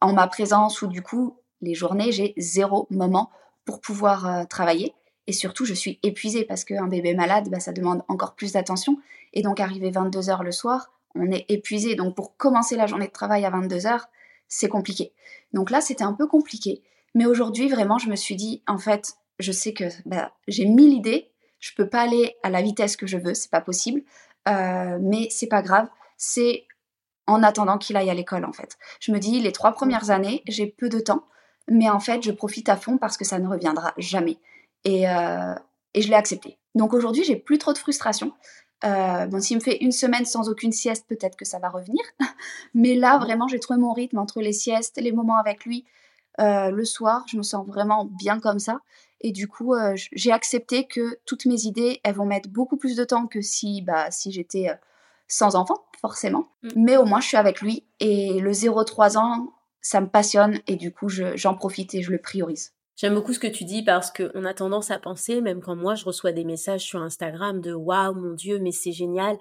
en 0.00 0.12
ma 0.12 0.26
présence, 0.28 0.82
ou 0.82 0.86
du 0.86 1.02
coup 1.02 1.37
les 1.60 1.74
journées, 1.74 2.12
j'ai 2.12 2.34
zéro 2.36 2.86
moment 2.90 3.30
pour 3.64 3.80
pouvoir 3.80 4.26
euh, 4.26 4.44
travailler. 4.44 4.94
Et 5.26 5.32
surtout, 5.32 5.64
je 5.64 5.74
suis 5.74 5.98
épuisée 6.02 6.44
parce 6.44 6.64
qu'un 6.64 6.86
bébé 6.86 7.14
malade, 7.14 7.48
bah, 7.50 7.60
ça 7.60 7.72
demande 7.72 8.02
encore 8.08 8.34
plus 8.34 8.52
d'attention. 8.52 8.98
Et 9.34 9.42
donc, 9.42 9.60
arrivé 9.60 9.90
22 9.90 10.30
heures 10.30 10.42
le 10.42 10.52
soir, 10.52 10.90
on 11.14 11.30
est 11.30 11.44
épuisé. 11.48 11.94
Donc, 11.94 12.14
pour 12.14 12.36
commencer 12.36 12.76
la 12.76 12.86
journée 12.86 13.08
de 13.08 13.12
travail 13.12 13.44
à 13.44 13.50
22 13.50 13.86
heures, 13.86 14.08
c'est 14.48 14.68
compliqué. 14.68 15.12
Donc 15.52 15.70
là, 15.70 15.80
c'était 15.80 16.04
un 16.04 16.14
peu 16.14 16.26
compliqué. 16.26 16.82
Mais 17.14 17.26
aujourd'hui, 17.26 17.68
vraiment, 17.68 17.98
je 17.98 18.08
me 18.08 18.16
suis 18.16 18.36
dit, 18.36 18.62
en 18.66 18.78
fait, 18.78 19.14
je 19.38 19.52
sais 19.52 19.72
que 19.72 19.84
bah, 20.06 20.32
j'ai 20.46 20.64
mille 20.64 20.94
idées. 20.94 21.30
Je 21.60 21.72
peux 21.74 21.88
pas 21.88 22.00
aller 22.00 22.36
à 22.42 22.50
la 22.50 22.62
vitesse 22.62 22.96
que 22.96 23.06
je 23.06 23.18
veux, 23.18 23.34
c'est 23.34 23.50
pas 23.50 23.60
possible. 23.60 24.02
Euh, 24.48 24.98
mais 25.00 25.28
c'est 25.30 25.48
pas 25.48 25.62
grave. 25.62 25.88
C'est 26.16 26.64
en 27.26 27.42
attendant 27.42 27.76
qu'il 27.76 27.96
aille 27.96 28.10
à 28.10 28.14
l'école, 28.14 28.44
en 28.44 28.52
fait. 28.52 28.78
Je 29.00 29.12
me 29.12 29.18
dis, 29.18 29.40
les 29.40 29.52
trois 29.52 29.72
premières 29.72 30.10
années, 30.10 30.42
j'ai 30.46 30.66
peu 30.66 30.88
de 30.88 31.00
temps 31.00 31.24
mais 31.68 31.88
en 31.88 32.00
fait, 32.00 32.22
je 32.22 32.30
profite 32.30 32.68
à 32.68 32.76
fond 32.76 32.98
parce 32.98 33.16
que 33.16 33.24
ça 33.24 33.38
ne 33.38 33.48
reviendra 33.48 33.92
jamais. 33.98 34.38
Et, 34.84 35.08
euh, 35.08 35.54
et 35.94 36.02
je 36.02 36.08
l'ai 36.08 36.14
accepté. 36.14 36.58
Donc 36.74 36.94
aujourd'hui, 36.94 37.24
j'ai 37.24 37.36
plus 37.36 37.58
trop 37.58 37.72
de 37.72 37.78
frustration. 37.78 38.32
Euh, 38.84 39.26
bon, 39.26 39.40
s'il 39.40 39.56
me 39.56 39.62
fait 39.62 39.78
une 39.82 39.92
semaine 39.92 40.24
sans 40.24 40.48
aucune 40.48 40.72
sieste, 40.72 41.06
peut-être 41.08 41.36
que 41.36 41.44
ça 41.44 41.58
va 41.58 41.68
revenir. 41.68 42.02
Mais 42.74 42.94
là, 42.94 43.18
vraiment, 43.18 43.48
j'ai 43.48 43.58
trouvé 43.58 43.78
mon 43.78 43.92
rythme 43.92 44.18
entre 44.18 44.40
les 44.40 44.52
siestes, 44.52 44.98
les 45.00 45.12
moments 45.12 45.38
avec 45.38 45.64
lui, 45.64 45.84
euh, 46.40 46.70
le 46.70 46.84
soir. 46.84 47.24
Je 47.28 47.36
me 47.36 47.42
sens 47.42 47.66
vraiment 47.66 48.04
bien 48.04 48.38
comme 48.38 48.60
ça. 48.60 48.78
Et 49.20 49.32
du 49.32 49.48
coup, 49.48 49.74
euh, 49.74 49.96
j'ai 50.12 50.30
accepté 50.30 50.86
que 50.86 51.18
toutes 51.26 51.46
mes 51.46 51.62
idées, 51.62 52.00
elles 52.04 52.14
vont 52.14 52.26
mettre 52.26 52.48
beaucoup 52.48 52.76
plus 52.76 52.94
de 52.94 53.04
temps 53.04 53.26
que 53.26 53.40
si, 53.40 53.82
bah, 53.82 54.10
si 54.12 54.30
j'étais 54.30 54.70
sans 55.26 55.56
enfant, 55.56 55.84
forcément. 56.00 56.48
Mm. 56.62 56.68
Mais 56.76 56.96
au 56.96 57.04
moins, 57.04 57.20
je 57.20 57.26
suis 57.26 57.36
avec 57.36 57.60
lui. 57.60 57.84
Et 57.98 58.38
le 58.38 58.52
0-3 58.52 59.18
ans, 59.18 59.48
ça 59.80 60.00
me 60.00 60.08
passionne 60.08 60.60
et 60.66 60.76
du 60.76 60.92
coup, 60.92 61.08
j'en 61.08 61.54
profite 61.54 61.94
et 61.94 62.02
je 62.02 62.10
le 62.10 62.18
priorise. 62.18 62.72
J'aime 62.96 63.14
beaucoup 63.14 63.32
ce 63.32 63.38
que 63.38 63.46
tu 63.46 63.64
dis 63.64 63.84
parce 63.84 64.10
qu'on 64.10 64.44
a 64.44 64.54
tendance 64.54 64.90
à 64.90 64.98
penser, 64.98 65.40
même 65.40 65.60
quand 65.60 65.76
moi 65.76 65.94
je 65.94 66.04
reçois 66.04 66.32
des 66.32 66.44
messages 66.44 66.82
sur 66.82 67.00
Instagram 67.00 67.60
de 67.60 67.72
waouh 67.72 68.14
mon 68.14 68.34
dieu, 68.34 68.58
mais 68.58 68.72
c'est 68.72 68.92
génial, 68.92 69.38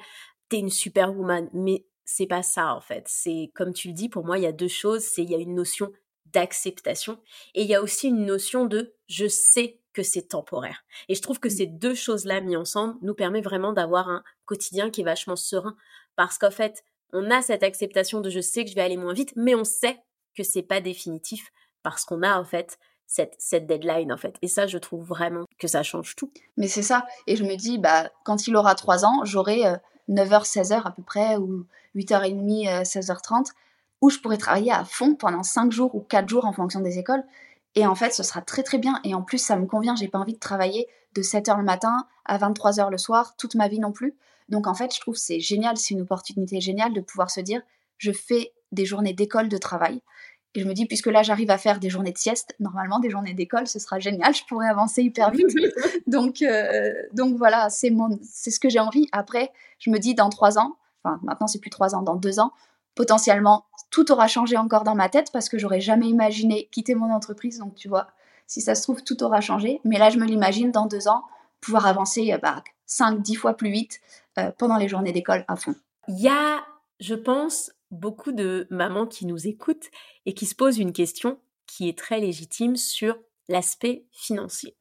t'es 0.47 0.59
une 0.59 0.69
superwoman. 0.69 1.49
Mais 1.53 1.85
c'est 2.05 2.27
pas 2.27 2.43
ça 2.43 2.75
en 2.75 2.81
fait. 2.81 3.05
C'est 3.07 3.51
comme 3.55 3.73
tu 3.73 3.87
le 3.87 3.95
dis, 3.95 4.09
pour 4.09 4.25
moi 4.25 4.37
il 4.37 4.43
y 4.43 4.47
a 4.47 4.51
deux 4.51 4.67
choses. 4.67 5.01
C'est 5.01 5.23
il 5.23 5.31
y 5.31 5.35
a 5.35 5.39
une 5.39 5.55
notion 5.55 5.91
d'acceptation 6.27 7.19
et 7.55 7.63
il 7.63 7.67
y 7.67 7.73
a 7.75 7.81
aussi 7.81 8.09
une 8.09 8.25
notion 8.25 8.65
de 8.65 8.93
je 9.07 9.27
sais 9.27 9.79
que 9.93 10.03
c'est 10.03 10.29
temporaire. 10.29 10.83
Et 11.09 11.15
je 11.15 11.21
trouve 11.23 11.39
que 11.39 11.47
mmh. 11.47 11.51
ces 11.51 11.65
deux 11.65 11.95
choses-là 11.95 12.41
mis 12.41 12.55
ensemble 12.55 12.95
nous 13.01 13.15
permet 13.15 13.41
vraiment 13.41 13.73
d'avoir 13.73 14.09
un 14.09 14.23
quotidien 14.45 14.91
qui 14.91 15.01
est 15.01 15.05
vachement 15.05 15.35
serein 15.35 15.75
parce 16.15 16.37
qu'en 16.37 16.51
fait 16.51 16.83
on 17.13 17.31
a 17.31 17.41
cette 17.41 17.63
acceptation 17.63 18.21
de 18.21 18.29
je 18.29 18.41
sais 18.41 18.63
que 18.63 18.69
je 18.69 18.75
vais 18.75 18.81
aller 18.81 18.97
moins 18.97 19.13
vite, 19.13 19.33
mais 19.35 19.55
on 19.55 19.63
sait 19.63 19.97
que 20.37 20.43
c'est 20.43 20.61
pas 20.61 20.79
définitif 20.79 21.51
parce 21.83 22.05
qu'on 22.05 22.21
a 22.21 22.39
en 22.39 22.45
fait 22.45 22.77
cette, 23.07 23.35
cette 23.39 23.65
deadline 23.65 24.11
en 24.11 24.17
fait. 24.17 24.35
Et 24.41 24.47
ça, 24.47 24.67
je 24.67 24.77
trouve 24.77 25.03
vraiment 25.03 25.45
que 25.59 25.67
ça 25.67 25.83
change 25.83 26.15
tout. 26.15 26.31
Mais 26.57 26.67
c'est 26.67 26.83
ça. 26.83 27.05
Et 27.25 27.35
je 27.35 27.43
me 27.43 27.55
dis, 27.55 27.77
bah, 27.77 28.11
quand 28.23 28.47
il 28.47 28.55
aura 28.55 28.75
3 28.75 29.05
ans, 29.05 29.25
j'aurai 29.25 29.61
9h, 30.09 30.33
euh, 30.33 30.39
16h 30.39 30.81
à 30.85 30.91
peu 30.91 31.03
près, 31.03 31.37
ou 31.37 31.65
8h30, 31.95 32.83
16h30, 32.83 33.49
euh, 33.49 33.53
où 34.01 34.09
je 34.09 34.19
pourrai 34.19 34.37
travailler 34.37 34.71
à 34.71 34.85
fond 34.85 35.15
pendant 35.15 35.43
5 35.43 35.71
jours 35.71 35.95
ou 35.95 36.01
4 36.01 36.29
jours 36.29 36.45
en 36.45 36.53
fonction 36.53 36.81
des 36.81 36.99
écoles. 36.99 37.23
Et 37.75 37.85
en 37.85 37.95
fait, 37.95 38.11
ce 38.11 38.23
sera 38.23 38.41
très 38.41 38.63
très 38.63 38.77
bien. 38.77 38.99
Et 39.03 39.13
en 39.13 39.21
plus, 39.21 39.37
ça 39.37 39.55
me 39.55 39.65
convient. 39.65 39.95
J'ai 39.95 40.07
pas 40.07 40.19
envie 40.19 40.33
de 40.33 40.39
travailler 40.39 40.87
de 41.15 41.21
7h 41.21 41.57
le 41.57 41.63
matin 41.63 42.07
à 42.25 42.37
23h 42.37 42.91
le 42.91 42.97
soir, 42.97 43.35
toute 43.37 43.55
ma 43.55 43.67
vie 43.67 43.79
non 43.79 43.91
plus. 43.91 44.15
Donc 44.49 44.67
en 44.67 44.73
fait, 44.73 44.93
je 44.93 44.99
trouve 44.99 45.15
c'est 45.15 45.39
génial, 45.39 45.77
c'est 45.77 45.93
une 45.93 46.01
opportunité 46.01 46.61
géniale 46.61 46.93
de 46.93 47.01
pouvoir 47.01 47.29
se 47.29 47.41
dire, 47.41 47.61
je 47.97 48.11
fais 48.11 48.53
des 48.71 48.85
journées 48.85 49.13
d'école 49.13 49.49
de 49.49 49.57
travail. 49.57 50.01
Et 50.55 50.61
je 50.61 50.67
me 50.67 50.73
dis, 50.73 50.85
puisque 50.85 51.07
là, 51.07 51.21
j'arrive 51.21 51.51
à 51.51 51.57
faire 51.57 51.79
des 51.79 51.89
journées 51.89 52.11
de 52.11 52.17
sieste, 52.17 52.55
normalement, 52.59 52.99
des 52.99 53.09
journées 53.09 53.33
d'école, 53.33 53.67
ce 53.67 53.79
sera 53.79 53.99
génial, 53.99 54.33
je 54.33 54.43
pourrais 54.45 54.67
avancer 54.67 55.03
hyper 55.03 55.29
vite. 55.31 55.47
donc, 56.07 56.41
euh, 56.41 56.93
donc 57.13 57.37
voilà, 57.37 57.69
c'est 57.69 57.93
c'est 58.23 58.49
ce 58.49 58.59
que 58.59 58.69
j'ai 58.69 58.79
envie. 58.79 59.07
Après, 59.11 59.51
je 59.77 59.91
me 59.91 59.99
dis, 59.99 60.15
dans 60.15 60.29
trois 60.29 60.57
ans, 60.57 60.77
enfin, 61.03 61.19
maintenant, 61.23 61.47
c'est 61.47 61.59
plus 61.59 61.69
trois 61.69 61.93
ans, 61.93 62.01
dans 62.01 62.15
deux 62.15 62.39
ans, 62.39 62.53
potentiellement, 62.95 63.65
tout 63.91 64.11
aura 64.11 64.27
changé 64.27 64.57
encore 64.57 64.83
dans 64.83 64.95
ma 64.95 65.09
tête 65.09 65.31
parce 65.31 65.47
que 65.47 65.57
j'aurais 65.57 65.79
jamais 65.79 66.07
imaginé 66.07 66.67
quitter 66.71 66.95
mon 66.95 67.13
entreprise. 67.13 67.59
Donc, 67.59 67.75
tu 67.75 67.87
vois, 67.87 68.07
si 68.47 68.61
ça 68.61 68.73
se 68.73 68.81
trouve, 68.81 69.03
tout 69.03 69.23
aura 69.23 69.41
changé. 69.41 69.79
Mais 69.83 69.99
là, 69.99 70.09
je 70.09 70.17
me 70.17 70.25
l'imagine 70.25 70.71
dans 70.71 70.87
deux 70.87 71.07
ans, 71.07 71.23
pouvoir 71.61 71.85
avancer 71.85 72.33
euh, 72.33 72.37
bah, 72.39 72.63
5, 72.87 73.21
10 73.21 73.35
fois 73.35 73.53
plus 73.53 73.69
vite 73.69 73.99
euh, 74.39 74.51
pendant 74.57 74.77
les 74.77 74.87
journées 74.87 75.13
d'école 75.13 75.45
à 75.47 75.55
fond. 75.55 75.75
Il 76.07 76.19
y 76.19 76.29
a, 76.29 76.63
je 76.99 77.13
pense, 77.13 77.71
beaucoup 77.91 78.31
de 78.31 78.67
mamans 78.69 79.07
qui 79.07 79.25
nous 79.25 79.47
écoutent 79.47 79.89
et 80.25 80.33
qui 80.33 80.45
se 80.45 80.55
posent 80.55 80.77
une 80.77 80.93
question 80.93 81.39
qui 81.65 81.89
est 81.89 81.97
très 81.97 82.19
légitime 82.19 82.75
sur 82.75 83.17
l'aspect 83.49 84.05
financier. 84.11 84.75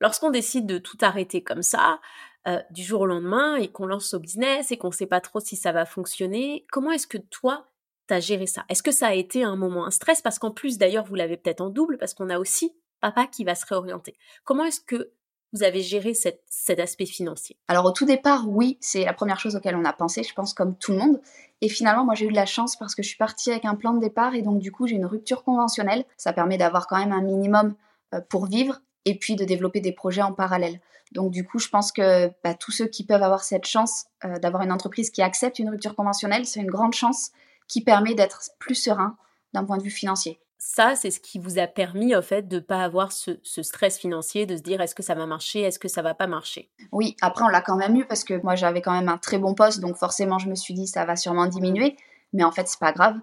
Lorsqu'on 0.00 0.30
décide 0.30 0.66
de 0.66 0.78
tout 0.78 0.98
arrêter 1.00 1.42
comme 1.42 1.62
ça, 1.62 2.00
euh, 2.48 2.60
du 2.70 2.82
jour 2.82 3.02
au 3.02 3.06
lendemain 3.06 3.54
et 3.54 3.68
qu'on 3.68 3.86
lance 3.86 4.14
au 4.14 4.18
business 4.18 4.72
et 4.72 4.76
qu'on 4.76 4.88
ne 4.88 4.92
sait 4.92 5.06
pas 5.06 5.20
trop 5.20 5.38
si 5.38 5.54
ça 5.54 5.70
va 5.70 5.86
fonctionner. 5.86 6.66
Comment 6.72 6.90
est-ce 6.90 7.06
que 7.06 7.18
toi, 7.18 7.68
tu 8.08 8.14
as 8.14 8.18
géré 8.18 8.48
ça? 8.48 8.64
Est-ce 8.68 8.82
que 8.82 8.90
ça 8.90 9.06
a 9.06 9.14
été 9.14 9.44
un 9.44 9.54
moment 9.54 9.86
un 9.86 9.92
stress? 9.92 10.20
Parce 10.20 10.40
qu'en 10.40 10.50
plus, 10.50 10.76
d'ailleurs, 10.76 11.04
vous 11.04 11.14
l'avez 11.14 11.36
peut-être 11.36 11.60
en 11.60 11.70
double 11.70 11.98
parce 11.98 12.14
qu'on 12.14 12.30
a 12.30 12.40
aussi 12.40 12.74
papa 13.00 13.28
qui 13.28 13.44
va 13.44 13.54
se 13.54 13.64
réorienter. 13.64 14.16
Comment 14.42 14.64
est-ce 14.64 14.80
que 14.80 15.12
vous 15.52 15.62
avez 15.62 15.82
géré 15.82 16.14
cet 16.14 16.80
aspect 16.80 17.06
financier 17.06 17.56
Alors 17.68 17.84
au 17.84 17.92
tout 17.92 18.06
départ, 18.06 18.48
oui, 18.48 18.78
c'est 18.80 19.04
la 19.04 19.12
première 19.12 19.38
chose 19.38 19.54
auquel 19.54 19.76
on 19.76 19.84
a 19.84 19.92
pensé, 19.92 20.22
je 20.22 20.34
pense 20.34 20.54
comme 20.54 20.76
tout 20.76 20.92
le 20.92 20.98
monde. 20.98 21.20
Et 21.60 21.68
finalement, 21.68 22.04
moi 22.04 22.14
j'ai 22.14 22.26
eu 22.26 22.30
de 22.30 22.36
la 22.36 22.46
chance 22.46 22.76
parce 22.76 22.94
que 22.94 23.02
je 23.02 23.08
suis 23.08 23.18
partie 23.18 23.50
avec 23.50 23.64
un 23.64 23.74
plan 23.74 23.92
de 23.92 24.00
départ 24.00 24.34
et 24.34 24.42
donc 24.42 24.60
du 24.60 24.72
coup 24.72 24.86
j'ai 24.86 24.96
une 24.96 25.06
rupture 25.06 25.44
conventionnelle. 25.44 26.04
Ça 26.16 26.32
permet 26.32 26.58
d'avoir 26.58 26.86
quand 26.86 26.98
même 26.98 27.12
un 27.12 27.22
minimum 27.22 27.74
euh, 28.14 28.20
pour 28.28 28.46
vivre 28.46 28.80
et 29.04 29.18
puis 29.18 29.36
de 29.36 29.44
développer 29.44 29.80
des 29.80 29.92
projets 29.92 30.22
en 30.22 30.32
parallèle. 30.32 30.80
Donc 31.12 31.30
du 31.30 31.44
coup, 31.44 31.58
je 31.58 31.68
pense 31.68 31.92
que 31.92 32.28
bah, 32.42 32.54
tous 32.54 32.72
ceux 32.72 32.86
qui 32.86 33.04
peuvent 33.04 33.22
avoir 33.22 33.44
cette 33.44 33.66
chance 33.66 34.06
euh, 34.24 34.38
d'avoir 34.38 34.62
une 34.62 34.72
entreprise 34.72 35.10
qui 35.10 35.22
accepte 35.22 35.58
une 35.58 35.68
rupture 35.68 35.94
conventionnelle, 35.94 36.46
c'est 36.46 36.60
une 36.60 36.70
grande 36.70 36.94
chance 36.94 37.30
qui 37.68 37.82
permet 37.82 38.14
d'être 38.14 38.42
plus 38.58 38.74
serein 38.74 39.16
d'un 39.52 39.64
point 39.64 39.76
de 39.76 39.82
vue 39.82 39.90
financier 39.90 40.40
ça, 40.64 40.94
c'est 40.94 41.10
ce 41.10 41.18
qui 41.18 41.40
vous 41.40 41.58
a 41.58 41.66
permis, 41.66 42.14
en 42.14 42.22
fait, 42.22 42.46
de 42.46 42.56
ne 42.56 42.60
pas 42.60 42.84
avoir 42.84 43.10
ce, 43.10 43.32
stress 43.42 43.98
financier, 43.98 44.46
de 44.46 44.56
se 44.56 44.62
dire 44.62 44.80
est-ce 44.80 44.94
que 44.94 45.02
ça 45.02 45.16
va 45.16 45.26
marcher, 45.26 45.62
est-ce 45.62 45.80
que 45.80 45.88
ça 45.88 46.02
va 46.02 46.14
pas 46.14 46.28
marcher? 46.28 46.70
Oui, 46.92 47.16
après, 47.20 47.44
on 47.44 47.48
l'a 47.48 47.60
quand 47.60 47.74
même 47.74 47.96
eu 47.96 48.04
parce 48.04 48.22
que 48.22 48.40
moi, 48.44 48.54
j'avais 48.54 48.80
quand 48.80 48.92
même 48.92 49.08
un 49.08 49.18
très 49.18 49.38
bon 49.38 49.54
poste, 49.54 49.80
donc 49.80 49.96
forcément, 49.96 50.38
je 50.38 50.48
me 50.48 50.54
suis 50.54 50.72
dit 50.72 50.86
ça 50.86 51.04
va 51.04 51.16
sûrement 51.16 51.46
diminuer, 51.46 51.96
mais 52.32 52.44
en 52.44 52.52
fait, 52.52 52.68
c'est 52.68 52.78
pas 52.78 52.92
grave. 52.92 53.16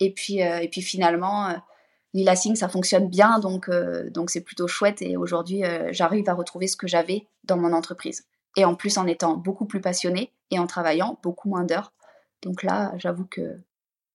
Et 0.00 0.14
puis, 0.14 0.42
euh, 0.42 0.60
et 0.60 0.68
puis 0.68 0.80
finalement, 0.80 1.48
euh, 1.48 1.54
Lila 2.14 2.34
Singh, 2.34 2.56
ça 2.56 2.68
fonctionne 2.68 3.08
bien, 3.10 3.40
donc 3.40 3.68
euh, 3.68 4.08
donc 4.08 4.30
c'est 4.30 4.40
plutôt 4.40 4.66
chouette. 4.66 5.02
Et 5.02 5.18
aujourd'hui, 5.18 5.64
j'arrive 5.90 6.26
à 6.30 6.34
retrouver 6.34 6.66
ce 6.66 6.78
que 6.78 6.88
j'avais 6.88 7.26
dans 7.44 7.58
mon 7.58 7.74
entreprise. 7.74 8.24
Et 8.56 8.64
en 8.64 8.74
plus, 8.74 8.96
en 8.96 9.06
étant 9.06 9.36
beaucoup 9.36 9.66
plus 9.66 9.82
passionnée 9.82 10.32
et 10.50 10.58
en 10.58 10.66
travaillant 10.66 11.20
beaucoup 11.22 11.50
moins 11.50 11.64
d'heures. 11.64 11.92
Donc 12.40 12.62
là, 12.62 12.92
j'avoue 12.96 13.26
que 13.26 13.60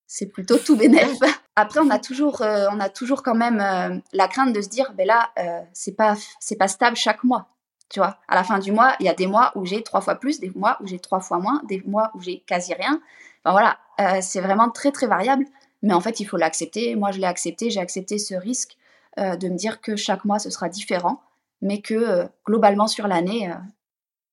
c'est 0.08 0.28
plutôt 0.28 0.58
tout 0.58 0.76
bénéf. 0.76 1.20
Après, 1.56 1.80
on 1.82 1.90
a 1.90 2.00
toujours, 2.00 2.42
euh, 2.42 2.68
on 2.72 2.80
a 2.80 2.90
toujours 2.90 3.24
quand 3.24 3.36
même 3.36 3.60
euh, 3.60 4.00
la 4.14 4.28
crainte 4.28 4.54
de 4.54 4.62
se 4.62 4.70
dire, 4.70 4.94
ben 4.98 5.06
là, 5.06 5.32
euh, 5.38 5.62
c'est 5.74 5.96
pas, 5.96 6.16
c'est 6.40 6.56
pas 6.56 6.68
stable 6.68 6.96
chaque 6.96 7.24
mois. 7.24 7.48
Tu 7.90 8.00
vois, 8.00 8.18
à 8.30 8.36
la 8.36 8.44
fin 8.46 8.60
du 8.60 8.72
mois, 8.72 8.96
il 9.02 9.06
y 9.06 9.10
a 9.10 9.14
des 9.14 9.28
mois 9.28 9.52
où 9.56 9.66
j'ai 9.66 9.84
trois 9.84 10.00
fois 10.00 10.16
plus, 10.16 10.40
des 10.40 10.52
mois 10.56 10.78
où 10.82 10.88
j'ai 10.88 11.00
trois 11.00 11.20
fois 11.20 11.40
moins, 11.40 11.62
des 11.68 11.82
mois 11.86 12.12
où 12.16 12.22
j'ai 12.22 12.40
quasi 12.40 12.74
rien. 12.74 13.02
Voilà, 13.44 13.78
c'est 14.22 14.40
vraiment 14.40 14.70
très 14.70 14.94
très 14.94 15.08
variable. 15.08 15.46
Mais 15.82 15.94
en 15.94 16.00
fait, 16.00 16.22
il 16.22 16.26
faut 16.26 16.38
l'accepter. 16.38 16.96
Moi, 16.96 17.12
je 17.12 17.20
l'ai 17.20 17.28
accepté. 17.28 17.70
J'ai 17.70 17.82
accepté 17.82 18.18
ce 18.18 18.34
risque 18.34 18.78
de 19.18 19.50
me 19.50 19.58
dire 19.58 19.82
que 19.82 19.98
chaque 19.98 20.24
mois 20.24 20.40
ce 20.40 20.50
sera 20.50 20.70
différent, 20.70 21.22
mais 21.62 21.82
que 21.82 22.30
globalement 22.46 22.88
sur 22.88 23.10
l'année, 23.10 23.52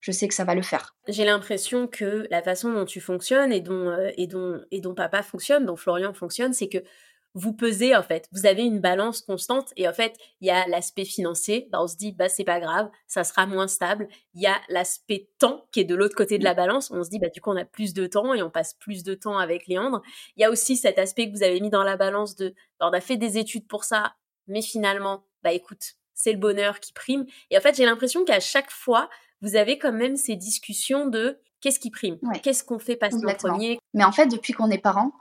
je 0.01 0.13
sais 0.13 0.29
que 0.29 0.35
ça 0.35 0.45
va 0.45 0.55
le 0.55 0.63
faire. 0.63 0.95
J'ai 1.09 1.25
l'impression 1.25 1.87
que 1.87 2.27
la 2.31 2.43
façon 2.43 2.73
dont 2.73 2.85
tu 2.85 3.01
fonctionnes 3.01 3.53
et 3.53 3.61
dont, 3.61 3.89
euh, 3.89 4.11
et 4.17 4.27
dont, 4.27 4.61
et 4.71 4.81
dont 4.81 4.95
papa 4.95 5.23
fonctionne, 5.23 5.67
dont 5.67 5.77
Florian 5.77 6.13
fonctionne, 6.13 6.53
c'est 6.53 6.69
que 6.69 6.79
vous 7.35 7.53
pesez 7.53 7.95
en 7.95 8.03
fait, 8.03 8.29
vous 8.33 8.47
avez 8.47 8.65
une 8.65 8.81
balance 8.81 9.23
constante 9.23 9.73
et 9.77 9.87
en 9.87 9.93
fait 9.93 10.17
il 10.41 10.49
y 10.49 10.51
a 10.51 10.67
l'aspect 10.67 11.05
financier, 11.05 11.69
bah, 11.71 11.79
on 11.81 11.87
se 11.87 11.97
dit 11.97 12.13
bah 12.13 12.29
c'est 12.29 12.45
pas 12.45 12.59
grave, 12.59 12.91
ça 13.07 13.23
sera 13.23 13.47
moins 13.47 13.69
stable. 13.69 14.09
Il 14.35 14.43
y 14.43 14.47
a 14.47 14.57
l'aspect 14.69 15.29
temps 15.39 15.67
qui 15.71 15.81
est 15.81 15.85
de 15.85 15.95
l'autre 15.95 16.17
côté 16.17 16.39
de 16.39 16.45
la 16.45 16.55
balance, 16.55 16.91
on 16.91 17.05
se 17.05 17.11
dit 17.11 17.19
bah 17.19 17.29
du 17.29 17.41
coup 17.41 17.51
on 17.51 17.57
a 17.57 17.65
plus 17.65 17.93
de 17.93 18.07
temps 18.07 18.35
et 18.35 18.43
on 18.43 18.51
passe 18.51 18.75
plus 18.75 19.05
de 19.05 19.15
temps 19.15 19.39
avec 19.39 19.67
Léandre. 19.67 20.03
Il 20.37 20.43
y 20.43 20.45
a 20.45 20.51
aussi 20.51 20.77
cet 20.77 20.99
aspect 20.99 21.31
que 21.31 21.37
vous 21.37 21.43
avez 21.43 21.61
mis 21.61 21.71
dans 21.71 21.85
la 21.85 21.97
balance 21.97 22.35
de 22.35 22.55
bah, 22.81 22.89
on 22.91 22.93
a 22.93 23.01
fait 23.01 23.17
des 23.17 23.39
études 23.39 23.69
pour 23.69 23.85
ça, 23.85 24.15
mais 24.47 24.63
finalement 24.63 25.25
bah 25.43 25.53
écoute 25.53 25.95
c'est 26.15 26.33
le 26.33 26.39
bonheur 26.39 26.81
qui 26.81 26.93
prime. 26.93 27.27
Et 27.51 27.59
en 27.59 27.61
fait 27.61 27.77
j'ai 27.77 27.85
l'impression 27.85 28.25
qu'à 28.25 28.41
chaque 28.41 28.71
fois 28.71 29.09
vous 29.43 29.57
avez 29.57 29.79
quand 29.79 29.93
même 29.93 30.17
ces 30.17 30.37
discussions 30.37 31.07
de 31.07 31.39
qu'est-ce 31.61 31.81
qui 31.81 31.91
prime, 31.91 32.19
qu'est-ce 32.43 32.65
qu'on 32.65 32.79
fait 32.79 32.97
passer 32.97 33.17
en 33.17 33.35
premier. 33.35 33.79
Mais 33.95 34.05
en 34.05 34.13
fait, 34.13 34.27
depuis 34.27 34.53
qu'on 34.53 34.71
est 34.71 34.79
parent, 34.79 35.13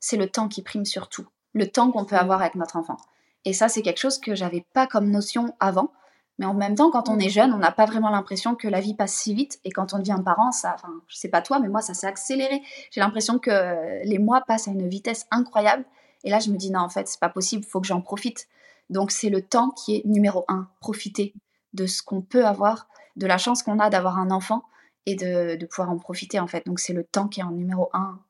c'est 0.00 0.16
le 0.16 0.28
temps 0.28 0.48
qui 0.48 0.62
prime 0.62 0.84
surtout, 0.84 1.26
le 1.52 1.66
temps 1.66 1.90
qu'on 1.90 2.04
peut 2.04 2.16
avoir 2.16 2.40
avec 2.40 2.54
notre 2.54 2.76
enfant. 2.76 2.96
Et 3.44 3.52
ça, 3.52 3.68
c'est 3.68 3.82
quelque 3.82 4.00
chose 4.00 4.18
que 4.18 4.34
j'avais 4.34 4.64
pas 4.72 4.86
comme 4.86 5.10
notion 5.10 5.54
avant. 5.60 5.92
Mais 6.38 6.46
en 6.46 6.54
même 6.54 6.74
temps, 6.74 6.90
quand 6.90 7.08
on 7.08 7.18
est 7.18 7.28
jeune, 7.28 7.52
on 7.52 7.58
n'a 7.58 7.70
pas 7.70 7.84
vraiment 7.84 8.10
l'impression 8.10 8.56
que 8.56 8.66
la 8.66 8.80
vie 8.80 8.94
passe 8.94 9.14
si 9.14 9.34
vite. 9.34 9.60
Et 9.64 9.70
quand 9.70 9.94
on 9.94 9.98
devient 9.98 10.18
parent, 10.24 10.50
ça, 10.50 10.74
enfin, 10.74 10.92
je 11.06 11.16
sais 11.16 11.28
pas 11.28 11.42
toi, 11.42 11.60
mais 11.60 11.68
moi, 11.68 11.80
ça 11.80 11.94
s'est 11.94 12.08
accéléré. 12.08 12.62
J'ai 12.90 13.00
l'impression 13.00 13.38
que 13.38 14.04
les 14.04 14.18
mois 14.18 14.40
passent 14.40 14.66
à 14.66 14.72
une 14.72 14.88
vitesse 14.88 15.26
incroyable. 15.30 15.84
Et 16.24 16.30
là, 16.30 16.40
je 16.40 16.50
me 16.50 16.56
dis, 16.56 16.70
non, 16.70 16.80
en 16.80 16.88
fait, 16.88 17.06
c'est 17.06 17.20
pas 17.20 17.28
possible, 17.28 17.64
il 17.64 17.70
faut 17.70 17.80
que 17.80 17.86
j'en 17.86 18.00
profite. 18.00 18.48
Donc, 18.90 19.12
c'est 19.12 19.30
le 19.30 19.42
temps 19.42 19.70
qui 19.70 19.96
est 19.96 20.04
numéro 20.06 20.44
un. 20.48 20.68
Profiter 20.80 21.34
de 21.72 21.86
ce 21.86 22.02
qu'on 22.02 22.22
peut 22.22 22.46
avoir 22.46 22.88
de 23.16 23.26
la 23.26 23.38
chance 23.38 23.62
qu'on 23.62 23.78
a 23.78 23.90
d'avoir 23.90 24.18
un 24.18 24.30
enfant 24.30 24.64
et 25.06 25.14
de, 25.16 25.64
pouvoir 25.66 25.90
en 25.90 25.98
profiter 25.98 26.40
en 26.40 26.46
fait. 26.46 26.64
Donc 26.66 26.80
c'est 26.80 26.92
le 26.92 27.04
temps 27.04 27.28
qui 27.28 27.40
est 27.40 27.44
en 27.44 27.52
numéro 27.52 27.90
un 27.92 28.20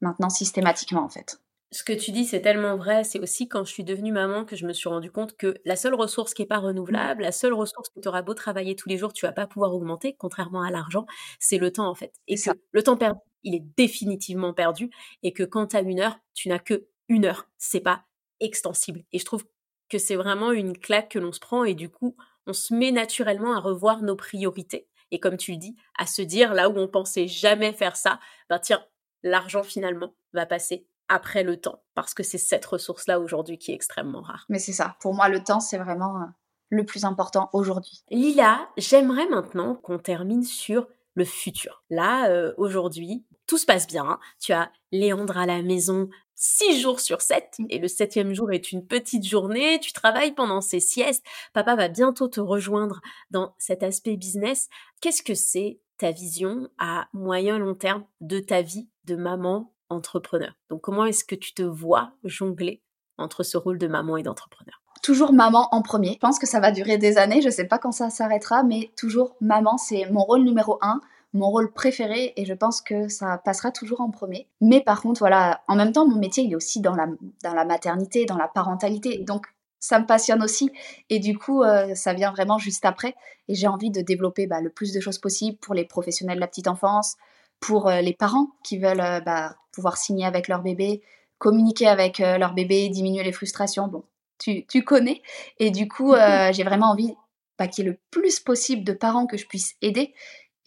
maintenant 0.00 0.30
systématiquement 0.30 1.02
en 1.02 1.08
fait. 1.08 1.40
Ce 1.70 1.84
que 1.84 1.92
tu 1.92 2.12
dis, 2.12 2.24
c'est 2.24 2.40
tellement 2.40 2.76
vrai. 2.76 3.04
C'est 3.04 3.20
aussi 3.20 3.46
quand 3.46 3.64
je 3.64 3.70
suis 3.70 3.84
devenue 3.84 4.10
maman 4.10 4.46
que 4.46 4.56
je 4.56 4.66
me 4.66 4.72
suis 4.72 4.88
rendu 4.88 5.10
compte 5.10 5.36
que 5.36 5.54
la 5.66 5.76
seule 5.76 5.94
ressource 5.94 6.32
qui 6.32 6.40
n'est 6.42 6.48
pas 6.48 6.58
renouvelable, 6.58 7.22
la 7.22 7.32
seule 7.32 7.52
ressource 7.52 7.90
que 7.90 8.00
tu 8.00 8.08
auras 8.08 8.22
beau 8.22 8.32
travailler 8.32 8.74
tous 8.74 8.88
les 8.88 8.96
jours, 8.96 9.12
tu 9.12 9.26
vas 9.26 9.32
pas 9.32 9.46
pouvoir 9.46 9.74
augmenter, 9.74 10.14
contrairement 10.18 10.62
à 10.62 10.70
l'argent, 10.70 11.04
c'est 11.40 11.58
le 11.58 11.70
temps 11.70 11.88
en 11.88 11.94
fait. 11.94 12.14
Et 12.26 12.36
que 12.36 12.50
le 12.72 12.82
temps 12.82 12.96
perdu, 12.96 13.20
il 13.42 13.54
est 13.54 13.64
définitivement 13.76 14.54
perdu. 14.54 14.90
Et 15.22 15.34
que 15.34 15.42
quand 15.42 15.68
tu 15.68 15.76
as 15.76 15.82
une 15.82 16.00
heure, 16.00 16.18
tu 16.32 16.48
n'as 16.48 16.58
que 16.58 16.86
une 17.08 17.26
heure. 17.26 17.48
C'est 17.58 17.80
pas 17.80 18.04
extensible. 18.40 19.04
Et 19.12 19.18
je 19.18 19.24
trouve 19.26 19.44
que 19.90 19.98
c'est 19.98 20.16
vraiment 20.16 20.52
une 20.52 20.76
claque 20.76 21.10
que 21.10 21.18
l'on 21.18 21.32
se 21.32 21.40
prend. 21.40 21.64
Et 21.64 21.74
du 21.74 21.90
coup, 21.90 22.16
on 22.48 22.52
se 22.54 22.74
met 22.74 22.90
naturellement 22.90 23.54
à 23.54 23.60
revoir 23.60 24.02
nos 24.02 24.16
priorités. 24.16 24.88
Et 25.10 25.20
comme 25.20 25.36
tu 25.36 25.52
le 25.52 25.58
dis, 25.58 25.76
à 25.98 26.06
se 26.06 26.22
dire 26.22 26.54
là 26.54 26.68
où 26.68 26.76
on 26.76 26.88
pensait 26.88 27.28
jamais 27.28 27.72
faire 27.72 27.96
ça, 27.96 28.18
ben 28.48 28.58
tiens, 28.58 28.82
l'argent 29.22 29.62
finalement 29.62 30.14
va 30.32 30.46
passer 30.46 30.86
après 31.08 31.42
le 31.42 31.58
temps, 31.58 31.82
parce 31.94 32.12
que 32.12 32.22
c'est 32.22 32.38
cette 32.38 32.66
ressource-là 32.66 33.20
aujourd'hui 33.20 33.58
qui 33.58 33.70
est 33.70 33.74
extrêmement 33.74 34.20
rare. 34.20 34.44
Mais 34.48 34.58
c'est 34.58 34.72
ça, 34.72 34.96
pour 35.00 35.14
moi 35.14 35.28
le 35.28 35.42
temps 35.42 35.60
c'est 35.60 35.78
vraiment 35.78 36.20
euh, 36.20 36.26
le 36.70 36.84
plus 36.84 37.04
important 37.04 37.48
aujourd'hui. 37.52 38.02
Lila, 38.10 38.68
j'aimerais 38.76 39.26
maintenant 39.28 39.74
qu'on 39.74 39.98
termine 39.98 40.42
sur 40.42 40.86
le 41.14 41.24
futur. 41.24 41.82
Là, 41.90 42.28
euh, 42.30 42.52
aujourd'hui, 42.58 43.24
tout 43.48 43.58
se 43.58 43.66
passe 43.66 43.88
bien. 43.88 44.04
Hein. 44.04 44.18
Tu 44.38 44.52
as 44.52 44.70
Léandre 44.92 45.36
à 45.36 45.46
la 45.46 45.62
maison, 45.62 46.08
six 46.36 46.80
jours 46.80 47.00
sur 47.00 47.20
sept, 47.20 47.56
mmh. 47.58 47.66
et 47.70 47.78
le 47.78 47.88
septième 47.88 48.32
jour 48.32 48.52
est 48.52 48.70
une 48.70 48.86
petite 48.86 49.26
journée, 49.26 49.80
tu 49.80 49.92
travailles 49.92 50.32
pendant 50.32 50.60
ces 50.60 50.78
siestes, 50.78 51.24
papa 51.52 51.74
va 51.74 51.88
bientôt 51.88 52.28
te 52.28 52.40
rejoindre 52.40 53.00
dans 53.30 53.54
cet 53.58 53.82
aspect 53.82 54.16
business. 54.16 54.68
Qu'est-ce 55.00 55.24
que 55.24 55.34
c'est 55.34 55.80
ta 55.98 56.12
vision 56.12 56.68
à 56.78 57.08
moyen 57.12 57.58
long 57.58 57.74
terme 57.74 58.04
de 58.20 58.38
ta 58.38 58.62
vie 58.62 58.88
de 59.04 59.16
maman 59.16 59.72
entrepreneur? 59.88 60.52
Donc 60.70 60.82
comment 60.82 61.04
est-ce 61.06 61.24
que 61.24 61.34
tu 61.34 61.54
te 61.54 61.62
vois 61.62 62.12
jongler 62.22 62.82
entre 63.16 63.42
ce 63.42 63.56
rôle 63.56 63.78
de 63.78 63.88
maman 63.88 64.16
et 64.16 64.22
d'entrepreneur? 64.22 64.80
Toujours 65.02 65.32
maman 65.32 65.68
en 65.72 65.82
premier. 65.82 66.12
Je 66.14 66.18
pense 66.18 66.38
que 66.38 66.46
ça 66.46 66.60
va 66.60 66.70
durer 66.70 66.98
des 66.98 67.18
années, 67.18 67.40
je 67.40 67.46
ne 67.46 67.52
sais 67.52 67.66
pas 67.66 67.78
quand 67.78 67.92
ça 67.92 68.10
s'arrêtera, 68.10 68.62
mais 68.62 68.92
toujours 68.96 69.36
maman, 69.40 69.76
c'est 69.76 70.08
mon 70.10 70.22
rôle 70.22 70.42
numéro 70.42 70.78
un 70.82 71.00
mon 71.34 71.50
rôle 71.50 71.72
préféré 71.72 72.32
et 72.36 72.44
je 72.44 72.54
pense 72.54 72.80
que 72.80 73.08
ça 73.08 73.38
passera 73.38 73.70
toujours 73.70 74.00
en 74.00 74.10
premier. 74.10 74.48
Mais 74.60 74.80
par 74.80 75.02
contre, 75.02 75.20
voilà, 75.20 75.62
en 75.68 75.76
même 75.76 75.92
temps, 75.92 76.06
mon 76.06 76.18
métier, 76.18 76.44
il 76.44 76.52
est 76.52 76.56
aussi 76.56 76.80
dans 76.80 76.94
la, 76.94 77.06
dans 77.42 77.54
la 77.54 77.64
maternité, 77.64 78.24
dans 78.24 78.38
la 78.38 78.48
parentalité. 78.48 79.18
Donc, 79.18 79.46
ça 79.80 79.98
me 79.98 80.06
passionne 80.06 80.42
aussi. 80.42 80.70
Et 81.10 81.18
du 81.18 81.36
coup, 81.38 81.62
euh, 81.62 81.94
ça 81.94 82.12
vient 82.12 82.32
vraiment 82.32 82.58
juste 82.58 82.84
après. 82.84 83.14
Et 83.48 83.54
j'ai 83.54 83.66
envie 83.66 83.90
de 83.90 84.00
développer 84.00 84.46
bah, 84.46 84.60
le 84.60 84.70
plus 84.70 84.92
de 84.92 85.00
choses 85.00 85.18
possible 85.18 85.58
pour 85.58 85.74
les 85.74 85.84
professionnels 85.84 86.36
de 86.36 86.40
la 86.40 86.48
petite 86.48 86.68
enfance, 86.68 87.16
pour 87.60 87.88
euh, 87.88 88.00
les 88.00 88.14
parents 88.14 88.48
qui 88.64 88.78
veulent 88.78 89.00
euh, 89.00 89.20
bah, 89.20 89.56
pouvoir 89.72 89.96
signer 89.96 90.24
avec 90.24 90.48
leur 90.48 90.62
bébé, 90.62 91.02
communiquer 91.38 91.86
avec 91.86 92.18
leur 92.18 92.52
bébé, 92.52 92.88
diminuer 92.88 93.22
les 93.22 93.30
frustrations. 93.30 93.86
Bon, 93.86 94.02
tu, 94.38 94.66
tu 94.66 94.82
connais. 94.82 95.22
Et 95.60 95.70
du 95.70 95.86
coup, 95.86 96.14
j'ai 96.50 96.64
vraiment 96.64 96.90
envie 96.90 97.14
bah, 97.58 97.68
qu'il 97.68 97.84
y 97.84 97.88
ait 97.88 97.92
le 97.92 97.98
plus 98.10 98.40
possible 98.40 98.82
de 98.82 98.92
parents 98.92 99.26
que 99.26 99.36
je 99.36 99.46
puisse 99.46 99.76
aider 99.80 100.14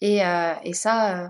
euh, 0.02 0.54
et, 0.64 0.74
ça, 0.74 1.24
euh, 1.24 1.28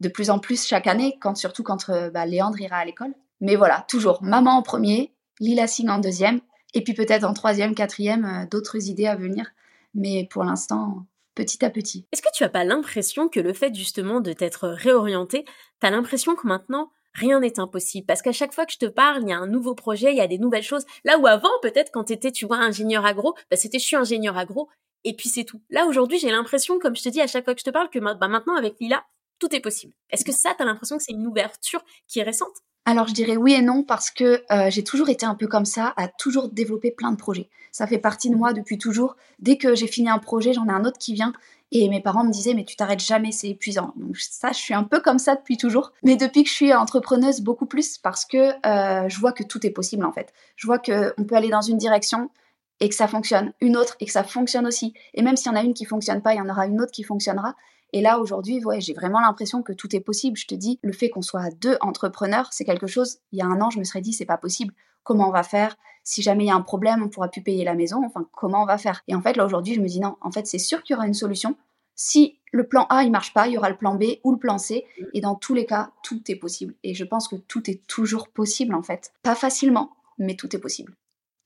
de 0.00 0.08
plus 0.08 0.30
en 0.30 0.38
plus 0.38 0.66
chaque 0.66 0.86
année, 0.86 1.18
quand, 1.20 1.36
surtout 1.36 1.62
quand 1.62 1.88
euh, 1.90 2.10
bah, 2.10 2.26
Léandre 2.26 2.60
ira 2.60 2.78
à 2.78 2.84
l'école. 2.84 3.14
Mais 3.40 3.56
voilà, 3.56 3.84
toujours 3.88 4.22
maman 4.22 4.52
en 4.52 4.62
premier, 4.62 5.12
Lila 5.40 5.66
Singh 5.66 5.90
en 5.90 5.98
deuxième, 5.98 6.40
et 6.72 6.82
puis 6.82 6.94
peut-être 6.94 7.24
en 7.24 7.34
troisième, 7.34 7.74
quatrième, 7.74 8.48
d'autres 8.50 8.88
idées 8.88 9.06
à 9.06 9.16
venir. 9.16 9.50
Mais 9.94 10.26
pour 10.30 10.44
l'instant, 10.44 11.04
petit 11.34 11.64
à 11.64 11.70
petit. 11.70 12.06
Est-ce 12.12 12.22
que 12.22 12.32
tu 12.34 12.44
as 12.44 12.48
pas 12.48 12.64
l'impression 12.64 13.28
que 13.28 13.40
le 13.40 13.52
fait 13.52 13.74
justement 13.74 14.20
de 14.20 14.32
t'être 14.32 14.68
réorienté, 14.68 15.44
tu 15.80 15.86
as 15.86 15.90
l'impression 15.90 16.34
que 16.34 16.46
maintenant, 16.46 16.90
rien 17.12 17.40
n'est 17.40 17.60
impossible? 17.60 18.06
Parce 18.06 18.22
qu'à 18.22 18.32
chaque 18.32 18.54
fois 18.54 18.66
que 18.66 18.72
je 18.72 18.78
te 18.78 18.86
parle, 18.86 19.22
il 19.22 19.28
y 19.28 19.32
a 19.32 19.38
un 19.38 19.46
nouveau 19.46 19.74
projet, 19.74 20.12
il 20.12 20.16
y 20.16 20.22
a 20.22 20.26
des 20.26 20.38
nouvelles 20.38 20.62
choses. 20.62 20.86
Là 21.04 21.18
où 21.18 21.26
avant, 21.26 21.50
peut-être 21.62 21.90
quand 21.92 22.04
tu 22.04 22.12
étais, 22.14 22.32
tu 22.32 22.46
vois, 22.46 22.58
ingénieur 22.58 23.04
agro, 23.04 23.34
bah 23.50 23.56
c'était 23.56 23.78
je 23.78 23.84
suis 23.84 23.96
ingénieur 23.96 24.38
agro 24.38 24.68
et 25.04 25.14
puis 25.14 25.28
c'est 25.28 25.44
tout. 25.44 25.60
Là 25.70 25.86
aujourd'hui, 25.86 26.18
j'ai 26.18 26.30
l'impression, 26.30 26.78
comme 26.78 26.96
je 26.96 27.02
te 27.02 27.08
dis 27.08 27.20
à 27.20 27.26
chaque 27.26 27.44
fois 27.44 27.54
que 27.54 27.60
je 27.60 27.64
te 27.64 27.70
parle, 27.70 27.90
que 27.90 27.98
bah, 27.98 28.28
maintenant 28.28 28.56
avec 28.56 28.76
Lila, 28.80 29.04
tout 29.38 29.54
est 29.54 29.60
possible. 29.60 29.92
Est-ce 30.10 30.24
que 30.24 30.32
ça, 30.32 30.54
tu 30.56 30.62
as 30.62 30.66
l'impression 30.66 30.96
que 30.96 31.02
c'est 31.02 31.12
une 31.12 31.26
ouverture 31.26 31.84
qui 32.08 32.20
est 32.20 32.22
récente? 32.22 32.62
Alors 32.86 33.08
je 33.08 33.14
dirais 33.14 33.36
oui 33.38 33.54
et 33.54 33.62
non 33.62 33.82
parce 33.82 34.10
que 34.10 34.42
euh, 34.50 34.68
j'ai 34.68 34.84
toujours 34.84 35.08
été 35.08 35.24
un 35.24 35.34
peu 35.34 35.46
comme 35.46 35.64
ça, 35.64 35.94
à 35.96 36.08
toujours 36.08 36.50
développer 36.50 36.90
plein 36.90 37.12
de 37.12 37.16
projets. 37.16 37.48
Ça 37.72 37.86
fait 37.86 37.98
partie 37.98 38.28
de 38.28 38.36
moi 38.36 38.52
depuis 38.52 38.76
toujours. 38.76 39.16
Dès 39.38 39.56
que 39.56 39.74
j'ai 39.74 39.86
fini 39.86 40.10
un 40.10 40.18
projet, 40.18 40.52
j'en 40.52 40.66
ai 40.66 40.70
un 40.70 40.84
autre 40.84 40.98
qui 40.98 41.14
vient 41.14 41.32
Et 41.72 41.88
mes 41.88 42.02
parents 42.02 42.24
me 42.24 42.30
disaient, 42.30 42.52
mais 42.52 42.64
tu 42.64 42.76
t'arrêtes 42.76 43.00
jamais, 43.00 43.32
c'est 43.32 43.48
épuisant. 43.48 43.94
Donc 43.96 44.18
ça, 44.18 44.52
je 44.52 44.58
suis 44.58 44.74
un 44.74 44.84
peu 44.84 45.00
comme 45.00 45.18
ça 45.18 45.34
depuis 45.34 45.56
toujours. 45.56 45.92
Mais 46.02 46.16
depuis 46.16 46.44
que 46.44 46.50
je 46.50 46.54
suis 46.54 46.74
entrepreneuse, 46.74 47.40
beaucoup 47.40 47.66
plus 47.66 47.96
parce 47.96 48.26
que 48.26 48.52
euh, 48.66 49.08
je 49.08 49.18
vois 49.18 49.32
que 49.32 49.42
tout 49.42 49.66
est 49.66 49.70
possible 49.70 50.04
en 50.04 50.12
fait. 50.12 50.34
Je 50.56 50.66
vois 50.66 50.78
qu'on 50.78 51.24
peut 51.24 51.34
aller 51.34 51.50
dans 51.50 51.62
une 51.62 51.78
direction 51.78 52.30
et 52.80 52.88
que 52.88 52.94
ça 52.94 53.08
fonctionne, 53.08 53.52
une 53.60 53.76
autre 53.76 53.96
et 54.00 54.06
que 54.06 54.12
ça 54.12 54.24
fonctionne 54.24 54.66
aussi. 54.66 54.94
Et 55.14 55.22
même 55.22 55.36
s'il 55.36 55.50
y 55.50 55.54
en 55.54 55.58
a 55.58 55.62
une 55.62 55.74
qui 55.74 55.84
fonctionne 55.84 56.22
pas, 56.22 56.34
il 56.34 56.38
y 56.38 56.40
en 56.40 56.48
aura 56.48 56.66
une 56.66 56.80
autre 56.80 56.92
qui 56.92 57.02
fonctionnera. 57.02 57.54
Et 57.92 58.00
là, 58.00 58.18
aujourd'hui, 58.18 58.64
ouais, 58.64 58.80
j'ai 58.80 58.92
vraiment 58.92 59.20
l'impression 59.20 59.62
que 59.62 59.72
tout 59.72 59.94
est 59.94 60.00
possible. 60.00 60.36
Je 60.36 60.46
te 60.46 60.54
dis, 60.54 60.80
le 60.82 60.92
fait 60.92 61.10
qu'on 61.10 61.22
soit 61.22 61.50
deux 61.60 61.76
entrepreneurs, 61.80 62.48
c'est 62.52 62.64
quelque 62.64 62.88
chose, 62.88 63.18
il 63.30 63.38
y 63.38 63.42
a 63.42 63.46
un 63.46 63.60
an, 63.60 63.70
je 63.70 63.78
me 63.78 63.84
serais 63.84 64.00
dit, 64.00 64.12
c'est 64.12 64.24
pas 64.24 64.36
possible. 64.36 64.74
Comment 65.04 65.28
on 65.28 65.32
va 65.32 65.44
faire? 65.44 65.76
Si 66.02 66.20
jamais 66.20 66.44
il 66.44 66.48
y 66.48 66.50
a 66.50 66.56
un 66.56 66.62
problème, 66.62 67.02
on 67.04 67.08
pourra 67.08 67.28
plus 67.28 67.42
payer 67.42 67.64
la 67.64 67.74
maison. 67.74 68.02
Enfin, 68.04 68.26
comment 68.32 68.62
on 68.62 68.66
va 68.66 68.78
faire? 68.78 69.02
Et 69.06 69.14
en 69.14 69.22
fait, 69.22 69.36
là, 69.36 69.44
aujourd'hui, 69.46 69.74
je 69.74 69.80
me 69.80 69.86
dis, 69.86 70.00
non, 70.00 70.16
en 70.20 70.32
fait, 70.32 70.46
c'est 70.46 70.58
sûr 70.58 70.82
qu'il 70.82 70.94
y 70.94 70.96
aura 70.96 71.06
une 71.06 71.14
solution. 71.14 71.56
Si 71.94 72.40
le 72.50 72.66
plan 72.66 72.86
A, 72.90 73.04
il 73.04 73.12
marche 73.12 73.32
pas, 73.32 73.46
il 73.46 73.52
y 73.52 73.58
aura 73.58 73.70
le 73.70 73.76
plan 73.76 73.94
B 73.94 74.04
ou 74.24 74.32
le 74.32 74.38
plan 74.38 74.58
C. 74.58 74.84
Et 75.12 75.20
dans 75.20 75.36
tous 75.36 75.54
les 75.54 75.64
cas, 75.64 75.92
tout 76.02 76.20
est 76.28 76.36
possible. 76.36 76.74
Et 76.82 76.94
je 76.94 77.04
pense 77.04 77.28
que 77.28 77.36
tout 77.36 77.70
est 77.70 77.86
toujours 77.86 78.28
possible, 78.28 78.74
en 78.74 78.82
fait. 78.82 79.12
Pas 79.22 79.36
facilement, 79.36 79.90
mais 80.18 80.34
tout 80.34 80.54
est 80.56 80.58
possible. 80.58 80.94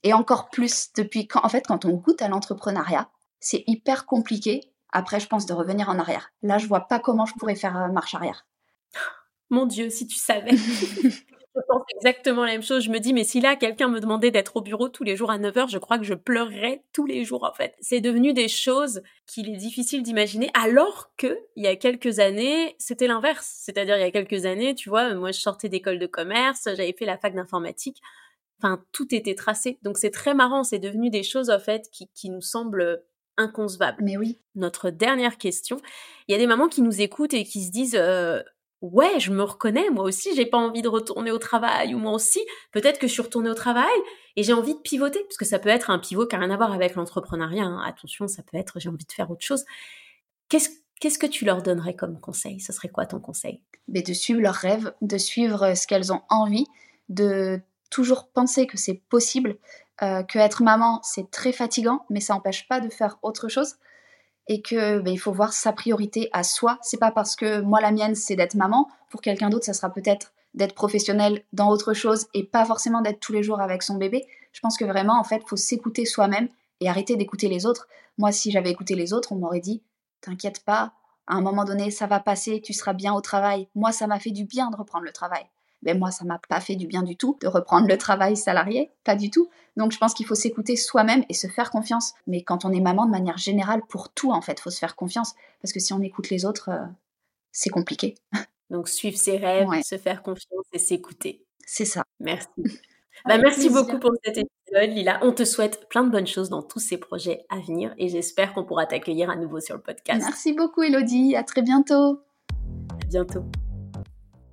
Et 0.03 0.13
encore 0.13 0.49
plus 0.51 0.93
depuis 0.97 1.27
quand, 1.27 1.45
en 1.45 1.49
fait, 1.49 1.67
quand 1.67 1.85
on 1.85 1.95
goûte 1.95 2.23
à 2.23 2.29
l'entrepreneuriat, 2.29 3.11
c'est 3.41 3.65
hyper 3.67 4.07
compliqué. 4.07 4.73
Après, 4.91 5.21
je 5.21 5.27
pense 5.27 5.47
de 5.47 5.53
revenir 5.53 5.89
en 5.89 5.99
arrière. 5.99 6.31
Là, 6.43 6.59
je 6.59 6.67
vois 6.67 6.83
pas 6.89 6.99
comment 6.99 7.27
je 7.27 7.35
pourrais 7.35 7.57
faire 7.57 7.77
euh, 7.77 7.89
marche 7.89 8.15
arrière. 8.15 8.47
Mon 9.51 9.67
Dieu, 9.67 9.91
si 9.91 10.07
tu 10.07 10.17
savais. 10.17 10.57
je 11.59 11.63
pense 11.67 11.83
exactement 11.97 12.45
la 12.45 12.53
même 12.53 12.63
chose. 12.63 12.85
Je 12.85 12.91
me 12.91 12.99
dis, 12.99 13.13
mais 13.13 13.25
si 13.25 13.41
là, 13.41 13.57
quelqu'un 13.57 13.89
me 13.89 14.01
demandait 14.01 14.31
d'être 14.31 14.57
au 14.57 14.61
bureau 14.61 14.89
tous 14.89 15.05
les 15.05 15.17
jours 15.17 15.31
à 15.31 15.39
9h, 15.39 15.71
je 15.71 15.79
crois 15.79 15.99
que 15.99 16.05
je 16.05 16.15
pleurerais 16.15 16.85
tous 16.93 17.07
les 17.07 17.25
jours, 17.25 17.45
en 17.45 17.53
fait. 17.53 17.75
C'est 17.81 18.01
devenu 18.01 18.33
des 18.33 18.49
choses 18.49 19.03
qu'il 19.27 19.49
est 19.49 19.57
difficile 19.57 20.03
d'imaginer, 20.03 20.51
alors 20.55 21.11
que, 21.17 21.39
il 21.57 21.65
y 21.65 21.67
a 21.67 21.77
quelques 21.77 22.19
années, 22.19 22.77
c'était 22.79 23.07
l'inverse. 23.07 23.51
C'est-à-dire, 23.63 23.97
il 23.97 24.01
y 24.01 24.05
a 24.05 24.11
quelques 24.11 24.45
années, 24.45 24.75
tu 24.75 24.89
vois, 24.89 25.15
moi, 25.15 25.33
je 25.33 25.41
sortais 25.41 25.69
d'école 25.69 25.99
de 25.99 26.07
commerce, 26.07 26.65
j'avais 26.65 26.93
fait 26.93 27.07
la 27.07 27.19
fac 27.19 27.35
d'informatique. 27.35 28.01
Enfin, 28.61 28.83
tout 28.93 29.15
était 29.15 29.35
tracé. 29.35 29.79
Donc, 29.83 29.99
c'est 29.99 30.11
très 30.11 30.35
marrant. 30.35 30.65
C'est 30.65 30.79
devenu 30.79 31.11
des 31.11 31.23
choses, 31.23 31.51
en 31.51 31.59
fait, 31.59 31.89
qui, 31.93 32.09
qui 32.15 32.31
nous 32.31 32.43
semblent 32.43 33.03
inconcevables. 33.37 34.03
Mais 34.03 34.17
oui. 34.17 34.41
Notre 34.55 34.91
dernière 34.91 35.39
question. 35.39 35.81
Il 36.27 36.33
y 36.33 36.35
a 36.35 36.39
des 36.39 36.47
mamans 36.47 36.69
qui 36.69 36.83
nous 36.83 37.01
écoutent 37.01 37.35
et 37.35 37.45
qui 37.45 37.65
se 37.65 37.71
disent, 37.71 37.97
euh, 37.99 38.43
ouais, 38.81 39.19
je 39.19 39.31
me 39.33 39.43
reconnais, 39.43 39.91
moi 39.91 40.05
aussi, 40.05 40.35
j'ai 40.35 40.47
pas 40.47 40.59
envie 40.59 40.83
de 40.83 40.89
retourner 40.89 41.31
au 41.31 41.39
travail, 41.39 41.95
ou 41.95 41.99
moi 41.99 42.13
aussi, 42.13 42.41
peut-être 42.73 42.99
que 42.99 43.07
je 43.07 43.13
suis 43.13 43.23
retournée 43.23 43.51
au 43.51 43.55
travail 43.55 43.87
et 44.37 44.43
j'ai 44.43 44.53
envie 44.53 44.75
de 44.75 44.81
pivoter, 44.81 45.21
parce 45.25 45.37
que 45.37 45.45
ça 45.45 45.59
peut 45.59 45.69
être 45.69 45.91
un 45.91 45.99
pivot 45.99 46.27
qui 46.27 46.37
n'a 46.37 46.43
rien 46.43 46.51
à 46.51 46.57
voir 46.57 46.73
avec 46.73 46.95
l'entrepreneuriat. 46.95 47.65
Hein. 47.65 47.83
Attention, 47.87 48.29
ça 48.29 48.43
peut 48.43 48.57
être 48.57 48.79
j'ai 48.79 48.89
envie 48.89 49.05
de 49.05 49.13
faire 49.13 49.31
autre 49.31 49.45
chose. 49.45 49.65
Qu'est-ce 50.49 50.71
Qu'est-ce 51.01 51.19
que 51.21 51.27
tu 51.27 51.45
leur 51.45 51.63
donnerais 51.63 51.95
comme 51.95 52.19
conseil? 52.19 52.59
Ce 52.59 52.73
serait 52.73 52.89
quoi 52.89 53.07
ton 53.07 53.21
conseil? 53.21 53.63
Mais 53.87 54.03
De 54.03 54.13
suivre 54.13 54.41
leurs 54.41 54.55
rêves, 54.55 54.93
de 55.01 55.17
suivre 55.17 55.75
ce 55.77 55.87
qu'elles 55.87 56.13
ont 56.13 56.23
envie, 56.29 56.67
de 57.09 57.61
toujours 57.91 58.29
penser 58.29 58.67
que 58.67 58.77
c'est 58.77 59.03
possible, 59.09 59.57
euh, 60.03 60.23
que 60.23 60.39
être 60.39 60.63
maman 60.63 61.01
c'est 61.03 61.31
très 61.31 61.53
fatigant, 61.53 62.05
mais 62.11 62.21
ça 62.21 62.35
n'empêche 62.35 62.69
pas 62.69 62.81
de 62.81 62.89
faire 62.89 63.19
autre 63.23 63.49
chose 63.49 63.77
et 64.49 64.63
que 64.63 65.01
ben, 65.01 65.13
il 65.13 65.19
faut 65.19 65.33
voir 65.33 65.53
sa 65.53 65.73
priorité 65.73 66.31
à 66.33 66.43
soi. 66.43 66.79
C'est 66.83 66.99
pas 66.99 67.13
parce 67.13 67.37
que 67.37 67.61
moi 67.61 67.81
la 67.81 67.93
mienne 67.93 68.15
c'est 68.15 68.37
d'être 68.37 68.55
maman, 68.55 68.89
pour 69.11 69.21
quelqu'un 69.21 69.51
d'autre 69.51 69.65
ça 69.65 69.75
sera 69.75 69.91
peut-être 69.91 70.33
d'être 70.55 70.75
professionnel 70.75 71.45
dans 71.53 71.69
autre 71.69 71.93
chose 71.93 72.27
et 72.35 72.45
pas 72.45 72.65
forcément 72.65 73.03
d'être 73.03 73.21
tous 73.21 73.33
les 73.33 73.43
jours 73.43 73.61
avec 73.61 73.83
son 73.83 73.97
bébé. 73.97 74.27
Je 74.53 74.61
pense 74.61 74.77
que 74.77 74.85
vraiment 74.85 75.19
en 75.19 75.25
fait 75.25 75.43
faut 75.47 75.57
s'écouter 75.57 76.05
soi-même 76.05 76.49
et 76.81 76.89
arrêter 76.89 77.17
d'écouter 77.17 77.49
les 77.49 77.67
autres. 77.67 77.89
Moi 78.17 78.33
si 78.33 78.51
j'avais 78.51 78.71
écouté 78.71 78.95
les 78.95 79.13
autres, 79.13 79.33
on 79.33 79.37
m'aurait 79.37 79.61
dit 79.61 79.83
t'inquiète 80.21 80.65
pas, 80.65 80.93
à 81.27 81.35
un 81.35 81.41
moment 81.43 81.65
donné 81.65 81.91
ça 81.91 82.07
va 82.07 82.21
passer, 82.21 82.61
tu 82.63 82.73
seras 82.73 82.95
bien 82.95 83.13
au 83.15 83.21
travail. 83.21 83.69
Moi 83.75 83.93
ça 83.93 84.07
m'a 84.07 84.19
fait 84.19 84.31
du 84.31 84.45
bien 84.45 84.71
de 84.71 84.77
reprendre 84.77 85.05
le 85.05 85.13
travail 85.13 85.45
mais 85.83 85.95
moi, 85.95 86.11
ça 86.11 86.25
m'a 86.25 86.41
pas 86.49 86.61
fait 86.61 86.77
du 86.77 86.87
bien 86.87 87.03
du 87.03 87.17
tout 87.17 87.39
de 87.41 87.47
reprendre 87.47 87.87
le 87.89 87.97
travail 87.97 88.37
salarié, 88.37 88.91
pas 89.05 89.15
du 89.15 89.31
tout. 89.31 89.49
Donc, 89.77 89.93
je 89.93 89.99
pense 89.99 90.15
qu'il 90.15 90.27
faut 90.27 90.35
s'écouter 90.35 90.77
soi-même 90.77 91.25
et 91.29 91.35
se 91.35 91.47
faire 91.47 91.71
confiance. 91.71 92.15
Mais 92.27 92.43
quand 92.43 92.65
on 92.65 92.73
est 92.73 92.81
maman, 92.81 93.07
de 93.07 93.11
manière 93.11 93.39
générale, 93.39 93.83
pour 93.89 94.13
tout, 94.13 94.33
en 94.33 94.41
fait, 94.41 94.59
faut 94.61 94.71
se 94.71 94.79
faire 94.79 94.97
confiance. 94.97 95.35
Parce 95.63 95.73
que 95.73 95.81
si 95.81 95.93
on 95.93 96.03
écoute 96.03 96.31
les 96.31 96.45
autres, 96.45 96.71
euh, 96.71 96.85
c'est 97.53 97.71
compliqué. 97.71 98.15
Donc, 98.71 98.89
suivre 98.89 99.17
ses 99.17 99.37
rêves, 99.37 99.69
se 99.85 99.97
faire 99.97 100.23
confiance 100.23 100.65
et 100.73 100.79
s'écouter. 100.79 101.45
C'est 101.65 101.85
ça. 101.85 102.03
Merci. 102.19 102.49
bah, 103.25 103.39
merci 103.39 103.71
beaucoup 103.71 103.99
pour 103.99 104.13
cet 104.25 104.39
épisode, 104.39 104.91
Lila. 104.91 105.21
On 105.23 105.33
te 105.33 105.45
souhaite 105.45 105.89
plein 105.89 106.03
de 106.03 106.11
bonnes 106.11 106.27
choses 106.27 106.51
dans 106.51 106.63
tous 106.63 106.81
ces 106.81 106.99
projets 106.99 107.47
à 107.49 107.61
venir 107.61 107.95
et 107.99 108.09
j'espère 108.09 108.53
qu'on 108.53 108.65
pourra 108.65 108.87
t'accueillir 108.87 109.31
à 109.31 109.37
nouveau 109.37 109.61
sur 109.61 109.77
le 109.77 109.83
podcast. 109.83 110.21
Merci 110.23 110.53
beaucoup, 110.53 110.83
Elodie. 110.83 111.37
À 111.37 111.45
très 111.45 111.63
bientôt. 111.63 112.21
À 112.91 113.07
bientôt. 113.07 113.45